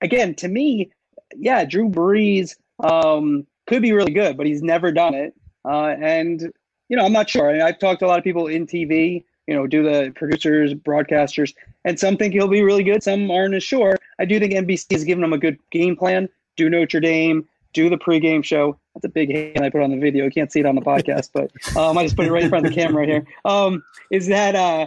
again, 0.00 0.34
to 0.36 0.48
me, 0.48 0.90
yeah, 1.36 1.64
Drew 1.64 1.88
Brees 1.88 2.56
um, 2.82 3.46
could 3.68 3.82
be 3.82 3.92
really 3.92 4.12
good, 4.12 4.36
but 4.36 4.46
he's 4.46 4.62
never 4.62 4.90
done 4.90 5.14
it. 5.14 5.34
Uh, 5.64 5.94
and 6.00 6.52
you 6.88 6.96
know, 6.96 7.04
I'm 7.04 7.12
not 7.12 7.28
sure. 7.28 7.50
I 7.50 7.52
mean, 7.52 7.62
I've 7.62 7.78
talked 7.78 8.00
to 8.00 8.06
a 8.06 8.08
lot 8.08 8.18
of 8.18 8.24
people 8.24 8.46
in 8.46 8.66
TV. 8.66 9.24
You 9.46 9.54
know, 9.54 9.66
do 9.66 9.82
the 9.82 10.12
producers, 10.14 10.74
broadcasters, 10.74 11.54
and 11.84 11.98
some 11.98 12.16
think 12.16 12.34
he'll 12.34 12.48
be 12.48 12.62
really 12.62 12.82
good. 12.82 13.02
Some 13.02 13.30
aren't 13.30 13.54
as 13.54 13.62
sure. 13.62 13.96
I 14.18 14.24
do 14.24 14.38
think 14.38 14.52
NBC 14.52 14.92
has 14.92 15.04
given 15.04 15.24
him 15.24 15.32
a 15.32 15.38
good 15.38 15.58
game 15.70 15.96
plan. 15.96 16.28
Do 16.56 16.68
Notre 16.68 17.00
Dame, 17.00 17.48
do 17.72 17.88
the 17.88 17.96
pregame 17.96 18.44
show. 18.44 18.78
That's 18.94 19.06
a 19.06 19.08
big 19.08 19.32
hand 19.32 19.64
I 19.64 19.70
put 19.70 19.82
on 19.82 19.90
the 19.90 19.96
video. 19.96 20.24
You 20.24 20.30
can't 20.30 20.52
see 20.52 20.60
it 20.60 20.66
on 20.66 20.74
the 20.74 20.82
podcast, 20.82 21.30
but 21.32 21.50
um, 21.76 21.96
I 21.96 22.04
just 22.04 22.16
put 22.16 22.26
it 22.26 22.32
right 22.32 22.42
in 22.42 22.48
front 22.50 22.66
of 22.66 22.72
the 22.72 22.78
camera 22.78 23.06
here. 23.06 23.26
Um, 23.44 23.82
is 24.10 24.26
that 24.26 24.54
uh, 24.54 24.86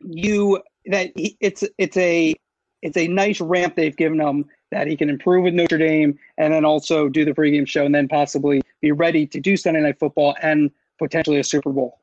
you 0.00 0.60
that 0.86 1.10
he, 1.16 1.36
it's 1.40 1.64
it's 1.78 1.96
a 1.96 2.34
it's 2.82 2.96
a 2.96 3.08
nice 3.08 3.40
ramp 3.40 3.74
they've 3.74 3.96
given 3.96 4.20
him 4.20 4.44
that 4.74 4.88
he 4.88 4.96
can 4.96 5.08
improve 5.08 5.44
with 5.44 5.54
Notre 5.54 5.78
Dame 5.78 6.18
and 6.36 6.52
then 6.52 6.64
also 6.64 7.08
do 7.08 7.24
the 7.24 7.30
pregame 7.30 7.66
show 7.66 7.86
and 7.86 7.94
then 7.94 8.08
possibly 8.08 8.60
be 8.80 8.90
ready 8.90 9.24
to 9.24 9.38
do 9.38 9.56
Sunday 9.56 9.80
Night 9.80 10.00
Football 10.00 10.34
and 10.42 10.68
potentially 10.98 11.38
a 11.38 11.44
Super 11.44 11.70
Bowl. 11.70 12.00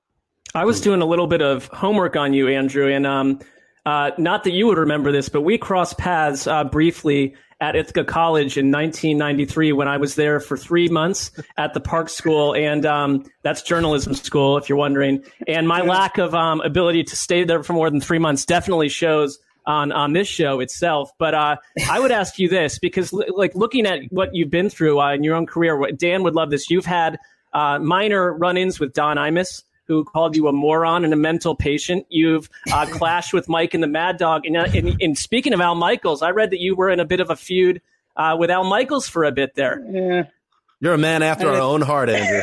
I 0.55 0.63
was 0.63 0.79
doing 0.79 1.01
a 1.01 1.05
little 1.05 1.27
bit 1.27 1.41
of 1.41 1.67
homework 1.67 2.15
on 2.15 2.33
you, 2.33 2.47
Andrew, 2.47 2.87
and 2.87 3.05
um, 3.05 3.39
uh, 3.85 4.11
not 4.17 4.45
that 4.45 4.51
you 4.51 4.67
would 4.67 4.77
remember 4.77 5.11
this, 5.11 5.27
but 5.27 5.41
we 5.41 5.57
crossed 5.57 5.97
paths 5.97 6.47
uh, 6.47 6.63
briefly 6.63 7.35
at 7.59 7.75
Ithaca 7.75 8.05
College 8.05 8.57
in 8.57 8.71
1993 8.71 9.73
when 9.73 9.89
I 9.89 9.97
was 9.97 10.15
there 10.15 10.39
for 10.39 10.55
three 10.55 10.87
months 10.87 11.29
at 11.57 11.73
the 11.73 11.81
Park 11.81 12.07
School, 12.07 12.55
and 12.55 12.85
um, 12.85 13.25
that's 13.43 13.63
journalism 13.63 14.13
school, 14.13 14.57
if 14.57 14.69
you're 14.69 14.77
wondering. 14.77 15.25
And 15.45 15.67
my 15.67 15.81
lack 15.81 16.17
of 16.17 16.33
um, 16.33 16.61
ability 16.61 17.03
to 17.03 17.17
stay 17.17 17.43
there 17.43 17.63
for 17.63 17.73
more 17.73 17.89
than 17.89 17.99
three 17.99 18.19
months 18.19 18.45
definitely 18.45 18.87
shows 18.87 19.39
on 19.65 19.91
on 19.91 20.13
this 20.13 20.27
show 20.27 20.59
itself. 20.59 21.11
But 21.17 21.33
uh, 21.33 21.57
I 21.89 21.99
would 21.99 22.11
ask 22.11 22.39
you 22.39 22.49
this 22.49 22.79
because, 22.79 23.13
like, 23.13 23.55
looking 23.55 23.85
at 23.85 24.01
what 24.09 24.33
you've 24.33 24.49
been 24.49 24.69
through 24.69 24.99
uh, 24.99 25.13
in 25.13 25.23
your 25.23 25.35
own 25.35 25.45
career, 25.45 25.77
what- 25.77 25.97
Dan 25.97 26.23
would 26.23 26.35
love 26.35 26.49
this. 26.49 26.69
You've 26.69 26.85
had 26.85 27.19
uh, 27.53 27.79
minor 27.79 28.33
run-ins 28.33 28.79
with 28.79 28.93
Don 28.93 29.17
Imus. 29.17 29.63
Who 29.87 30.05
called 30.05 30.37
you 30.37 30.47
a 30.47 30.53
moron 30.53 31.03
and 31.03 31.11
a 31.11 31.17
mental 31.17 31.53
patient? 31.53 32.05
You've 32.09 32.49
uh, 32.71 32.85
clashed 32.91 33.33
with 33.33 33.49
Mike 33.49 33.73
and 33.73 33.83
the 33.83 33.87
Mad 33.87 34.17
Dog. 34.17 34.45
And, 34.45 34.55
uh, 34.55 34.67
and, 34.73 34.95
and 35.01 35.17
speaking 35.17 35.51
of 35.53 35.59
Al 35.59 35.75
Michaels, 35.75 36.21
I 36.21 36.29
read 36.29 36.51
that 36.51 36.59
you 36.61 36.75
were 36.75 36.89
in 36.89 37.01
a 37.01 37.05
bit 37.05 37.19
of 37.19 37.29
a 37.29 37.35
feud 37.35 37.81
uh, 38.15 38.37
with 38.39 38.49
Al 38.49 38.63
Michaels 38.63 39.09
for 39.09 39.25
a 39.25 39.31
bit 39.33 39.55
there. 39.55 39.83
Yeah. 39.91 40.23
You're 40.79 40.93
a 40.93 40.97
man 40.97 41.23
after 41.23 41.49
our 41.49 41.59
own 41.59 41.81
heart, 41.81 42.09
Andrew. 42.09 42.41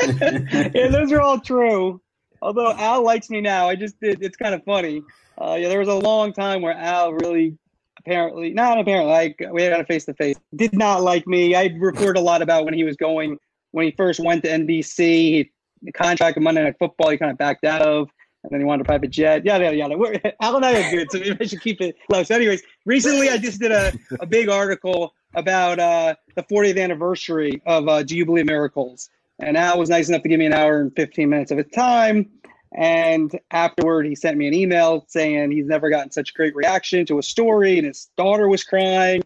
yeah, 0.74 0.88
those 0.88 1.12
are 1.12 1.20
all 1.20 1.38
true. 1.40 2.00
Although 2.42 2.72
Al 2.72 3.04
likes 3.04 3.30
me 3.30 3.40
now, 3.40 3.68
I 3.68 3.76
just 3.76 4.00
did. 4.00 4.22
It's 4.22 4.36
kind 4.36 4.54
of 4.54 4.64
funny. 4.64 5.02
Uh, 5.42 5.56
yeah, 5.56 5.68
there 5.68 5.80
was 5.80 5.88
a 5.88 5.94
long 5.94 6.32
time 6.32 6.62
where 6.62 6.72
Al 6.74 7.12
really, 7.14 7.58
apparently, 7.98 8.52
not 8.52 8.78
apparently, 8.78 9.10
like 9.10 9.42
we 9.50 9.62
had 9.62 9.80
a 9.80 9.84
face 9.84 10.04
to 10.04 10.14
face, 10.14 10.36
did 10.54 10.72
not 10.72 11.02
like 11.02 11.26
me. 11.26 11.56
I 11.56 11.74
reported 11.78 12.16
a 12.16 12.22
lot 12.22 12.42
about 12.42 12.64
when 12.64 12.74
he 12.74 12.84
was 12.84 12.96
going, 12.96 13.38
when 13.72 13.84
he 13.84 13.90
first 13.90 14.20
went 14.20 14.44
to 14.44 14.50
NBC, 14.50 14.98
he, 14.98 15.50
the 15.82 15.90
contract 15.90 16.36
of 16.36 16.44
Monday 16.44 16.62
Night 16.62 16.76
Football, 16.78 17.10
he 17.10 17.18
kind 17.18 17.32
of 17.32 17.38
backed 17.38 17.64
out 17.64 17.82
of, 17.82 18.08
and 18.44 18.52
then 18.52 18.60
he 18.60 18.64
wanted 18.64 18.82
a 18.82 18.84
private 18.84 19.10
jet. 19.10 19.44
Yada 19.44 19.64
yada 19.64 19.76
yada. 19.76 19.98
We're, 19.98 20.14
Al 20.40 20.54
and 20.54 20.64
I 20.64 20.80
are 20.80 20.90
good, 20.92 21.10
so 21.10 21.18
maybe 21.18 21.36
I 21.40 21.44
should 21.44 21.60
keep 21.60 21.80
it 21.80 21.96
low. 22.08 22.22
So, 22.22 22.36
anyways, 22.36 22.62
recently 22.84 23.28
I 23.28 23.36
just 23.36 23.60
did 23.60 23.72
a, 23.72 23.92
a 24.20 24.26
big 24.26 24.48
article 24.48 25.12
about 25.34 25.80
uh, 25.80 26.14
the 26.36 26.44
40th 26.44 26.80
anniversary 26.80 27.60
of 27.66 27.88
uh, 27.88 28.04
Do 28.04 28.16
You 28.16 28.24
Believe 28.24 28.46
Miracles? 28.46 29.10
And 29.40 29.56
Al 29.56 29.76
was 29.76 29.88
nice 29.88 30.08
enough 30.08 30.22
to 30.22 30.28
give 30.28 30.38
me 30.38 30.46
an 30.46 30.52
hour 30.52 30.80
and 30.80 30.94
15 30.94 31.28
minutes 31.28 31.50
of 31.50 31.58
his 31.58 31.66
time. 31.74 32.30
And 32.74 33.38
afterward, 33.50 34.06
he 34.06 34.14
sent 34.14 34.36
me 34.36 34.48
an 34.48 34.54
email 34.54 35.04
saying 35.08 35.50
he's 35.50 35.66
never 35.66 35.90
gotten 35.90 36.10
such 36.10 36.32
great 36.34 36.54
reaction 36.54 37.04
to 37.06 37.18
a 37.18 37.22
story, 37.22 37.78
and 37.78 37.86
his 37.86 38.08
daughter 38.16 38.48
was 38.48 38.64
crying. 38.64 39.22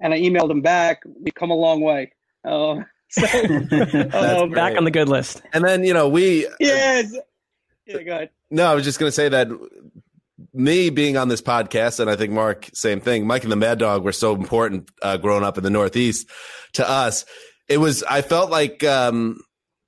And 0.00 0.12
I 0.12 0.20
emailed 0.20 0.50
him 0.50 0.60
back. 0.60 1.02
We've 1.22 1.34
come 1.34 1.50
a 1.50 1.54
long 1.54 1.80
way. 1.80 2.12
Uh, 2.44 2.80
so, 3.10 3.24
um, 3.24 4.50
Back 4.50 4.76
on 4.76 4.84
the 4.84 4.90
good 4.90 5.08
list. 5.08 5.42
And 5.52 5.64
then, 5.64 5.84
you 5.84 5.92
know, 5.92 6.08
we 6.08 6.46
yes. 6.60 7.14
Yeah, 7.86 8.02
go 8.02 8.12
ahead. 8.12 8.30
No, 8.50 8.70
I 8.70 8.74
was 8.74 8.84
just 8.84 8.98
going 8.98 9.08
to 9.08 9.14
say 9.14 9.28
that 9.28 9.48
me 10.52 10.90
being 10.90 11.16
on 11.16 11.28
this 11.28 11.42
podcast, 11.42 12.00
and 12.00 12.08
I 12.08 12.16
think 12.16 12.32
Mark, 12.32 12.68
same 12.72 13.00
thing. 13.00 13.26
Mike 13.26 13.42
and 13.42 13.52
the 13.52 13.56
Mad 13.56 13.78
Dog 13.78 14.04
were 14.04 14.12
so 14.12 14.34
important 14.34 14.90
uh, 15.02 15.16
growing 15.16 15.44
up 15.44 15.58
in 15.58 15.64
the 15.64 15.70
Northeast 15.70 16.28
to 16.74 16.88
us. 16.88 17.24
It 17.68 17.78
was, 17.78 18.02
I 18.02 18.22
felt 18.22 18.50
like, 18.50 18.82
um, 18.84 19.40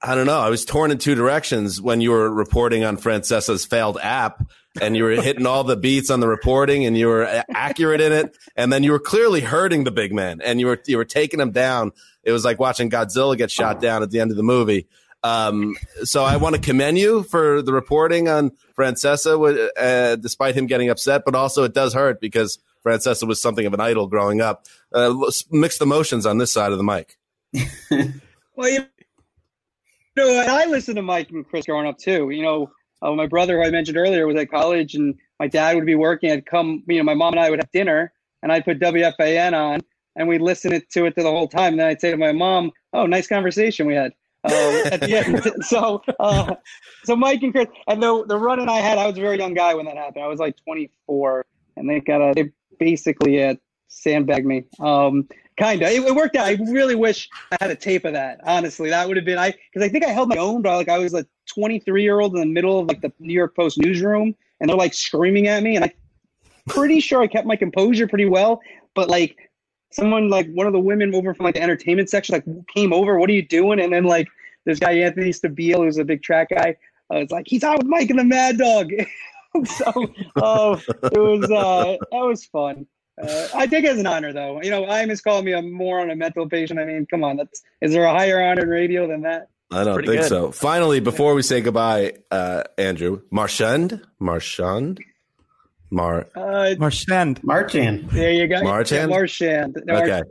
I 0.04 0.16
don't 0.16 0.26
know, 0.26 0.40
I 0.40 0.50
was 0.50 0.64
torn 0.64 0.90
in 0.90 0.98
two 0.98 1.14
directions 1.14 1.80
when 1.80 2.00
you 2.00 2.10
were 2.10 2.28
reporting 2.28 2.82
on 2.82 2.96
Francesa's 2.96 3.64
failed 3.64 3.98
app 4.02 4.44
and 4.80 4.96
you 4.96 5.04
were 5.04 5.12
hitting 5.12 5.46
all 5.46 5.62
the 5.62 5.76
beats 5.76 6.10
on 6.10 6.18
the 6.18 6.26
reporting 6.26 6.84
and 6.84 6.98
you 6.98 7.06
were 7.06 7.44
accurate 7.54 8.00
in 8.00 8.10
it. 8.10 8.36
And 8.56 8.72
then 8.72 8.82
you 8.82 8.90
were 8.90 8.98
clearly 8.98 9.40
hurting 9.40 9.84
the 9.84 9.92
big 9.92 10.12
man 10.12 10.40
and 10.42 10.58
you 10.58 10.66
were, 10.66 10.82
you 10.86 10.96
were 10.96 11.04
taking 11.04 11.38
him 11.38 11.52
down. 11.52 11.92
It 12.24 12.32
was 12.32 12.44
like 12.44 12.58
watching 12.58 12.90
Godzilla 12.90 13.36
get 13.36 13.50
shot 13.50 13.80
down 13.80 14.02
at 14.02 14.10
the 14.10 14.18
end 14.18 14.32
of 14.32 14.36
the 14.36 14.42
movie. 14.42 14.88
Um, 15.22 15.76
so 16.02 16.24
I 16.24 16.36
want 16.36 16.56
to 16.56 16.60
commend 16.60 16.98
you 16.98 17.22
for 17.22 17.62
the 17.62 17.72
reporting 17.72 18.28
on 18.28 18.50
Francesa, 18.76 19.70
uh, 19.76 20.16
despite 20.16 20.56
him 20.56 20.66
getting 20.66 20.88
upset, 20.88 21.22
but 21.24 21.36
also 21.36 21.62
it 21.62 21.74
does 21.74 21.94
hurt 21.94 22.20
because 22.20 22.58
Francesa 22.84 23.28
was 23.28 23.40
something 23.40 23.66
of 23.66 23.72
an 23.72 23.78
idol 23.78 24.08
growing 24.08 24.40
up. 24.40 24.66
Uh, 24.92 25.14
mixed 25.52 25.80
emotions 25.80 26.26
on 26.26 26.38
this 26.38 26.52
side 26.52 26.72
of 26.72 26.78
the 26.78 26.84
mic. 26.84 27.18
Well, 28.54 28.68
you 28.68 28.86
know, 30.16 30.40
and 30.40 30.50
I 30.50 30.66
listened 30.66 30.96
to 30.96 31.02
Mike 31.02 31.30
and 31.30 31.46
Chris 31.46 31.66
growing 31.66 31.86
up 31.86 31.98
too. 31.98 32.30
You 32.30 32.42
know, 32.42 32.70
uh, 33.02 33.12
my 33.12 33.26
brother, 33.26 33.56
who 33.56 33.66
I 33.66 33.70
mentioned 33.70 33.96
earlier, 33.96 34.26
was 34.26 34.36
at 34.36 34.50
college, 34.50 34.94
and 34.94 35.14
my 35.40 35.48
dad 35.48 35.74
would 35.74 35.86
be 35.86 35.94
working. 35.94 36.30
I'd 36.30 36.46
come, 36.46 36.82
you 36.86 36.98
know, 36.98 37.04
my 37.04 37.14
mom 37.14 37.34
and 37.34 37.40
I 37.40 37.50
would 37.50 37.58
have 37.58 37.70
dinner, 37.72 38.12
and 38.42 38.52
I'd 38.52 38.64
put 38.64 38.78
WFAN 38.78 39.52
on, 39.54 39.80
and 40.16 40.28
we'd 40.28 40.40
listen 40.40 40.72
it 40.72 40.90
to 40.90 41.06
it 41.06 41.14
the 41.16 41.22
whole 41.22 41.48
time. 41.48 41.74
And 41.74 41.80
then 41.80 41.88
I'd 41.88 42.00
say 42.00 42.10
to 42.10 42.16
my 42.16 42.32
mom, 42.32 42.70
"Oh, 42.92 43.06
nice 43.06 43.26
conversation 43.26 43.86
we 43.86 43.94
had." 43.94 44.12
Uh, 44.44 44.82
at 44.86 45.00
the 45.00 45.16
end. 45.16 45.52
so, 45.64 46.02
uh, 46.18 46.54
so 47.04 47.16
Mike 47.16 47.42
and 47.42 47.52
Chris, 47.52 47.66
and 47.88 48.02
the 48.02 48.24
the 48.26 48.38
run 48.38 48.60
and 48.60 48.70
I 48.70 48.78
had, 48.78 48.98
I 48.98 49.06
was 49.06 49.18
a 49.18 49.20
very 49.20 49.38
young 49.38 49.54
guy 49.54 49.74
when 49.74 49.86
that 49.86 49.96
happened. 49.96 50.24
I 50.24 50.28
was 50.28 50.40
like 50.40 50.56
24, 50.64 51.44
and 51.76 51.88
they 51.88 52.00
got 52.00 52.20
a, 52.20 52.32
they 52.34 52.50
basically 52.78 53.42
uh, 53.42 53.54
sandbagged 53.88 54.46
me. 54.46 54.64
Um, 54.80 55.28
kind 55.56 55.82
of. 55.82 55.90
It, 55.90 56.02
it 56.02 56.14
worked 56.14 56.36
out. 56.36 56.46
I 56.46 56.58
really 56.68 56.94
wish 56.94 57.28
I 57.50 57.56
had 57.60 57.70
a 57.70 57.76
tape 57.76 58.04
of 58.04 58.12
that. 58.12 58.40
Honestly, 58.44 58.90
that 58.90 59.06
would 59.06 59.16
have 59.16 59.26
been 59.26 59.38
I 59.38 59.52
because 59.72 59.86
I 59.86 59.90
think 59.90 60.04
I 60.04 60.08
held 60.08 60.28
my 60.28 60.36
own, 60.36 60.62
but 60.62 60.76
like 60.76 60.88
I 60.88 60.98
was 60.98 61.14
a 61.14 61.26
23 61.54 62.02
year 62.02 62.20
old 62.20 62.34
in 62.34 62.40
the 62.40 62.46
middle 62.46 62.78
of 62.78 62.88
like 62.88 63.00
the 63.00 63.12
New 63.18 63.34
York 63.34 63.54
Post 63.56 63.78
newsroom, 63.78 64.34
and 64.60 64.68
they're 64.68 64.76
like 64.76 64.94
screaming 64.94 65.48
at 65.48 65.62
me, 65.62 65.76
and 65.76 65.84
I'm 65.84 65.92
pretty 66.68 67.00
sure 67.00 67.22
I 67.22 67.26
kept 67.26 67.46
my 67.46 67.56
composure 67.56 68.06
pretty 68.06 68.26
well, 68.26 68.60
but 68.94 69.08
like. 69.08 69.36
Someone 69.94 70.30
like 70.30 70.50
one 70.54 70.66
of 70.66 70.72
the 70.72 70.80
women 70.80 71.14
over 71.14 71.34
from 71.34 71.44
like 71.44 71.54
the 71.54 71.62
entertainment 71.62 72.08
section 72.08 72.32
like 72.32 72.46
came 72.68 72.94
over. 72.94 73.18
What 73.18 73.28
are 73.28 73.34
you 73.34 73.46
doing? 73.46 73.78
And 73.78 73.92
then 73.92 74.04
like 74.04 74.26
this 74.64 74.78
guy 74.78 74.92
Anthony 74.92 75.32
Stabile, 75.32 75.84
who's 75.84 75.98
a 75.98 76.04
big 76.04 76.22
track 76.22 76.48
guy, 76.48 76.76
uh, 77.10 77.18
was 77.18 77.30
like 77.30 77.46
he's 77.46 77.62
out 77.62 77.76
with 77.76 77.86
Mike 77.86 78.10
and 78.10 78.18
the 78.18 78.24
Mad 78.24 78.56
Dog. 78.56 78.90
so 79.66 80.12
oh, 80.36 80.80
it 81.02 81.18
was 81.18 81.50
uh, 81.50 81.96
that 82.10 82.24
was 82.24 82.44
fun. 82.46 82.86
Uh, 83.20 83.48
I 83.54 83.66
take 83.66 83.84
it 83.84 83.90
as 83.90 83.98
an 83.98 84.06
honor, 84.06 84.32
though. 84.32 84.62
You 84.62 84.70
know, 84.70 84.84
Imus 84.84 85.22
called 85.22 85.44
me 85.44 85.52
a 85.52 85.60
moron, 85.62 86.10
a 86.10 86.16
mental 86.16 86.48
patient. 86.48 86.78
I 86.78 86.84
mean, 86.84 87.06
come 87.06 87.24
on, 87.24 87.36
that's 87.36 87.62
is 87.80 87.92
there 87.92 88.04
a 88.04 88.10
higher 88.12 88.42
honor 88.42 88.62
in 88.62 88.68
radio 88.68 89.06
than 89.06 89.22
that? 89.22 89.48
I 89.70 89.84
don't 89.84 89.96
think 90.06 90.20
good. 90.22 90.28
so. 90.28 90.52
Finally, 90.52 91.00
before 91.00 91.34
we 91.34 91.42
say 91.42 91.60
goodbye, 91.60 92.14
uh, 92.30 92.62
Andrew, 92.78 93.22
Marchand, 93.30 94.02
Marchand, 94.18 95.00
Mar, 95.90 96.26
Uh, 96.34 96.74
Marchand. 96.78 97.42
Marchand. 97.42 98.08
There 98.10 98.32
you 98.32 98.48
go. 98.48 98.62
Marchand? 98.62 99.10
Yeah, 99.10 99.16
Marchand. 99.16 99.82
No, 99.86 99.94
okay. 100.02 100.22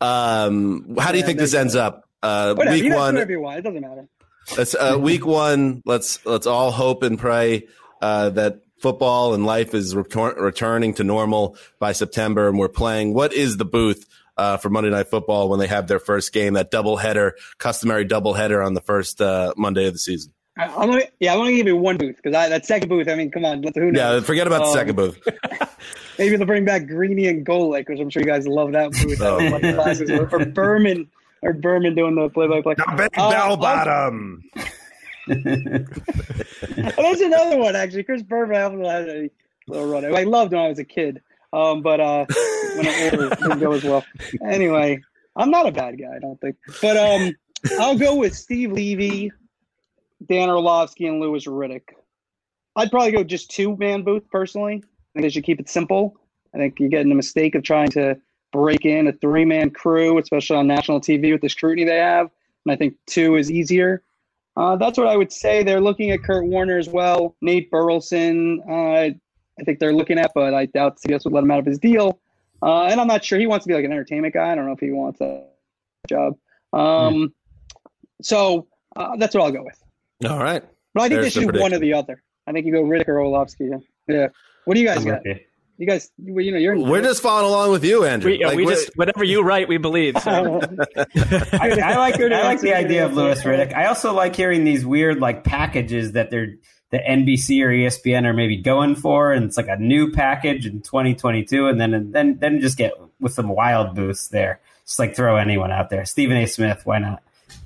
Um, 0.00 0.96
how 0.98 1.12
do 1.12 1.18
you 1.18 1.22
Yeah, 1.22 1.26
think 1.26 1.38
this 1.38 1.52
there's 1.52 1.54
ends 1.60 1.76
up? 1.76 2.04
Uh, 2.22 2.54
Whatever. 2.54 2.74
week 2.74 2.84
you 2.84 2.94
one, 2.94 3.14
whatever 3.14 3.30
you 3.32 3.40
want. 3.40 3.58
It 3.58 3.62
doesn't 3.62 3.80
matter. 3.80 4.08
Let's 4.56 4.74
uh, 4.74 4.96
week 5.00 5.24
one. 5.26 5.82
Let's 5.84 6.24
let's 6.26 6.46
all 6.46 6.70
hope 6.70 7.02
and 7.02 7.18
pray 7.18 7.68
uh, 8.00 8.30
that 8.30 8.60
football 8.88 9.32
and 9.32 9.46
life 9.46 9.72
is 9.74 9.94
retor- 9.94 10.36
returning 10.38 10.92
to 10.94 11.04
normal 11.04 11.56
by 11.78 11.92
September, 11.92 12.48
and 12.50 12.58
we're 12.58 12.68
playing. 12.68 13.14
What 13.14 13.32
is 13.32 13.56
the 13.56 13.64
booth 13.64 14.06
uh, 14.36 14.58
for 14.58 14.68
Monday 14.68 14.90
Night 14.90 15.08
Football 15.08 15.48
when 15.48 15.58
they 15.58 15.66
have 15.68 15.86
their 15.88 15.98
first 15.98 16.34
game? 16.34 16.52
That 16.52 16.70
double 16.70 16.98
header, 16.98 17.34
customary 17.56 18.04
double 18.04 18.34
header 18.34 18.62
on 18.62 18.74
the 18.74 18.82
first 18.82 19.22
uh, 19.22 19.54
Monday 19.56 19.86
of 19.86 19.94
the 19.94 19.98
season. 19.98 20.34
I, 20.58 20.66
I'm 20.66 20.90
gonna, 20.90 21.04
yeah, 21.18 21.32
I'm 21.32 21.38
gonna 21.38 21.52
give 21.52 21.66
you 21.66 21.76
one 21.76 21.96
booth 21.96 22.16
because 22.16 22.32
that 22.32 22.66
second 22.66 22.90
booth. 22.90 23.08
I 23.08 23.14
mean, 23.14 23.30
come 23.30 23.46
on, 23.46 23.62
let 23.62 23.72
the 23.72 23.80
who 23.80 23.90
knows? 23.90 24.20
Yeah, 24.20 24.26
forget 24.26 24.46
about 24.46 24.58
the 24.58 24.64
Um, 24.66 24.74
second 24.74 24.96
booth. 24.96 25.18
Maybe 26.18 26.36
they'll 26.36 26.46
bring 26.46 26.66
back 26.66 26.86
Greeny 26.86 27.26
and 27.26 27.44
Golic, 27.44 27.88
which 27.88 27.98
I'm 28.00 28.10
sure 28.10 28.20
you 28.22 28.28
guys 28.28 28.46
love 28.46 28.72
that 28.72 28.92
booth. 28.92 29.18
Oh. 29.20 29.38
That 29.38 29.42
was 29.42 29.52
one 29.52 29.64
of 29.64 29.76
the 29.76 29.82
classes. 29.82 30.10
or, 30.10 30.44
Berman, 30.44 31.08
or 31.42 31.54
Berman 31.54 31.94
doing 31.94 32.14
the 32.16 32.28
play-by-play. 32.28 32.74
Big 32.98 33.10
Uh, 33.16 33.30
bell 33.30 33.56
bottom. 33.56 34.42
Oh, 35.28 37.02
There's 37.02 37.20
another 37.20 37.58
one 37.58 37.76
actually. 37.76 38.04
Chris 38.04 38.22
Berman 38.22 38.56
I 38.56 38.62
also 38.62 38.84
had 38.84 39.08
a 39.08 39.30
little 39.66 39.88
run. 39.88 40.04
I 40.04 40.24
loved 40.24 40.52
when 40.52 40.60
I 40.60 40.68
was 40.68 40.78
a 40.78 40.84
kid, 40.84 41.20
um, 41.52 41.82
but 41.82 42.00
uh, 42.00 42.26
when 42.76 42.86
I 42.86 43.10
older, 43.12 43.28
didn't 43.36 43.58
go 43.60 43.72
as 43.72 43.84
well. 43.84 44.04
Anyway, 44.44 45.00
I'm 45.36 45.50
not 45.50 45.66
a 45.66 45.72
bad 45.72 45.98
guy, 45.98 46.16
I 46.16 46.18
don't 46.18 46.40
think. 46.40 46.56
But 46.82 46.96
um, 46.96 47.34
I'll 47.80 47.98
go 47.98 48.16
with 48.16 48.34
Steve 48.34 48.72
Levy, 48.72 49.32
Dan 50.26 50.50
Orlovsky, 50.50 51.06
and 51.06 51.20
Louis 51.20 51.46
Riddick. 51.46 51.90
I'd 52.76 52.90
probably 52.90 53.12
go 53.12 53.24
just 53.24 53.50
two 53.50 53.76
man 53.76 54.02
booth 54.02 54.28
personally. 54.30 54.82
I 54.82 55.12
think 55.14 55.22
they 55.24 55.30
should 55.30 55.44
keep 55.44 55.60
it 55.60 55.68
simple. 55.68 56.16
I 56.54 56.58
think 56.58 56.78
you're 56.78 56.88
getting 56.88 57.08
the 57.08 57.14
mistake 57.14 57.54
of 57.54 57.62
trying 57.62 57.90
to 57.90 58.16
break 58.52 58.84
in 58.84 59.08
a 59.08 59.12
three 59.12 59.44
man 59.44 59.70
crew, 59.70 60.18
especially 60.18 60.56
on 60.56 60.66
national 60.66 61.00
TV 61.00 61.32
with 61.32 61.40
the 61.40 61.48
scrutiny 61.48 61.84
they 61.84 61.98
have. 61.98 62.30
And 62.64 62.72
I 62.72 62.76
think 62.76 62.94
two 63.06 63.36
is 63.36 63.50
easier. 63.50 64.02
Uh, 64.56 64.76
that's 64.76 64.96
what 64.96 65.06
I 65.08 65.16
would 65.16 65.32
say. 65.32 65.62
They're 65.62 65.80
looking 65.80 66.10
at 66.10 66.22
Kurt 66.22 66.44
Warner 66.46 66.78
as 66.78 66.88
well, 66.88 67.36
Nate 67.40 67.70
Burleson. 67.70 68.62
Uh, 68.68 68.72
I 68.72 69.64
think 69.64 69.78
they're 69.78 69.92
looking 69.92 70.18
at, 70.18 70.32
but 70.34 70.54
I 70.54 70.66
doubt 70.66 70.98
CBS 71.00 71.24
would 71.24 71.34
let 71.34 71.42
him 71.44 71.50
out 71.50 71.58
of 71.60 71.66
his 71.66 71.78
deal. 71.78 72.20
Uh, 72.62 72.84
and 72.84 73.00
I'm 73.00 73.06
not 73.06 73.24
sure 73.24 73.38
he 73.38 73.46
wants 73.46 73.64
to 73.64 73.68
be 73.68 73.74
like 73.74 73.84
an 73.84 73.92
entertainment 73.92 74.34
guy. 74.34 74.50
I 74.52 74.54
don't 74.54 74.66
know 74.66 74.72
if 74.72 74.80
he 74.80 74.90
wants 74.90 75.20
a 75.20 75.44
job. 76.08 76.36
Um, 76.72 77.34
So 78.22 78.68
uh, 78.96 79.16
that's 79.16 79.34
what 79.34 79.44
I'll 79.44 79.52
go 79.52 79.64
with. 79.64 79.82
All 80.30 80.38
right. 80.38 80.62
But 80.94 81.02
I 81.02 81.08
think 81.08 81.20
There's 81.20 81.34
they 81.34 81.42
should 81.42 81.52
do 81.52 81.60
one 81.60 81.74
or 81.74 81.78
the 81.78 81.94
other. 81.94 82.22
I 82.46 82.52
think 82.52 82.66
you 82.66 82.72
go 82.72 82.82
Riddick 82.82 83.08
or 83.08 83.20
Orlovsky. 83.20 83.64
Yeah. 83.66 83.78
yeah. 84.08 84.28
What 84.64 84.74
do 84.74 84.80
you 84.80 84.86
guys 84.86 84.98
I'm 84.98 85.04
got? 85.04 85.22
with 85.24 85.38
you. 85.78 85.84
You 85.84 85.86
guys, 85.86 86.10
you 86.22 86.38
you 86.40 86.52
know, 86.52 86.58
you're. 86.58 86.78
We're 86.78 87.02
just 87.02 87.22
following 87.22 87.46
along 87.46 87.70
with 87.70 87.84
you, 87.84 88.04
Andrew. 88.04 88.32
We, 88.32 88.44
uh, 88.44 88.48
Like, 88.48 88.56
we 88.56 88.66
just 88.66 88.90
whatever 88.96 89.24
you 89.24 89.42
write, 89.42 89.68
we 89.68 89.78
believe. 89.78 90.16
So. 90.22 90.60
Oh. 91.16 91.40
I, 91.52 91.70
I 91.80 91.96
like 91.96 92.20
I 92.20 92.42
like 92.44 92.60
the 92.60 92.74
idea 92.74 93.04
of 93.04 93.14
Louis 93.14 93.40
Riddick. 93.42 93.74
I 93.74 93.86
also 93.86 94.12
like 94.12 94.34
hearing 94.36 94.64
these 94.64 94.84
weird 94.84 95.20
like 95.20 95.44
packages 95.44 96.12
that 96.12 96.30
they're 96.30 96.54
the 96.90 96.98
NBC 96.98 97.62
or 97.62 97.70
ESPN 97.70 98.24
are 98.24 98.32
maybe 98.32 98.56
going 98.56 98.94
for, 98.94 99.32
and 99.32 99.44
it's 99.44 99.56
like 99.56 99.68
a 99.68 99.76
new 99.76 100.12
package 100.12 100.66
in 100.66 100.80
2022, 100.80 101.66
and 101.66 101.80
then 101.80 101.94
and 101.94 102.12
then 102.12 102.38
then 102.38 102.60
just 102.60 102.76
get 102.76 102.92
with 103.20 103.32
some 103.32 103.48
wild 103.48 103.94
boosts 103.94 104.28
there. 104.28 104.60
Just 104.86 104.98
like 104.98 105.16
throw 105.16 105.36
anyone 105.36 105.72
out 105.72 105.90
there. 105.90 106.04
Stephen 106.04 106.36
A. 106.36 106.46
Smith, 106.46 106.82
why 106.84 106.98
not? 106.98 107.22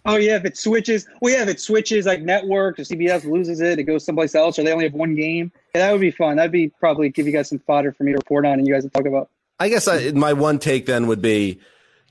Oh 0.06 0.16
yeah, 0.16 0.36
if 0.36 0.44
it 0.44 0.56
switches, 0.56 1.06
well 1.20 1.34
yeah, 1.34 1.42
if 1.42 1.48
it 1.48 1.60
switches 1.60 2.06
like 2.06 2.22
network, 2.22 2.78
or 2.78 2.82
CBS 2.82 3.24
loses 3.30 3.60
it, 3.60 3.78
it 3.78 3.84
goes 3.84 4.04
someplace 4.04 4.34
else, 4.34 4.58
or 4.58 4.62
they 4.62 4.72
only 4.72 4.84
have 4.84 4.94
one 4.94 5.14
game. 5.14 5.52
That 5.78 5.92
would 5.92 6.00
be 6.00 6.10
fun. 6.10 6.36
That'd 6.36 6.52
be 6.52 6.68
probably 6.68 7.08
give 7.08 7.26
you 7.26 7.32
guys 7.32 7.48
some 7.48 7.58
fodder 7.60 7.92
for 7.92 8.04
me 8.04 8.12
to 8.12 8.18
report 8.18 8.46
on, 8.46 8.58
and 8.58 8.66
you 8.66 8.74
guys 8.74 8.84
to 8.84 8.90
talk 8.90 9.06
about. 9.06 9.30
I 9.58 9.68
guess 9.68 9.88
I, 9.88 10.12
my 10.12 10.32
one 10.32 10.58
take 10.58 10.86
then 10.86 11.06
would 11.08 11.22
be 11.22 11.60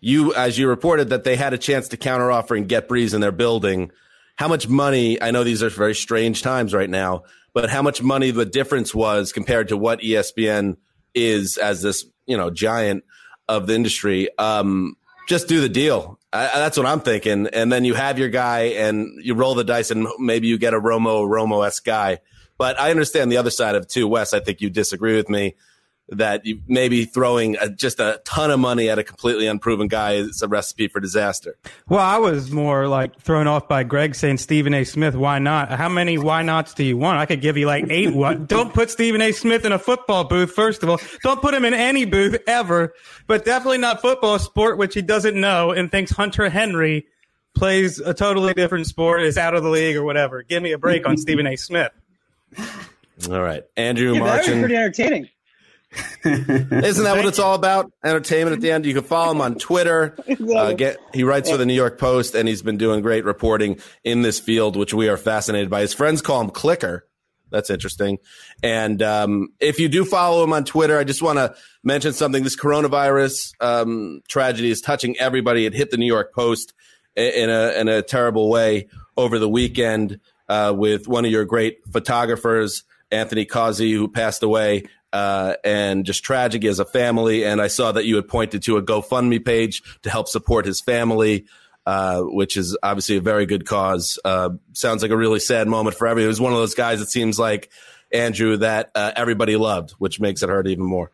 you, 0.01 0.33
as 0.33 0.57
you 0.57 0.67
reported, 0.67 1.09
that 1.09 1.23
they 1.23 1.35
had 1.35 1.53
a 1.53 1.57
chance 1.57 1.87
to 1.89 1.97
counteroffer 1.97 2.57
and 2.57 2.67
get 2.67 2.89
Brees 2.89 3.13
in 3.13 3.21
their 3.21 3.31
building. 3.31 3.91
How 4.35 4.47
much 4.47 4.67
money? 4.67 5.21
I 5.21 5.31
know 5.31 5.43
these 5.43 5.63
are 5.63 5.69
very 5.69 5.95
strange 5.95 6.41
times 6.41 6.73
right 6.73 6.89
now, 6.89 7.23
but 7.53 7.69
how 7.69 7.81
much 7.81 8.01
money 8.01 8.31
the 8.31 8.45
difference 8.45 8.93
was 8.93 9.31
compared 9.31 9.69
to 9.69 9.77
what 9.77 10.01
ESPN 10.01 10.77
is 11.15 11.57
as 11.57 11.81
this 11.81 12.05
you 12.25 12.37
know 12.37 12.49
giant 12.49 13.03
of 13.47 13.67
the 13.67 13.73
industry. 13.73 14.29
Um, 14.37 14.95
just 15.27 15.47
do 15.47 15.61
the 15.61 15.69
deal. 15.69 16.19
I, 16.31 16.51
that's 16.55 16.77
what 16.77 16.85
I'm 16.85 17.01
thinking. 17.01 17.47
And 17.47 17.71
then 17.71 17.85
you 17.85 17.93
have 17.93 18.19
your 18.19 18.29
guy 18.29 18.59
and 18.75 19.07
you 19.23 19.33
roll 19.33 19.55
the 19.55 19.63
dice 19.63 19.91
and 19.91 20.07
maybe 20.19 20.47
you 20.47 20.57
get 20.57 20.73
a 20.73 20.79
Romo 20.79 21.27
Romo 21.27 21.65
esque 21.65 21.83
guy. 21.83 22.19
But 22.57 22.79
I 22.79 22.91
understand 22.91 23.31
the 23.31 23.37
other 23.37 23.51
side 23.51 23.75
of 23.75 23.87
too, 23.87 24.07
Wes. 24.07 24.33
I 24.33 24.39
think 24.39 24.61
you 24.61 24.69
disagree 24.69 25.15
with 25.15 25.29
me 25.29 25.55
that 26.09 26.45
you 26.45 26.61
maybe 26.67 27.05
throwing 27.05 27.57
a, 27.57 27.69
just 27.69 27.99
a 27.99 28.21
ton 28.23 28.49
of 28.49 28.59
money 28.59 28.89
at 28.89 28.97
a 28.97 29.03
completely 29.03 29.47
unproven 29.47 29.87
guy 29.87 30.13
is 30.13 30.41
a 30.41 30.47
recipe 30.47 30.87
for 30.87 30.99
disaster. 30.99 31.57
Well, 31.89 31.99
I 31.99 32.17
was 32.17 32.49
more 32.49 32.87
like 32.87 33.19
thrown 33.19 33.47
off 33.47 33.67
by 33.67 33.83
Greg 33.83 34.15
saying 34.15 34.37
Stephen 34.37 34.73
A. 34.73 34.85
Smith. 34.85 35.15
Why 35.15 35.39
not? 35.39 35.69
How 35.69 35.89
many 35.89 36.17
why 36.17 36.43
nots 36.43 36.73
do 36.73 36.83
you 36.83 36.97
want? 36.97 37.19
I 37.19 37.25
could 37.25 37.41
give 37.41 37.57
you 37.57 37.67
like 37.67 37.85
eight. 37.89 38.13
What? 38.13 38.47
Don't 38.47 38.73
put 38.73 38.89
Stephen 38.89 39.21
A. 39.21 39.31
Smith 39.33 39.65
in 39.65 39.71
a 39.71 39.79
football 39.79 40.23
booth. 40.23 40.51
First 40.51 40.83
of 40.83 40.89
all, 40.89 40.99
don't 41.23 41.41
put 41.41 41.53
him 41.53 41.65
in 41.65 41.73
any 41.73 42.05
booth 42.05 42.37
ever. 42.47 42.93
But 43.27 43.43
definitely 43.43 43.79
not 43.79 44.01
football, 44.01 44.39
sport 44.39 44.77
which 44.77 44.93
he 44.93 45.01
doesn't 45.01 45.39
know 45.39 45.71
and 45.71 45.91
thinks 45.91 46.11
Hunter 46.11 46.49
Henry 46.49 47.07
plays 47.53 47.99
a 47.99 48.13
totally 48.13 48.53
different 48.53 48.87
sport, 48.87 49.23
is 49.23 49.37
out 49.37 49.55
of 49.55 49.63
the 49.63 49.69
league 49.69 49.95
or 49.95 50.03
whatever. 50.03 50.43
Give 50.43 50.61
me 50.63 50.71
a 50.71 50.77
break 50.77 51.07
on 51.07 51.17
Stephen 51.17 51.47
A. 51.47 51.55
Smith. 51.55 51.91
All 53.29 53.41
right, 53.41 53.63
Andrew 53.75 54.13
Yeah, 54.13 54.23
that 54.23 54.47
was 54.47 54.59
pretty 54.59 54.75
entertaining. 54.75 55.29
Isn't 56.25 57.03
that 57.03 57.15
what 57.15 57.25
it's 57.25 57.39
all 57.39 57.55
about? 57.55 57.91
Entertainment 58.03 58.55
at 58.55 58.61
the 58.61 58.71
end. 58.71 58.85
You 58.85 58.93
can 58.93 59.03
follow 59.03 59.31
him 59.31 59.41
on 59.41 59.55
Twitter. 59.55 60.15
Uh, 60.47 60.73
get, 60.73 60.97
he 61.13 61.23
writes 61.23 61.51
for 61.51 61.57
the 61.57 61.65
New 61.65 61.73
York 61.73 61.99
Post, 61.99 62.33
and 62.33 62.47
he's 62.47 62.61
been 62.61 62.77
doing 62.77 63.01
great 63.01 63.25
reporting 63.25 63.79
in 64.03 64.21
this 64.21 64.39
field, 64.39 64.75
which 64.75 64.93
we 64.93 65.07
are 65.07 65.17
fascinated 65.17 65.69
by. 65.69 65.81
His 65.81 65.93
friends 65.93 66.21
call 66.21 66.41
him 66.41 66.49
Clicker. 66.49 67.05
That's 67.51 67.69
interesting. 67.69 68.17
And 68.63 69.01
um, 69.01 69.49
if 69.59 69.79
you 69.79 69.89
do 69.89 70.05
follow 70.05 70.43
him 70.43 70.53
on 70.53 70.63
Twitter, 70.63 70.97
I 70.97 71.03
just 71.03 71.21
want 71.21 71.37
to 71.37 71.55
mention 71.83 72.13
something. 72.13 72.43
This 72.43 72.55
coronavirus 72.55 73.53
um, 73.59 74.21
tragedy 74.27 74.71
is 74.71 74.81
touching 74.81 75.17
everybody. 75.19 75.65
It 75.65 75.73
hit 75.73 75.91
the 75.91 75.97
New 75.97 76.07
York 76.07 76.33
Post 76.33 76.73
in 77.15 77.49
a 77.49 77.71
in 77.79 77.87
a 77.87 78.01
terrible 78.01 78.49
way 78.49 78.87
over 79.15 79.39
the 79.39 79.49
weekend 79.49 80.19
uh, 80.49 80.73
with 80.75 81.07
one 81.07 81.25
of 81.25 81.31
your 81.31 81.45
great 81.45 81.79
photographers, 81.91 82.83
Anthony 83.11 83.45
Causi, 83.45 83.91
who 83.93 84.07
passed 84.07 84.43
away. 84.43 84.83
Uh, 85.13 85.55
and 85.63 86.05
just 86.05 86.21
tragic 86.21 86.65
as 86.65 86.79
a 86.79 86.85
family. 86.85 87.45
And 87.45 87.61
I 87.61 87.67
saw 87.67 87.93
that 87.93 88.03
you 88.05 88.17
had 88.17 88.27
pointed 88.27 88.61
to 88.63 88.75
a 88.75 88.83
GoFundMe 88.83 89.43
page 89.43 89.81
to 90.03 90.09
help 90.09 90.27
support 90.27 90.65
his 90.65 90.81
family, 90.81 91.45
uh, 91.85 92.21
which 92.23 92.57
is 92.57 92.77
obviously 92.83 93.15
a 93.15 93.21
very 93.21 93.45
good 93.45 93.65
cause. 93.65 94.19
Uh, 94.25 94.49
sounds 94.73 95.01
like 95.01 95.09
a 95.11 95.17
really 95.17 95.39
sad 95.39 95.69
moment 95.69 95.95
for 95.95 96.07
everyone. 96.07 96.25
He 96.25 96.27
was 96.27 96.41
one 96.41 96.51
of 96.51 96.59
those 96.59 96.75
guys. 96.75 96.99
It 96.99 97.07
seems 97.09 97.39
like 97.39 97.71
Andrew 98.11 98.57
that 98.57 98.91
uh, 98.95 99.13
everybody 99.15 99.55
loved, 99.55 99.91
which 99.91 100.19
makes 100.19 100.43
it 100.43 100.49
hurt 100.49 100.67
even 100.67 100.83
more. 100.85 101.11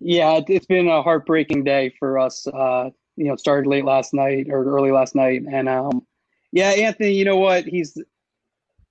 Yeah, 0.00 0.34
it- 0.36 0.44
it's 0.48 0.66
been 0.66 0.86
a 0.88 1.02
heartbreaking 1.02 1.64
day 1.64 1.94
for 1.98 2.18
us. 2.18 2.46
Uh, 2.46 2.90
you 3.16 3.24
know, 3.26 3.36
started 3.36 3.66
late 3.68 3.86
last 3.86 4.14
night 4.14 4.48
or 4.50 4.64
early 4.64 4.92
last 4.92 5.14
night, 5.14 5.42
and 5.50 5.68
um, 5.68 6.06
yeah, 6.52 6.70
Anthony, 6.70 7.12
you 7.12 7.24
know 7.24 7.36
what? 7.36 7.64
He's 7.64 7.96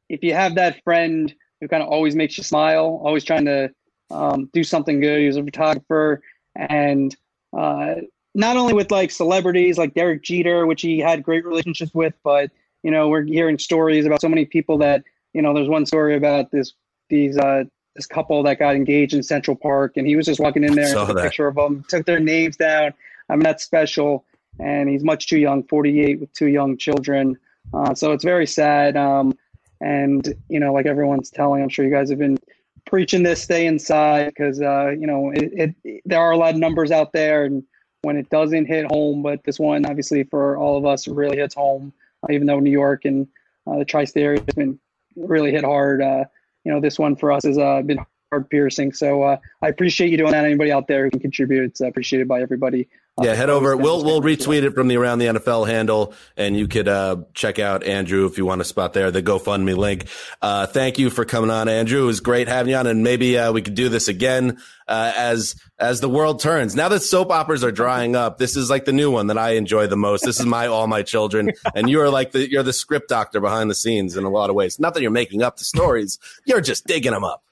if 0.07 0.24
you 0.24 0.34
have 0.34 0.55
that 0.55 0.84
friend 0.84 1.34
who 1.62 1.68
kind 1.68 1.84
of 1.84 1.89
always 1.89 2.16
makes 2.16 2.38
you 2.38 2.43
smile, 2.43 3.01
always 3.03 3.24
trying 3.24 3.45
to 3.45 3.72
um, 4.12 4.49
do 4.53 4.64
something 4.64 4.99
good. 4.99 5.20
He 5.20 5.28
was 5.28 5.38
a 5.38 5.43
photographer, 5.43 6.22
and 6.55 7.16
uh, 7.55 7.95
not 8.34 8.57
only 8.57 8.74
with 8.74 8.91
like 8.91 9.12
celebrities 9.12 9.78
like 9.78 9.93
Derek 9.93 10.24
Jeter, 10.24 10.66
which 10.66 10.82
he 10.82 10.99
had 10.99 11.24
great 11.24 11.45
relationships 11.45 11.93
with, 11.93 12.14
but 12.24 12.51
you 12.84 12.91
know, 12.91 13.10
we're 13.10 13.24
hearing 13.24 13.57
stories 13.60 14.05
about 14.05 14.22
so 14.22 14.30
many 14.30 14.45
people 14.45 14.78
that 14.80 15.03
you 15.34 15.41
know. 15.41 15.53
There's 15.53 15.68
one 15.68 15.86
story 15.86 16.16
about 16.16 16.51
this 16.51 16.74
these 17.10 17.38
uh, 17.38 17.66
this 17.95 18.05
couple 18.05 18.41
that 18.43 18.60
got 18.60 18.76
engaged 18.76 19.14
in 19.14 19.24
Central 19.24 19.55
Park, 19.55 19.97
and 19.97 20.07
he 20.07 20.16
was 20.16 20.26
just 20.26 20.39
walking 20.39 20.64
in 20.64 20.74
there, 20.74 20.97
and 20.97 21.07
took 21.07 21.18
a 21.18 21.22
picture 21.22 21.47
of 21.47 21.55
them, 21.55 21.84
took 21.89 22.05
their 22.05 22.20
names 22.20 22.55
down. 22.55 22.93
I 23.30 23.34
mean, 23.34 23.43
that's 23.43 23.64
special, 23.64 24.26
and 24.60 24.89
he's 24.89 25.03
much 25.03 25.28
too 25.28 25.38
young, 25.38 25.64
48 25.64 26.22
with 26.22 26.34
two 26.34 26.47
young 26.47 26.78
children. 26.78 27.38
Uh, 27.74 27.93
so 27.93 28.11
it's 28.11 28.24
very 28.24 28.47
sad. 28.47 28.97
Um, 28.97 29.38
and 29.82 30.34
you 30.49 30.59
know, 30.59 30.74
like 30.74 30.86
everyone's 30.86 31.30
telling, 31.30 31.61
I'm 31.63 31.70
sure 31.70 31.86
you 31.86 31.91
guys 31.91 32.09
have 32.09 32.20
been 32.20 32.38
preaching 32.86 33.24
this: 33.24 33.41
stay 33.41 33.65
inside, 33.65 34.28
because 34.28 34.61
uh, 34.61 34.89
you 34.89 35.07
know, 35.07 35.32
it, 35.32 35.76
it 35.86 36.01
there 36.05 36.20
are 36.20 36.32
a 36.32 36.38
lot 36.38 36.53
of 36.53 36.59
numbers 36.59 36.91
out 36.91 37.13
there, 37.13 37.45
and 37.45 37.63
when 38.01 38.17
it 38.17 38.30
doesn't 38.30 38.65
hit 38.65 38.86
home, 38.91 39.22
but 39.22 39.43
this 39.43 39.59
one, 39.59 39.86
obviously, 39.86 40.24
for 40.24 40.57
all 40.57 40.78
of 40.78 40.86
us, 40.86 41.07
really 41.07 41.38
hits 41.38 41.55
home. 41.55 41.93
Uh, 42.24 42.34
even 42.34 42.47
though 42.47 42.59
New 42.59 42.72
York 42.72 43.05
and 43.05 43.28
uh, 43.67 43.78
the 43.78 43.86
tri-state 43.86 44.24
area 44.24 44.39
has 44.45 44.55
been 44.55 44.80
really 45.15 45.51
hit 45.51 45.63
hard. 45.63 46.01
Uh, 46.01 46.26
you 46.63 46.72
know, 46.72 46.82
this 46.82 46.99
one 46.99 47.15
for 47.15 47.32
us 47.32 47.45
has 47.45 47.57
uh, 47.57 47.82
been 47.82 47.99
hard 48.32 48.49
piercing. 48.49 48.93
So 48.93 49.23
uh, 49.23 49.38
I 49.61 49.69
appreciate 49.69 50.11
you 50.11 50.17
doing 50.17 50.32
that. 50.32 50.45
Anybody 50.45 50.71
out 50.71 50.88
there 50.88 51.05
who 51.05 51.11
can 51.11 51.19
contribute, 51.19 51.63
it's 51.65 51.82
appreciated 51.82 52.27
by 52.27 52.41
everybody. 52.41 52.88
Uh, 53.17 53.23
Yeah, 53.25 53.34
head 53.34 53.49
over. 53.49 53.75
We'll 53.75 54.03
we'll 54.05 54.21
retweet 54.21 54.63
it 54.63 54.75
from 54.75 54.88
the 54.88 54.97
Around 54.97 55.19
the 55.19 55.25
NFL 55.25 55.67
handle, 55.67 56.13
and 56.38 56.55
you 56.55 56.67
could 56.67 56.88
uh, 56.88 57.23
check 57.34 57.59
out 57.59 57.84
Andrew 57.84 58.25
if 58.27 58.38
you 58.38 58.45
want 58.45 58.61
a 58.61 58.63
spot 58.63 58.93
there. 58.93 59.09
The 59.11 59.23
GoFundMe 59.23 59.75
link. 59.75 60.05
Uh, 60.41 60.67
thank 60.67 60.99
you 60.99 61.09
for 61.09 61.25
coming 61.25 61.49
on, 61.49 61.67
Andrew. 61.67 62.03
It 62.03 62.05
was 62.05 62.19
great 62.19 62.47
having 62.47 62.71
you 62.71 62.77
on, 62.77 62.88
and 62.88 63.03
maybe 63.03 63.38
uh, 63.38 63.51
we 63.51 63.61
could 63.61 63.75
do 63.75 63.89
this 63.89 64.07
again 64.07 64.59
uh, 64.88 65.11
as 65.15 65.55
as 65.80 65.99
the 66.01 66.09
world 66.09 66.39
turns. 66.39 66.75
Now 66.75 66.88
that 66.89 67.01
soap 67.01 67.32
operas 67.32 67.63
are 67.63 67.71
drying 67.71 68.15
up, 68.15 68.38
this 68.38 68.55
is 68.55 68.69
like 68.69 68.86
the 68.86 68.93
new 68.93 69.11
one 69.11 69.27
that 69.27 69.38
I 69.38 69.51
enjoy 69.51 69.88
the 69.88 69.97
most. 69.97 70.23
This 70.23 70.39
is 70.39 70.45
my 70.45 70.67
All 70.67 70.88
My 70.88 71.01
Children, 71.01 71.51
and 71.75 71.89
you 71.89 71.99
are 72.01 72.09
like 72.09 72.32
the 72.32 72.49
you're 72.49 72.63
the 72.63 72.73
script 72.73 73.09
doctor 73.09 73.41
behind 73.41 73.71
the 73.71 73.75
scenes 73.75 74.15
in 74.15 74.23
a 74.23 74.30
lot 74.30 74.49
of 74.51 74.55
ways. 74.55 74.80
Not 74.80 74.93
that 74.93 75.01
you're 75.01 75.11
making 75.11 75.41
up 75.41 75.57
the 75.57 75.65
stories, 75.65 76.19
you're 76.45 76.61
just 76.61 76.86
digging 76.86 77.11
them 77.13 77.23
up. 77.23 77.43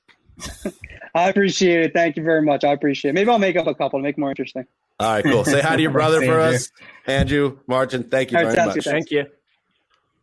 I 1.16 1.30
appreciate 1.30 1.82
it. 1.82 1.94
Thank 1.94 2.18
you 2.18 2.24
very 2.24 2.42
much. 2.42 2.64
I 2.64 2.72
appreciate 2.74 3.12
it. 3.12 3.14
Maybe 3.14 3.30
I'll 3.30 3.40
make 3.40 3.56
up 3.56 3.68
a 3.68 3.74
couple 3.74 4.00
to 4.00 4.04
make 4.04 4.18
it 4.18 4.20
more 4.20 4.30
interesting. 4.30 4.66
All 5.00 5.12
right, 5.12 5.24
cool. 5.24 5.46
Say 5.46 5.62
hi 5.62 5.76
to 5.76 5.82
your 5.82 5.92
brother 6.00 6.22
for 6.26 6.40
us, 6.40 6.72
Andrew 7.06 7.60
Martin. 7.68 8.04
Thank 8.04 8.32
you 8.32 8.38
All 8.38 8.46
right, 8.46 8.56
very 8.56 8.68
much. 8.68 8.76
good. 8.76 8.84
Thanks. 8.84 9.10
Thank 9.10 9.12
you. 9.12 9.26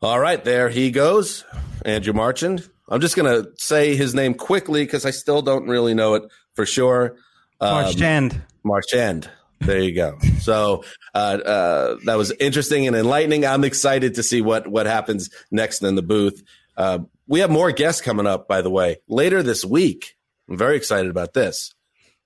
All 0.03 0.19
right, 0.19 0.43
there 0.45 0.69
he 0.69 0.91
goes, 0.91 1.45
Andrew 1.85 2.13
Marchand. 2.13 2.69
I'm 2.89 3.01
just 3.01 3.17
going 3.17 3.43
to 3.43 3.51
say 3.57 3.97
his 3.97 4.15
name 4.15 4.35
quickly 4.35 4.85
because 4.85 5.07
I 5.07 5.11
still 5.11 5.43
don't 5.43 5.67
really 5.67 5.95
know 5.95 6.15
it 6.15 6.25
for 6.55 6.67
sure. 6.67 7.17
Um, 7.61 7.85
Marchand. 7.85 8.43
Marchand. 8.63 9.31
There 9.61 9.81
you 9.81 9.95
go. 9.95 10.19
So 10.41 10.85
uh, 11.15 11.19
uh, 11.19 11.97
that 12.05 12.17
was 12.17 12.33
interesting 12.33 12.87
and 12.87 12.95
enlightening. 12.95 13.47
I'm 13.47 13.65
excited 13.65 14.17
to 14.17 14.23
see 14.23 14.43
what 14.43 14.67
what 14.67 14.85
happens 14.87 15.31
next 15.51 15.83
in 15.83 15.95
the 15.95 16.03
booth. 16.03 16.43
Uh, 16.77 17.01
we 17.27 17.41
have 17.41 17.51
more 17.51 17.73
guests 17.73 18.01
coming 18.01 18.27
up, 18.27 18.49
by 18.49 18.63
the 18.63 18.71
way, 18.71 18.99
later 19.09 19.43
this 19.43 19.65
week. 19.65 20.15
I'm 20.49 20.59
very 20.59 20.77
excited 20.77 21.11
about 21.11 21.33
this. 21.33 21.75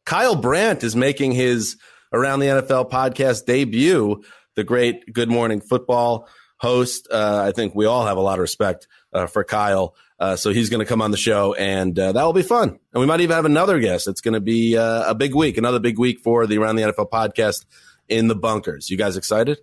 Kyle 0.04 0.36
Brandt 0.36 0.82
is 0.82 0.96
making 0.96 1.32
his 1.32 1.76
Around 2.10 2.40
the 2.40 2.46
NFL 2.46 2.90
podcast 2.90 3.44
debut. 3.44 4.22
The 4.56 4.64
great 4.64 5.12
Good 5.12 5.28
Morning 5.28 5.60
Football 5.60 6.26
host. 6.56 7.06
Uh, 7.10 7.42
I 7.46 7.52
think 7.52 7.74
we 7.74 7.84
all 7.84 8.06
have 8.06 8.16
a 8.16 8.20
lot 8.20 8.38
of 8.38 8.40
respect 8.40 8.88
uh, 9.12 9.26
for 9.26 9.44
Kyle. 9.44 9.94
Uh, 10.18 10.34
so 10.34 10.50
he's 10.50 10.70
going 10.70 10.80
to 10.80 10.86
come 10.86 11.02
on 11.02 11.10
the 11.10 11.18
show, 11.18 11.52
and 11.52 11.96
uh, 11.98 12.12
that 12.12 12.24
will 12.24 12.32
be 12.32 12.42
fun. 12.42 12.70
And 12.70 13.00
we 13.00 13.06
might 13.06 13.20
even 13.20 13.36
have 13.36 13.44
another 13.44 13.78
guest. 13.78 14.08
It's 14.08 14.22
going 14.22 14.34
to 14.34 14.40
be 14.40 14.76
uh, 14.76 15.10
a 15.10 15.14
big 15.14 15.34
week, 15.34 15.58
another 15.58 15.78
big 15.78 15.98
week 15.98 16.20
for 16.20 16.46
the 16.46 16.56
Around 16.58 16.76
the 16.76 16.82
NFL 16.82 17.10
podcast 17.10 17.66
in 18.08 18.26
the 18.26 18.34
bunkers. 18.34 18.90
You 18.90 18.96
guys 18.96 19.16
excited? 19.16 19.58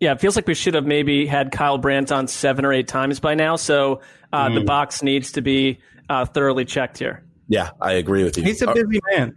Yeah, 0.00 0.12
it 0.12 0.20
feels 0.20 0.36
like 0.36 0.46
we 0.46 0.54
should 0.54 0.74
have 0.74 0.84
maybe 0.86 1.26
had 1.26 1.52
Kyle 1.52 1.78
Brandt 1.78 2.12
on 2.12 2.28
seven 2.28 2.64
or 2.64 2.72
eight 2.72 2.86
times 2.88 3.18
by 3.20 3.34
now. 3.34 3.56
So 3.56 4.02
uh, 4.32 4.50
the 4.50 4.60
Mm. 4.60 4.66
box 4.66 5.02
needs 5.02 5.32
to 5.32 5.40
be 5.40 5.78
uh, 6.10 6.24
thoroughly 6.26 6.64
checked 6.64 6.98
here. 6.98 7.24
Yeah, 7.48 7.70
I 7.80 7.92
agree 7.92 8.22
with 8.24 8.36
you. 8.36 8.44
He's 8.44 8.60
a 8.62 8.72
busy 8.72 9.00
man. 9.12 9.36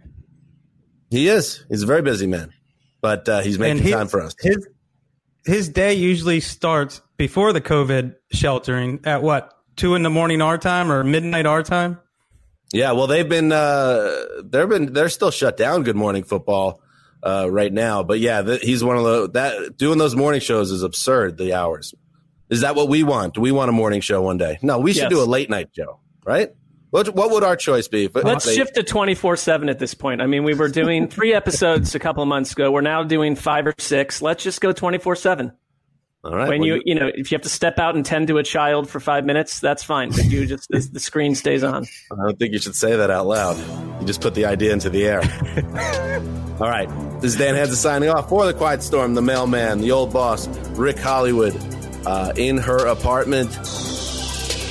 He 1.10 1.28
is. 1.28 1.64
He's 1.68 1.82
a 1.82 1.86
very 1.86 2.02
busy 2.02 2.26
man, 2.26 2.52
but 3.00 3.28
uh, 3.28 3.40
he's 3.40 3.58
making 3.58 3.82
his, 3.84 3.92
time 3.92 4.08
for 4.08 4.20
us. 4.20 4.34
His 4.40 4.68
his 5.46 5.68
day 5.68 5.94
usually 5.94 6.40
starts 6.40 7.00
before 7.16 7.52
the 7.52 7.60
COVID 7.60 8.14
sheltering 8.32 9.00
at 9.04 9.22
what 9.22 9.52
two 9.76 9.94
in 9.94 10.02
the 10.02 10.10
morning 10.10 10.42
our 10.42 10.58
time 10.58 10.92
or 10.92 11.02
midnight 11.02 11.46
our 11.46 11.62
time. 11.62 11.98
Yeah, 12.72 12.92
well, 12.92 13.06
they've 13.06 13.28
been 13.28 13.50
uh, 13.50 14.24
they've 14.44 14.68
been 14.68 14.92
they're 14.92 15.08
still 15.08 15.30
shut 15.30 15.56
down. 15.56 15.82
Good 15.82 15.96
Morning 15.96 16.22
Football 16.22 16.80
uh, 17.22 17.48
right 17.50 17.72
now, 17.72 18.02
but 18.02 18.18
yeah, 18.20 18.42
th- 18.42 18.62
he's 18.62 18.82
one 18.82 18.96
of 18.96 19.04
the 19.04 19.30
that 19.30 19.76
doing 19.76 19.98
those 19.98 20.16
morning 20.16 20.40
shows 20.40 20.70
is 20.70 20.82
absurd. 20.82 21.36
The 21.38 21.54
hours 21.54 21.94
is 22.48 22.62
that 22.62 22.74
what 22.74 22.88
we 22.88 23.02
want? 23.02 23.34
Do 23.34 23.40
we 23.40 23.52
want 23.52 23.68
a 23.68 23.72
morning 23.72 24.00
show 24.00 24.22
one 24.22 24.38
day? 24.38 24.58
No, 24.62 24.78
we 24.78 24.92
should 24.92 25.02
Yes. 25.04 25.10
do 25.10 25.22
a 25.22 25.24
late 25.24 25.50
night 25.50 25.68
show, 25.76 26.00
right? 26.24 26.50
What 26.90 27.14
what 27.14 27.30
would 27.30 27.44
our 27.44 27.54
choice 27.56 27.86
be? 27.88 28.08
Let's 28.12 28.44
they- 28.46 28.56
shift 28.56 28.74
to 28.74 28.82
24 28.82 29.36
7 29.36 29.68
at 29.68 29.78
this 29.78 29.94
point. 29.94 30.20
I 30.20 30.26
mean, 30.26 30.42
we 30.44 30.54
were 30.54 30.68
doing 30.68 31.06
three 31.08 31.32
episodes 31.32 31.94
a 31.94 31.98
couple 32.00 32.22
of 32.22 32.28
months 32.28 32.52
ago. 32.52 32.72
We're 32.72 32.80
now 32.80 33.04
doing 33.04 33.36
five 33.36 33.66
or 33.66 33.74
six. 33.78 34.20
Let's 34.20 34.42
just 34.42 34.60
go 34.60 34.72
24 34.72 35.14
7. 35.14 35.52
All 36.22 36.36
right. 36.36 36.48
When 36.48 36.60
well, 36.60 36.68
you, 36.68 36.82
you 36.84 36.94
know, 36.94 37.10
if 37.14 37.32
you 37.32 37.36
have 37.36 37.42
to 37.42 37.48
step 37.48 37.78
out 37.78 37.96
and 37.96 38.04
tend 38.04 38.28
to 38.28 38.36
a 38.36 38.42
child 38.42 38.90
for 38.90 39.00
five 39.00 39.24
minutes, 39.24 39.58
that's 39.58 39.82
fine. 39.82 40.10
But 40.10 40.26
you 40.26 40.44
just, 40.46 40.68
the, 40.68 40.78
the 40.92 41.00
screen 41.00 41.34
stays 41.34 41.64
on. 41.64 41.86
I 42.12 42.16
don't 42.16 42.38
think 42.38 42.52
you 42.52 42.58
should 42.58 42.76
say 42.76 42.94
that 42.96 43.10
out 43.10 43.26
loud. 43.26 43.56
You 44.00 44.06
just 44.06 44.20
put 44.20 44.34
the 44.34 44.44
idea 44.44 44.72
into 44.72 44.90
the 44.90 45.06
air. 45.06 45.20
All 46.60 46.68
right. 46.68 46.88
This 47.22 47.32
is 47.32 47.38
Dan 47.38 47.54
Hanzus 47.54 47.76
signing 47.76 48.10
off 48.10 48.28
for 48.28 48.44
the 48.44 48.52
Quiet 48.52 48.82
Storm, 48.82 49.14
the 49.14 49.22
mailman, 49.22 49.80
the 49.80 49.92
old 49.92 50.12
boss, 50.12 50.46
Rick 50.76 50.98
Hollywood, 50.98 51.56
uh, 52.06 52.32
in 52.36 52.58
her 52.58 52.86
apartment 52.86 53.56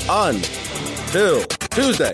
until 0.08 1.44
Tuesday. 1.72 2.14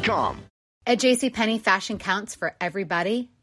At 0.85 0.99
JCPenney, 0.99 1.61
fashion 1.61 1.97
counts 1.97 2.35
for 2.35 2.55
everybody 2.59 3.30